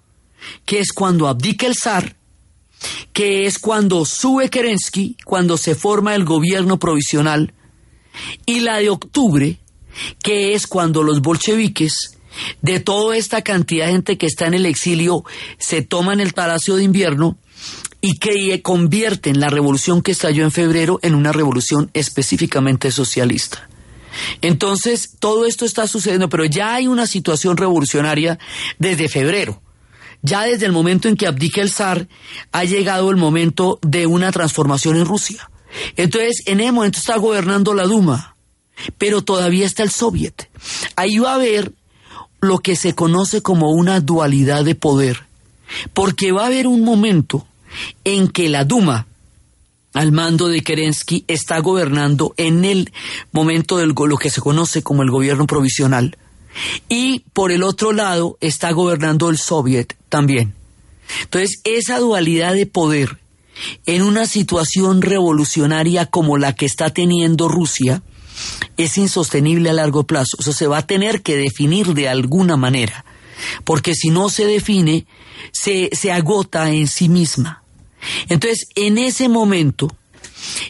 que 0.65 0.79
es 0.79 0.93
cuando 0.93 1.27
abdica 1.27 1.67
el 1.67 1.75
zar, 1.75 2.15
que 3.13 3.45
es 3.45 3.59
cuando 3.59 4.05
sube 4.05 4.49
Kerensky, 4.49 5.17
cuando 5.25 5.57
se 5.57 5.75
forma 5.75 6.15
el 6.15 6.25
gobierno 6.25 6.79
provisional, 6.79 7.53
y 8.45 8.59
la 8.59 8.77
de 8.77 8.89
octubre, 8.89 9.59
que 10.21 10.53
es 10.53 10.67
cuando 10.67 11.03
los 11.03 11.21
bolcheviques 11.21 12.17
de 12.61 12.79
toda 12.79 13.15
esta 13.15 13.41
cantidad 13.41 13.85
de 13.85 13.93
gente 13.93 14.17
que 14.17 14.25
está 14.25 14.47
en 14.47 14.55
el 14.55 14.65
exilio, 14.65 15.23
se 15.57 15.81
toman 15.81 16.19
el 16.19 16.33
palacio 16.33 16.75
de 16.75 16.83
invierno 16.83 17.37
y 18.01 18.17
que 18.17 18.61
convierten 18.61 19.39
la 19.39 19.49
revolución 19.49 20.01
que 20.01 20.11
estalló 20.11 20.43
en 20.43 20.51
febrero 20.51 20.99
en 21.03 21.15
una 21.15 21.31
revolución 21.31 21.89
específicamente 21.93 22.91
socialista. 22.91 23.69
Entonces, 24.41 25.15
todo 25.19 25.45
esto 25.45 25.65
está 25.65 25.87
sucediendo, 25.87 26.29
pero 26.29 26.45
ya 26.45 26.75
hay 26.75 26.87
una 26.87 27.07
situación 27.07 27.57
revolucionaria 27.57 28.39
desde 28.79 29.09
febrero. 29.09 29.61
Ya 30.21 30.43
desde 30.43 30.65
el 30.65 30.71
momento 30.71 31.09
en 31.09 31.17
que 31.17 31.27
abdica 31.27 31.61
el 31.61 31.69
zar, 31.69 32.07
ha 32.51 32.63
llegado 32.63 33.09
el 33.09 33.17
momento 33.17 33.79
de 33.81 34.07
una 34.07 34.31
transformación 34.31 34.95
en 34.97 35.05
Rusia. 35.05 35.49
Entonces, 35.97 36.43
en 36.45 36.61
ese 36.61 36.71
momento 36.71 36.99
está 36.99 37.17
gobernando 37.17 37.73
la 37.73 37.83
Duma, 37.83 38.35
pero 38.97 39.21
todavía 39.21 39.65
está 39.65 39.83
el 39.83 39.91
Soviet. 39.91 40.49
Ahí 40.95 41.17
va 41.17 41.31
a 41.31 41.35
haber 41.35 41.73
lo 42.39 42.59
que 42.59 42.75
se 42.75 42.93
conoce 42.93 43.41
como 43.41 43.71
una 43.71 43.99
dualidad 43.99 44.63
de 44.65 44.75
poder, 44.75 45.23
porque 45.93 46.31
va 46.31 46.43
a 46.43 46.47
haber 46.47 46.67
un 46.67 46.83
momento 46.83 47.47
en 48.03 48.27
que 48.27 48.49
la 48.49 48.65
Duma, 48.65 49.07
al 49.93 50.11
mando 50.11 50.47
de 50.47 50.61
Kerensky, 50.61 51.25
está 51.27 51.59
gobernando 51.59 52.33
en 52.37 52.65
el 52.65 52.91
momento 53.31 53.77
de 53.77 53.87
lo 53.87 54.17
que 54.17 54.29
se 54.29 54.41
conoce 54.41 54.83
como 54.83 55.03
el 55.03 55.11
gobierno 55.11 55.47
provisional, 55.47 56.17
y 56.89 57.19
por 57.33 57.51
el 57.51 57.63
otro 57.63 57.93
lado 57.93 58.37
está 58.41 58.71
gobernando 58.71 59.29
el 59.29 59.37
Soviet 59.37 59.95
también. 60.09 60.53
Entonces, 61.23 61.59
esa 61.63 61.99
dualidad 61.99 62.53
de 62.53 62.65
poder 62.65 63.19
en 63.85 64.01
una 64.01 64.25
situación 64.25 65.01
revolucionaria 65.01 66.07
como 66.07 66.37
la 66.37 66.55
que 66.55 66.65
está 66.65 66.89
teniendo 66.89 67.47
Rusia, 67.47 68.01
es 68.77 68.97
insostenible 68.97 69.69
a 69.69 69.73
largo 69.73 70.03
plazo. 70.03 70.37
Eso 70.39 70.53
se 70.53 70.67
va 70.67 70.79
a 70.79 70.87
tener 70.87 71.21
que 71.21 71.37
definir 71.37 71.93
de 71.93 72.09
alguna 72.09 72.57
manera, 72.57 73.05
porque 73.63 73.93
si 73.93 74.09
no 74.09 74.29
se 74.29 74.45
define, 74.45 75.05
se, 75.51 75.89
se 75.93 76.11
agota 76.11 76.71
en 76.71 76.87
sí 76.87 77.09
misma. 77.09 77.62
Entonces, 78.29 78.67
en 78.75 78.97
ese 78.97 79.29
momento 79.29 79.95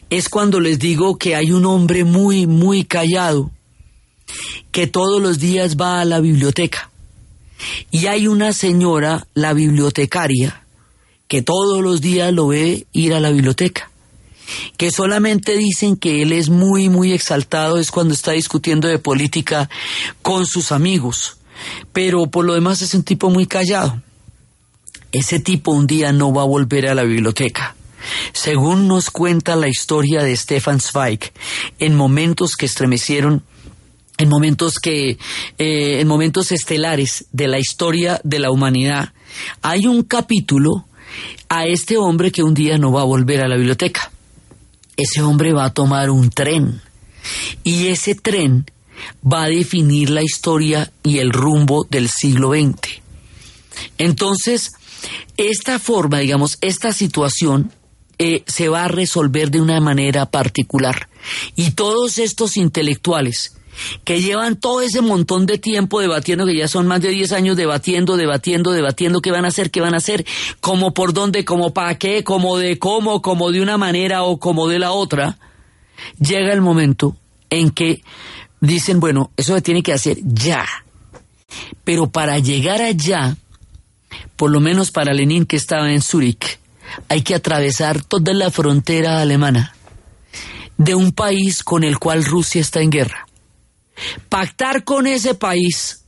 es 0.10 0.30
cuando 0.30 0.60
les 0.60 0.80
digo 0.80 1.18
que 1.18 1.36
hay 1.36 1.52
un 1.52 1.66
hombre 1.66 2.04
muy, 2.04 2.48
muy 2.48 2.84
callado, 2.84 3.52
que 4.72 4.88
todos 4.88 5.22
los 5.22 5.40
días 5.40 5.78
va 5.78 6.02
a 6.02 6.06
la 6.06 6.20
biblioteca. 6.20 6.92
Y 7.92 8.08
hay 8.08 8.28
una 8.28 8.54
señora, 8.54 9.28
la 9.34 9.54
bibliotecaria, 9.54 10.66
que 11.28 11.42
todos 11.42 11.82
los 11.82 12.02
días 12.02 12.34
lo 12.34 12.48
ve 12.48 12.88
ir 12.92 13.14
a 13.14 13.20
la 13.20 13.32
biblioteca 13.32 13.90
que 14.78 14.92
solamente 14.92 15.58
dicen 15.58 15.96
que 15.96 16.22
él 16.22 16.32
es 16.32 16.50
muy, 16.50 16.90
muy 16.90 17.14
exaltado 17.14 17.78
es 17.80 17.92
cuando 17.92 18.14
está 18.14 18.32
discutiendo 18.32 18.88
de 18.88 19.00
política 19.00 19.70
con 20.22 20.46
sus 20.46 20.72
amigos, 20.72 21.38
pero 21.92 22.28
por 22.28 22.46
lo 22.46 22.54
demás 22.54 22.82
es 22.82 22.94
un 22.94 23.04
tipo 23.04 23.30
muy 23.30 23.46
callado. 23.46 24.02
Ese 25.14 25.40
tipo 25.40 25.72
un 25.72 25.88
día 25.88 26.12
no 26.12 26.34
va 26.34 26.42
a 26.42 26.46
volver 26.46 26.90
a 26.90 26.96
la 26.96 27.04
biblioteca. 27.04 27.76
Según 28.34 28.90
nos 28.90 29.10
cuenta 29.10 29.56
la 29.56 29.70
historia 29.70 30.22
de 30.24 30.36
Stefan 30.36 30.82
Zweig, 30.82 31.32
en 31.80 31.96
momentos 31.96 32.56
que 32.58 32.66
estremecieron 32.66 33.44
en 34.18 34.30
momentos 34.30 34.76
que 34.76 35.18
eh, 35.58 36.00
en 36.00 36.08
momentos 36.08 36.52
estelares 36.52 37.26
de 37.32 37.48
la 37.48 37.58
historia 37.58 38.22
de 38.24 38.38
la 38.38 38.52
humanidad 38.52 39.12
hay 39.64 39.88
un 39.88 40.04
capítulo 40.04 40.86
a 41.50 41.66
este 41.66 41.98
hombre 41.98 42.32
que 42.32 42.44
un 42.44 42.54
día 42.54 42.78
no 42.78 42.92
va 42.92 43.02
a 43.02 43.06
volver 43.06 43.42
a 43.42 43.48
la 43.48 43.56
biblioteca 43.56 44.12
ese 44.98 45.22
hombre 45.22 45.54
va 45.54 45.66
a 45.66 45.74
tomar 45.74 46.10
un 46.10 46.30
tren 46.30 46.82
y 47.64 47.88
ese 47.88 48.16
tren 48.16 48.66
va 49.26 49.44
a 49.44 49.50
definir 49.50 50.10
la 50.10 50.22
historia 50.22 50.92
y 51.04 51.18
el 51.18 51.32
rumbo 51.32 51.86
del 51.90 52.10
siglo 52.10 52.52
XX. 52.52 53.02
Entonces, 53.98 54.72
esta 55.38 55.80
forma, 55.80 56.20
digamos, 56.20 56.58
esta 56.62 56.94
situación 56.94 57.72
eh, 58.20 58.44
se 58.46 58.70
va 58.70 58.86
a 58.86 58.88
resolver 58.88 59.52
de 59.52 59.62
una 59.62 59.80
manera 59.80 60.26
particular. 60.28 61.10
Y 61.56 61.72
todos 61.72 62.18
estos 62.18 62.58
intelectuales 62.58 63.56
que 64.04 64.22
llevan 64.22 64.56
todo 64.56 64.82
ese 64.82 65.02
montón 65.02 65.46
de 65.46 65.58
tiempo 65.58 66.00
debatiendo, 66.00 66.46
que 66.46 66.56
ya 66.56 66.68
son 66.68 66.88
más 66.88 67.02
de 67.02 67.10
10 67.10 67.32
años 67.32 67.58
debatiendo, 67.58 68.18
debatiendo, 68.18 68.72
debatiendo 68.72 69.22
qué 69.22 69.32
van 69.32 69.46
a 69.46 69.50
hacer, 69.50 69.72
qué 69.72 69.82
van 69.82 69.94
a 69.94 69.98
hacer, 69.98 70.26
cómo 70.60 70.94
por 70.94 71.14
dónde, 71.14 71.44
cómo 71.44 71.74
para 71.74 71.98
qué, 71.98 72.24
cómo 72.24 72.58
de 72.58 72.78
cómo, 72.78 73.22
como 73.22 73.52
de 73.52 73.62
una 73.62 73.78
manera 73.78 74.24
o 74.24 74.38
como 74.38 74.68
de 74.68 74.80
la 74.80 74.92
otra, 74.92 75.38
llega 76.20 76.54
el 76.54 76.62
momento 76.62 77.16
en 77.50 77.72
que 77.72 78.04
dicen, 78.62 79.00
bueno, 79.00 79.32
eso 79.38 79.56
se 79.56 79.62
tiene 79.62 79.84
que 79.84 79.94
hacer 79.94 80.18
ya. 80.24 80.66
Pero 81.84 82.10
para 82.10 82.40
llegar 82.40 82.82
allá, 82.82 83.38
por 84.44 84.52
lo 84.52 84.60
menos 84.60 84.92
para 84.92 85.14
Lenin 85.14 85.46
que 85.46 85.56
estaba 85.56 85.94
en 85.94 86.02
Zúrich, 86.02 86.60
hay 87.08 87.22
que 87.22 87.34
atravesar 87.34 88.04
toda 88.04 88.34
la 88.34 88.52
frontera 88.52 89.22
alemana 89.22 89.74
de 90.78 90.96
un 90.96 91.14
país 91.14 91.64
con 91.64 91.86
el 91.86 91.98
cual 91.98 92.26
Rusia 92.26 92.60
está 92.60 92.82
en 92.82 92.90
guerra. 92.90 93.26
Pactar 94.28 94.84
con 94.84 95.08
ese 95.08 95.34
país 95.34 96.04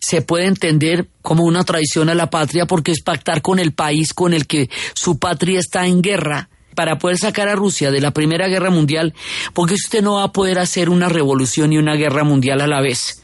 se 0.00 0.22
puede 0.22 0.46
entender 0.46 1.10
como 1.20 1.44
una 1.44 1.62
traición 1.62 2.08
a 2.08 2.14
la 2.14 2.30
patria 2.30 2.64
porque 2.64 2.92
es 2.92 3.02
pactar 3.02 3.42
con 3.42 3.58
el 3.58 3.74
país 3.74 4.14
con 4.14 4.32
el 4.32 4.46
que 4.46 4.70
su 4.94 5.18
patria 5.18 5.60
está 5.60 5.86
en 5.86 6.00
guerra 6.00 6.48
para 6.74 6.96
poder 6.96 7.18
sacar 7.18 7.50
a 7.50 7.56
Rusia 7.56 7.90
de 7.90 8.00
la 8.00 8.12
Primera 8.12 8.48
Guerra 8.48 8.70
Mundial, 8.70 9.12
porque 9.52 9.74
usted 9.74 10.00
no 10.00 10.14
va 10.14 10.22
a 10.22 10.32
poder 10.32 10.58
hacer 10.60 10.88
una 10.88 11.10
revolución 11.10 11.74
y 11.74 11.76
una 11.76 11.94
guerra 11.96 12.24
mundial 12.24 12.62
a 12.62 12.66
la 12.66 12.80
vez. 12.80 13.22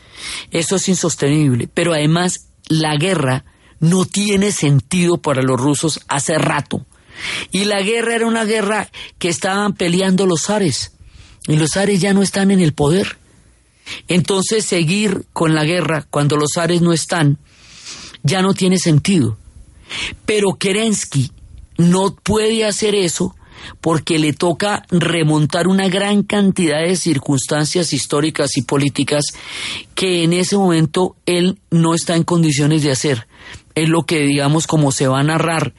Eso 0.51 0.77
es 0.77 0.91
insostenible. 0.91 1.71
Pero 1.73 1.95
además, 1.95 2.51
la 2.69 2.97
guerra 2.97 3.47
no 3.81 4.05
tiene 4.05 4.53
sentido 4.53 5.19
para 5.19 5.43
los 5.43 5.61
rusos 5.61 6.01
hace 6.09 6.39
rato. 6.39 6.85
Y 7.51 7.65
la 7.65 7.81
guerra 7.83 8.17
era 8.17 8.27
una 8.27 8.45
guerra 8.45 8.91
que 9.19 9.29
estaban 9.29 9.75
peleando 9.75 10.27
los 10.27 10.43
zares. 10.43 10.93
Y 11.47 11.57
los 11.57 11.71
zares 11.75 12.01
ya 12.01 12.13
no 12.13 12.23
están 12.23 12.51
en 12.51 12.61
el 12.61 12.73
poder. 12.73 13.19
Entonces 14.09 14.65
seguir 14.65 15.27
con 15.33 15.55
la 15.55 15.65
guerra 15.65 16.07
cuando 16.11 16.37
los 16.37 16.51
zares 16.55 16.83
no 16.83 16.93
están 16.93 17.39
ya 18.23 18.43
no 18.43 18.55
tiene 18.55 18.79
sentido. 18.79 19.39
Pero 20.25 20.55
Kerensky 20.59 21.31
no 21.79 22.15
puede 22.17 22.65
hacer 22.65 22.95
eso 22.95 23.37
porque 23.81 24.19
le 24.19 24.33
toca 24.33 24.85
remontar 24.91 25.69
una 25.69 25.89
gran 25.89 26.23
cantidad 26.23 26.81
de 26.83 26.97
circunstancias 26.97 27.93
históricas 27.93 28.57
y 28.57 28.63
políticas 28.63 29.25
que 29.95 30.25
en 30.25 30.33
ese 30.33 30.57
momento 30.57 31.17
él 31.27 31.59
no 31.71 31.95
está 31.95 32.17
en 32.17 32.25
condiciones 32.25 32.83
de 32.83 32.91
hacer. 32.91 33.27
Es 33.77 33.89
lo 33.89 34.05
que 34.05 34.23
digamos 34.23 34.67
como 34.67 34.91
se 34.91 35.07
va 35.07 35.21
a 35.21 35.23
narrar 35.23 35.73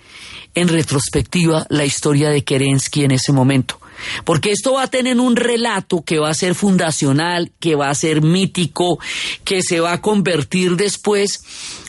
en 0.56 0.70
retrospectiva 0.70 1.68
la 1.70 1.84
historia 1.84 2.30
de 2.30 2.46
Kerensky 2.46 3.04
en 3.04 3.12
ese 3.12 3.34
momento. 3.34 3.80
Porque 4.24 4.52
esto 4.52 4.74
va 4.74 4.84
a 4.84 4.90
tener 4.90 5.20
un 5.20 5.36
relato 5.36 6.04
que 6.04 6.20
va 6.20 6.30
a 6.30 6.34
ser 6.34 6.56
fundacional, 6.56 7.52
que 7.60 7.76
va 7.76 7.90
a 7.90 7.96
ser 7.96 8.22
mítico, 8.22 9.00
que 9.44 9.62
se 9.62 9.80
va 9.80 9.94
a 9.94 10.02
convertir 10.02 10.76
después 10.76 11.42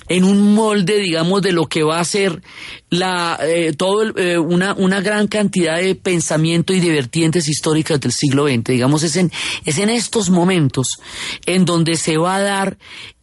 en 0.08 0.24
un 0.24 0.54
molde, 0.54 0.98
digamos, 0.98 1.42
de 1.42 1.52
lo 1.52 1.66
que 1.66 1.82
va 1.82 2.00
a 2.00 2.04
ser 2.04 2.42
la, 2.88 3.38
eh, 3.42 3.74
todo 3.76 4.16
eh, 4.16 4.38
una, 4.38 4.72
una 4.74 5.00
gran 5.00 5.28
cantidad 5.28 5.76
de 5.76 5.94
pensamiento 5.94 6.72
y 6.72 6.80
de 6.80 6.90
vertientes 6.90 7.48
históricas 7.48 8.00
del 8.00 8.12
siglo 8.12 8.48
XX. 8.48 8.64
Digamos, 8.64 9.02
es 9.02 9.16
en, 9.16 9.30
es 9.66 9.78
en 9.78 9.90
estos 9.90 10.30
momentos 10.30 10.86
en 11.44 11.66
donde 11.66 11.96
se 11.96 12.16
va 12.16 12.36
a 12.36 12.40
dar 12.40 12.78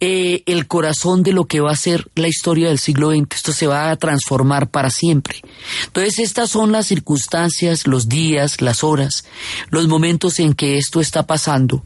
eh, 0.08 0.44
el 0.46 0.68
corazón 0.68 1.24
de 1.24 1.34
lo 1.34 1.46
que 1.46 1.62
va 1.62 1.72
a 1.72 1.76
ser 1.76 2.12
la 2.14 2.28
historia 2.28 2.68
del 2.68 2.78
siglo 2.78 3.10
XX. 3.10 3.26
Esto 3.38 3.52
se 3.52 3.66
va 3.66 3.90
a 3.90 3.96
transformar 3.96 4.70
para 4.70 4.92
siempre. 4.92 5.42
Entonces, 5.88 6.20
estas 6.20 6.52
son 6.52 6.72
las 6.72 6.86
circunstancias, 6.86 7.88
los 7.88 8.08
días, 8.08 8.62
las 8.62 8.84
horas, 8.84 9.26
los 9.72 9.88
momentos 9.88 10.40
en 10.40 10.54
que 10.54 10.78
esto 10.78 11.02
está 11.02 11.26
pasando. 11.26 11.84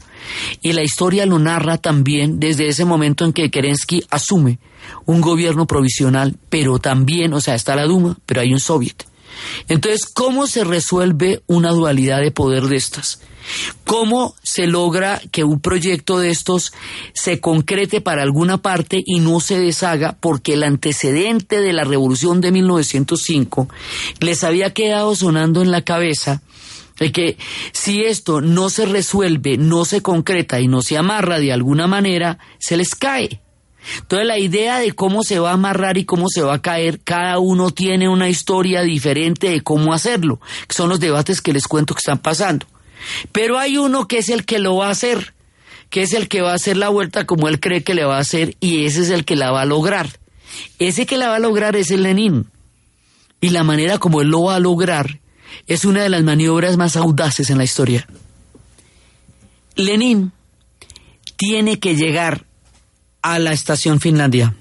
Y 0.62 0.74
la 0.74 0.84
historia 0.84 1.26
lo 1.26 1.40
narra 1.40 1.78
también 1.78 2.42
desde 2.42 2.68
ese 2.68 2.84
momento 2.84 3.24
en 3.24 3.32
que 3.32 3.50
Kerensky 3.50 4.04
asume 4.10 4.60
un 5.06 5.22
gobierno 5.22 5.66
provisional, 5.66 6.36
pero 6.50 6.78
también, 6.78 7.32
o 7.34 7.40
sea, 7.40 7.56
está 7.56 7.74
la 7.78 7.86
Duma, 7.86 8.18
pero 8.26 8.42
hay 8.42 8.52
un 8.52 8.60
soviet. 8.60 9.09
Entonces, 9.68 10.06
¿cómo 10.06 10.48
se 10.48 10.64
resuelve 10.64 11.42
una 11.48 11.72
dualidad 11.72 12.22
de 12.22 12.32
poder 12.32 12.64
de 12.64 12.78
estas? 12.78 13.22
¿Cómo 13.84 14.36
se 14.44 14.68
logra 14.68 15.22
que 15.32 15.44
un 15.44 15.60
proyecto 15.60 16.20
de 16.20 16.30
estos 16.30 16.72
se 17.14 17.40
concrete 17.40 18.02
para 18.02 18.22
alguna 18.22 18.62
parte 18.62 19.02
y 19.04 19.20
no 19.20 19.40
se 19.40 19.60
deshaga 19.60 20.18
porque 20.20 20.54
el 20.54 20.64
antecedente 20.64 21.60
de 21.60 21.74
la 21.74 21.84
revolución 21.84 22.42
de 22.42 22.52
1905 22.52 23.68
les 24.20 24.44
había 24.44 24.74
quedado 24.74 25.16
sonando 25.16 25.62
en 25.62 25.72
la 25.72 25.82
cabeza 25.82 26.42
de 27.00 27.12
que 27.12 27.38
si 27.72 28.04
esto 28.04 28.42
no 28.42 28.70
se 28.70 28.86
resuelve, 28.86 29.58
no 29.58 29.86
se 29.86 30.02
concreta 30.02 30.60
y 30.60 30.68
no 30.68 30.82
se 30.82 30.98
amarra 30.98 31.40
de 31.40 31.54
alguna 31.54 31.88
manera, 31.88 32.38
se 32.60 32.78
les 32.78 32.94
cae. 32.94 33.42
Entonces 34.02 34.28
la 34.28 34.38
idea 34.38 34.80
de 34.80 34.92
cómo 34.92 35.24
se 35.24 35.40
va 35.40 35.52
a 35.52 35.54
amarrar 35.54 35.98
y 35.98 36.06
cómo 36.06 36.28
se 36.30 36.42
va 36.42 36.56
a 36.56 36.62
caer, 36.62 37.00
cada 37.02 37.40
uno 37.40 37.72
tiene 37.72 38.10
una 38.10 38.30
historia 38.30 38.82
diferente 38.82 39.50
de 39.50 39.62
cómo 39.62 39.94
hacerlo, 39.94 40.40
son 40.68 40.90
los 40.90 41.00
debates 41.00 41.42
que 41.42 41.54
les 41.54 41.68
cuento 41.68 41.94
que 41.94 42.00
están 42.00 42.20
pasando. 42.20 42.66
Pero 43.32 43.58
hay 43.58 43.78
uno 43.78 44.08
que 44.08 44.18
es 44.18 44.30
el 44.30 44.46
que 44.46 44.60
lo 44.60 44.76
va 44.76 44.88
a 44.88 44.92
hacer, 44.92 45.34
que 45.90 46.02
es 46.02 46.14
el 46.14 46.28
que 46.28 46.42
va 46.42 46.52
a 46.52 46.56
hacer 46.56 46.78
la 46.78 46.90
vuelta 46.90 47.26
como 47.26 47.48
él 47.48 47.60
cree 47.60 47.84
que 47.84 47.96
le 47.96 48.06
va 48.06 48.18
a 48.18 48.22
hacer 48.22 48.56
y 48.60 48.86
ese 48.86 49.02
es 49.02 49.10
el 49.10 49.26
que 49.26 49.36
la 49.36 49.52
va 49.52 49.62
a 49.62 49.66
lograr. 49.66 50.20
Ese 50.78 51.06
que 51.06 51.18
la 51.18 51.30
va 51.30 51.36
a 51.38 51.40
lograr 51.40 51.76
es 51.76 51.92
el 51.92 52.04
Lenin. 52.04 52.48
Y 53.42 53.50
la 53.50 53.64
manera 53.64 53.98
como 53.98 54.22
él 54.22 54.30
lo 54.30 54.44
va 54.44 54.56
a 54.56 54.60
lograr 54.60 55.20
es 55.68 55.86
una 55.86 56.04
de 56.04 56.10
las 56.10 56.24
maniobras 56.24 56.78
más 56.78 56.96
audaces 56.96 57.50
en 57.50 57.58
la 57.58 57.64
historia. 57.64 58.08
Lenin 59.76 60.32
tiene 61.38 61.80
que 61.80 61.96
llegar 61.96 62.46
a 63.22 63.40
la 63.40 63.52
estación 63.52 64.00
Finlandia. 64.00 64.56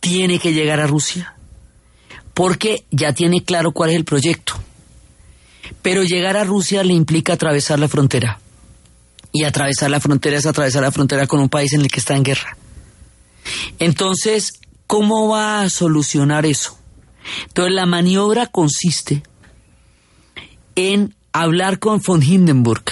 Tiene 0.00 0.38
que 0.38 0.52
llegar 0.52 0.80
a 0.80 0.86
Rusia. 0.86 1.34
Porque 2.34 2.84
ya 2.90 3.12
tiene 3.12 3.42
claro 3.42 3.72
cuál 3.72 3.90
es 3.90 3.96
el 3.96 4.04
proyecto. 4.04 4.54
Pero 5.82 6.02
llegar 6.02 6.36
a 6.36 6.44
Rusia 6.44 6.82
le 6.84 6.94
implica 6.94 7.34
atravesar 7.34 7.78
la 7.78 7.88
frontera. 7.88 8.40
Y 9.32 9.44
atravesar 9.44 9.90
la 9.90 10.00
frontera 10.00 10.36
es 10.36 10.46
atravesar 10.46 10.82
la 10.82 10.92
frontera 10.92 11.26
con 11.26 11.40
un 11.40 11.48
país 11.48 11.72
en 11.72 11.80
el 11.80 11.90
que 11.90 12.00
está 12.00 12.14
en 12.16 12.22
guerra. 12.22 12.56
Entonces, 13.78 14.60
¿cómo 14.86 15.28
va 15.28 15.62
a 15.62 15.70
solucionar 15.70 16.46
eso? 16.46 16.78
Entonces, 17.48 17.74
la 17.74 17.86
maniobra 17.86 18.46
consiste 18.46 19.22
en 20.76 21.14
hablar 21.32 21.78
con 21.78 22.00
von 22.00 22.22
Hindenburg, 22.22 22.84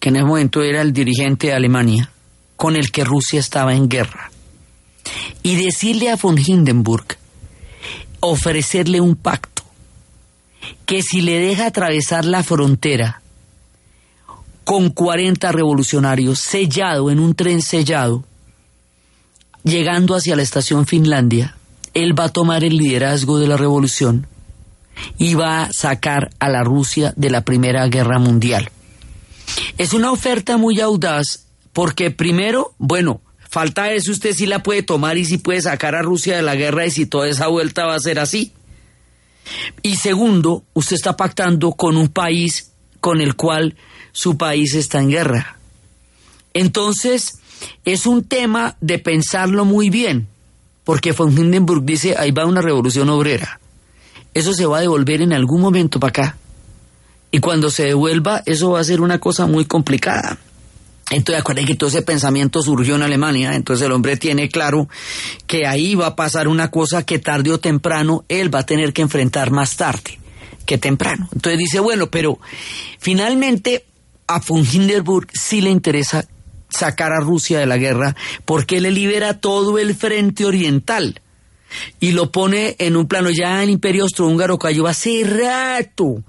que 0.00 0.08
en 0.08 0.16
ese 0.16 0.24
momento 0.24 0.62
era 0.62 0.80
el 0.80 0.92
dirigente 0.92 1.48
de 1.48 1.54
Alemania, 1.54 2.10
con 2.58 2.74
el 2.74 2.90
que 2.90 3.04
Rusia 3.04 3.38
estaba 3.38 3.72
en 3.72 3.88
guerra, 3.88 4.32
y 5.44 5.54
decirle 5.54 6.10
a 6.10 6.16
von 6.16 6.36
Hindenburg, 6.36 7.16
ofrecerle 8.18 9.00
un 9.00 9.14
pacto, 9.14 9.62
que 10.84 11.00
si 11.02 11.20
le 11.20 11.38
deja 11.38 11.66
atravesar 11.66 12.24
la 12.24 12.42
frontera 12.42 13.22
con 14.64 14.90
40 14.90 15.52
revolucionarios 15.52 16.40
sellado 16.40 17.12
en 17.12 17.20
un 17.20 17.36
tren 17.36 17.62
sellado, 17.62 18.24
llegando 19.62 20.16
hacia 20.16 20.34
la 20.34 20.42
estación 20.42 20.84
Finlandia, 20.84 21.56
él 21.94 22.18
va 22.18 22.24
a 22.24 22.32
tomar 22.32 22.64
el 22.64 22.76
liderazgo 22.76 23.38
de 23.38 23.46
la 23.46 23.56
revolución 23.56 24.26
y 25.16 25.34
va 25.34 25.62
a 25.62 25.72
sacar 25.72 26.32
a 26.40 26.48
la 26.48 26.64
Rusia 26.64 27.14
de 27.14 27.30
la 27.30 27.42
Primera 27.42 27.86
Guerra 27.86 28.18
Mundial. 28.18 28.68
Es 29.78 29.92
una 29.92 30.10
oferta 30.10 30.56
muy 30.56 30.80
audaz 30.80 31.47
porque 31.78 32.10
primero, 32.10 32.74
bueno, 32.78 33.20
falta 33.48 33.92
eso 33.92 34.10
usted 34.10 34.34
sí 34.34 34.46
la 34.46 34.64
puede 34.64 34.82
tomar 34.82 35.16
y 35.16 35.24
si 35.24 35.38
puede 35.38 35.62
sacar 35.62 35.94
a 35.94 36.02
Rusia 36.02 36.34
de 36.34 36.42
la 36.42 36.56
guerra 36.56 36.84
y 36.86 36.90
si 36.90 37.06
toda 37.06 37.28
esa 37.28 37.46
vuelta 37.46 37.86
va 37.86 37.94
a 37.94 38.00
ser 38.00 38.18
así. 38.18 38.52
Y 39.84 39.94
segundo, 39.94 40.64
usted 40.74 40.96
está 40.96 41.16
pactando 41.16 41.70
con 41.74 41.96
un 41.96 42.08
país 42.08 42.72
con 42.98 43.20
el 43.20 43.36
cual 43.36 43.76
su 44.10 44.36
país 44.36 44.74
está 44.74 44.98
en 44.98 45.10
guerra. 45.10 45.56
Entonces, 46.52 47.38
es 47.84 48.06
un 48.06 48.24
tema 48.24 48.76
de 48.80 48.98
pensarlo 48.98 49.64
muy 49.64 49.88
bien, 49.88 50.26
porque 50.82 51.12
von 51.12 51.30
Hindenburg 51.30 51.84
dice, 51.84 52.16
ahí 52.18 52.32
va 52.32 52.44
una 52.44 52.60
revolución 52.60 53.08
obrera 53.08 53.60
eso 54.34 54.52
se 54.52 54.66
va 54.66 54.78
a 54.78 54.80
devolver 54.80 55.22
en 55.22 55.32
algún 55.32 55.60
momento 55.60 56.00
para 56.00 56.08
acá. 56.08 56.36
Y 57.30 57.38
cuando 57.38 57.70
se 57.70 57.84
devuelva, 57.84 58.42
eso 58.46 58.70
va 58.70 58.80
a 58.80 58.84
ser 58.84 59.00
una 59.00 59.20
cosa 59.20 59.46
muy 59.46 59.64
complicada. 59.64 60.38
Entonces, 61.10 61.40
acuérdense 61.40 61.72
que 61.72 61.76
todo 61.76 61.88
ese 61.88 62.02
pensamiento 62.02 62.60
surgió 62.62 62.96
en 62.96 63.02
Alemania, 63.02 63.54
entonces 63.54 63.86
el 63.86 63.92
hombre 63.92 64.16
tiene 64.16 64.48
claro 64.48 64.88
que 65.46 65.66
ahí 65.66 65.94
va 65.94 66.08
a 66.08 66.16
pasar 66.16 66.48
una 66.48 66.70
cosa 66.70 67.04
que 67.04 67.18
tarde 67.18 67.50
o 67.50 67.58
temprano 67.58 68.24
él 68.28 68.54
va 68.54 68.60
a 68.60 68.66
tener 68.66 68.92
que 68.92 69.02
enfrentar 69.02 69.50
más 69.50 69.76
tarde 69.76 70.18
que 70.66 70.76
temprano. 70.76 71.28
Entonces 71.32 71.58
dice, 71.58 71.80
bueno, 71.80 72.10
pero 72.10 72.38
finalmente 72.98 73.86
a 74.26 74.40
von 74.46 74.66
Hindenburg 74.70 75.28
sí 75.32 75.62
le 75.62 75.70
interesa 75.70 76.26
sacar 76.68 77.12
a 77.12 77.20
Rusia 77.20 77.58
de 77.58 77.66
la 77.66 77.78
guerra 77.78 78.14
porque 78.44 78.80
le 78.80 78.90
libera 78.90 79.40
todo 79.40 79.78
el 79.78 79.94
frente 79.94 80.44
oriental 80.44 81.22
y 82.00 82.12
lo 82.12 82.30
pone 82.30 82.76
en 82.78 82.96
un 82.96 83.06
plano. 83.06 83.30
Ya 83.30 83.62
el 83.62 83.70
imperio 83.70 84.04
austrohúngaro 84.04 84.58
cayó 84.58 84.86
hace 84.86 85.24
rato, 85.24 86.22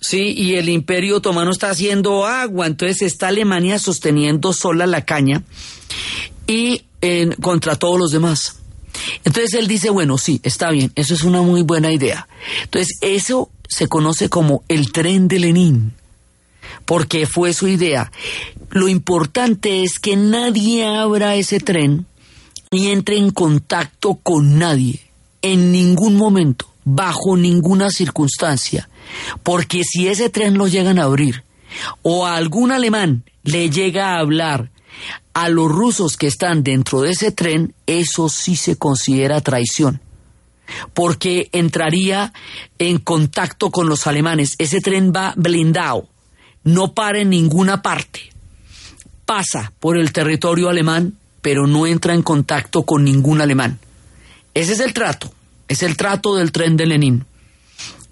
¿sí? 0.00 0.34
Y 0.36 0.54
el 0.54 0.68
imperio 0.68 1.16
otomano 1.16 1.50
está 1.50 1.70
haciendo 1.70 2.26
agua, 2.26 2.66
entonces 2.66 3.02
está 3.02 3.28
Alemania 3.28 3.78
sosteniendo 3.78 4.52
sola 4.52 4.86
la 4.86 5.04
caña 5.04 5.42
y 6.46 6.82
en, 7.00 7.32
contra 7.32 7.76
todos 7.76 7.98
los 7.98 8.10
demás. 8.10 8.58
Entonces 9.24 9.54
él 9.54 9.66
dice, 9.66 9.90
bueno, 9.90 10.18
sí, 10.18 10.40
está 10.42 10.70
bien, 10.70 10.92
eso 10.94 11.14
es 11.14 11.22
una 11.22 11.42
muy 11.42 11.62
buena 11.62 11.92
idea. 11.92 12.28
Entonces 12.64 12.98
eso 13.00 13.50
se 13.68 13.88
conoce 13.88 14.28
como 14.28 14.64
el 14.68 14.92
tren 14.92 15.28
de 15.28 15.38
Lenin, 15.38 15.92
porque 16.84 17.26
fue 17.26 17.54
su 17.54 17.68
idea. 17.68 18.12
Lo 18.70 18.88
importante 18.88 19.82
es 19.82 19.98
que 19.98 20.16
nadie 20.16 20.84
abra 20.84 21.36
ese 21.36 21.58
tren 21.58 22.06
ni 22.72 22.88
entre 22.90 23.18
en 23.18 23.30
contacto 23.30 24.14
con 24.14 24.58
nadie, 24.58 25.00
en 25.42 25.70
ningún 25.70 26.16
momento, 26.16 26.66
bajo 26.84 27.36
ninguna 27.36 27.90
circunstancia, 27.90 28.88
porque 29.42 29.84
si 29.84 30.08
ese 30.08 30.30
tren 30.30 30.58
lo 30.58 30.66
llegan 30.66 30.98
a 30.98 31.04
abrir, 31.04 31.44
o 32.02 32.26
a 32.26 32.36
algún 32.36 32.72
alemán 32.72 33.24
le 33.44 33.70
llega 33.70 34.14
a 34.14 34.18
hablar 34.18 34.70
a 35.34 35.48
los 35.48 35.70
rusos 35.70 36.16
que 36.16 36.26
están 36.26 36.62
dentro 36.62 37.02
de 37.02 37.10
ese 37.10 37.30
tren, 37.30 37.74
eso 37.86 38.28
sí 38.28 38.56
se 38.56 38.76
considera 38.76 39.40
traición. 39.40 40.00
porque 40.94 41.50
entraría 41.52 42.32
en 42.78 42.98
contacto 42.98 43.70
con 43.70 43.88
los 43.88 44.06
alemanes. 44.06 44.54
Ese 44.58 44.80
tren 44.80 45.12
va 45.14 45.34
blindado, 45.36 46.08
no 46.64 46.94
para 46.94 47.20
en 47.20 47.30
ninguna 47.30 47.82
parte. 47.82 48.32
Pasa 49.26 49.72
por 49.80 49.98
el 49.98 50.12
territorio 50.12 50.70
alemán, 50.70 51.18
pero 51.42 51.66
no 51.66 51.86
entra 51.86 52.14
en 52.14 52.22
contacto 52.22 52.84
con 52.84 53.04
ningún 53.04 53.40
alemán. 53.40 53.78
Ese 54.54 54.72
es 54.72 54.80
el 54.80 54.94
trato, 54.94 55.32
es 55.68 55.82
el 55.82 55.96
trato 55.96 56.36
del 56.36 56.52
tren 56.52 56.76
de 56.76 56.86
Lenin. 56.86 57.24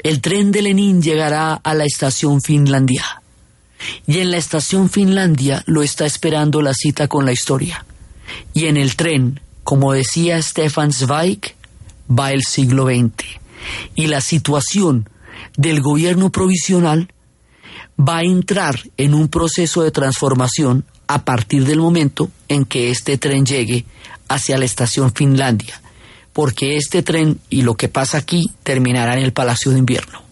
El 0.03 0.21
tren 0.21 0.51
de 0.51 0.63
Lenin 0.63 1.01
llegará 1.01 1.55
a 1.55 1.75
la 1.75 1.85
estación 1.85 2.43
Finlandia. 2.43 3.23
Y 4.07 4.19
en 4.19 4.31
la 4.31 4.37
estación 4.37 4.91
Finlandia 4.91 5.63
lo 5.67 5.83
está 5.83 6.05
esperando 6.07 6.61
la 6.61 6.75
cita 6.75 7.09
con 7.09 7.25
la 7.25 7.33
historia. 7.33 7.85
Y 8.53 8.67
en 8.67 8.77
el 8.77 8.97
tren, 8.97 9.41
como 9.65 9.93
decía 9.93 10.41
Stefan 10.43 10.93
Zweig, 10.93 11.55
va 12.11 12.33
el 12.33 12.43
siglo 12.43 12.87
XX. 12.87 13.25
Y 13.95 14.07
la 14.09 14.21
situación 14.21 15.09
del 15.57 15.81
gobierno 15.81 16.31
provisional 16.31 17.13
va 18.01 18.19
a 18.19 18.23
entrar 18.23 18.81
en 18.97 19.15
un 19.15 19.29
proceso 19.29 19.83
de 19.83 19.91
transformación 19.91 20.85
a 21.07 21.25
partir 21.25 21.65
del 21.65 21.81
momento 21.81 22.31
en 22.49 22.65
que 22.65 22.91
este 22.91 23.19
tren 23.19 23.45
llegue 23.45 23.85
hacia 24.29 24.57
la 24.59 24.65
estación 24.65 25.13
Finlandia, 25.13 25.81
porque 26.33 26.77
este 26.77 27.03
tren 27.03 27.41
y 27.51 27.63
lo 27.63 27.75
que 27.75 27.89
pasa 27.89 28.19
aquí 28.19 28.51
terminará 28.63 29.15
en 29.15 29.25
el 29.25 29.33
Palacio 29.33 29.73
de 29.73 29.79
Invierno. 29.79 30.23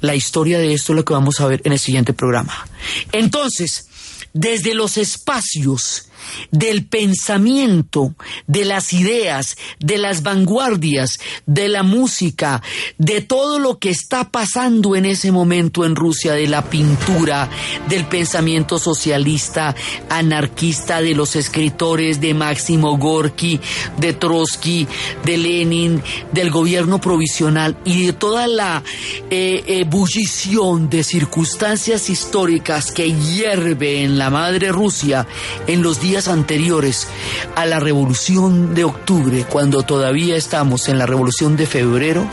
La 0.00 0.14
historia 0.14 0.58
de 0.58 0.74
esto 0.74 0.92
es 0.92 0.96
lo 0.96 1.04
que 1.04 1.14
vamos 1.14 1.40
a 1.40 1.46
ver 1.46 1.62
en 1.64 1.72
el 1.72 1.78
siguiente 1.78 2.12
programa. 2.12 2.66
Entonces, 3.12 3.88
desde 4.32 4.74
los 4.74 4.96
espacios 4.96 6.08
del 6.50 6.86
pensamiento, 6.86 8.14
de 8.46 8.64
las 8.64 8.92
ideas, 8.92 9.56
de 9.78 9.98
las 9.98 10.22
vanguardias, 10.22 11.20
de 11.46 11.68
la 11.68 11.82
música, 11.82 12.62
de 12.98 13.20
todo 13.20 13.58
lo 13.58 13.78
que 13.78 13.90
está 13.90 14.30
pasando 14.30 14.96
en 14.96 15.06
ese 15.06 15.32
momento 15.32 15.84
en 15.84 15.96
Rusia, 15.96 16.32
de 16.32 16.48
la 16.48 16.62
pintura, 16.62 17.48
del 17.88 18.06
pensamiento 18.06 18.78
socialista, 18.78 19.74
anarquista, 20.08 21.00
de 21.00 21.14
los 21.14 21.36
escritores 21.36 22.20
de 22.20 22.34
Máximo 22.34 22.96
Gorky, 22.98 23.60
de 23.98 24.12
Trotsky, 24.12 24.86
de 25.24 25.36
Lenin, 25.36 26.02
del 26.32 26.50
gobierno 26.50 27.00
provisional 27.00 27.76
y 27.84 28.06
de 28.06 28.12
toda 28.12 28.46
la 28.46 28.82
eh, 29.30 29.64
ebullición 29.66 30.88
de 30.88 31.02
circunstancias 31.02 32.10
históricas 32.10 32.92
que 32.92 33.12
hierve 33.12 34.02
en 34.02 34.18
la 34.18 34.30
madre 34.30 34.72
Rusia 34.72 35.26
en 35.66 35.82
los 35.82 36.00
días 36.00 36.11
anteriores 36.28 37.08
a 37.56 37.64
la 37.66 37.80
revolución 37.80 38.74
de 38.74 38.84
octubre, 38.84 39.46
cuando 39.48 39.82
todavía 39.82 40.36
estamos 40.36 40.88
en 40.88 40.98
la 40.98 41.06
revolución 41.06 41.56
de 41.56 41.66
febrero, 41.66 42.26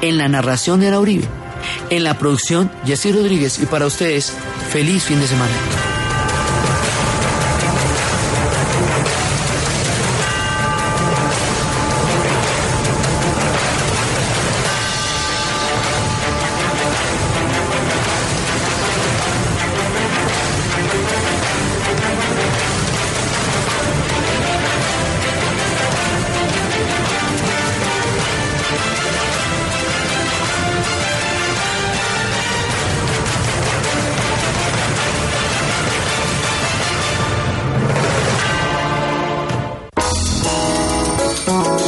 en 0.00 0.18
la 0.18 0.28
narración 0.28 0.80
de 0.80 0.90
la 0.90 1.00
Uribe, 1.00 1.26
en 1.90 2.04
la 2.04 2.16
producción 2.16 2.70
Jessy 2.84 3.12
Rodríguez 3.12 3.58
y 3.58 3.66
para 3.66 3.86
ustedes, 3.86 4.32
feliz 4.70 5.04
fin 5.04 5.20
de 5.20 5.26
semana. 5.26 6.03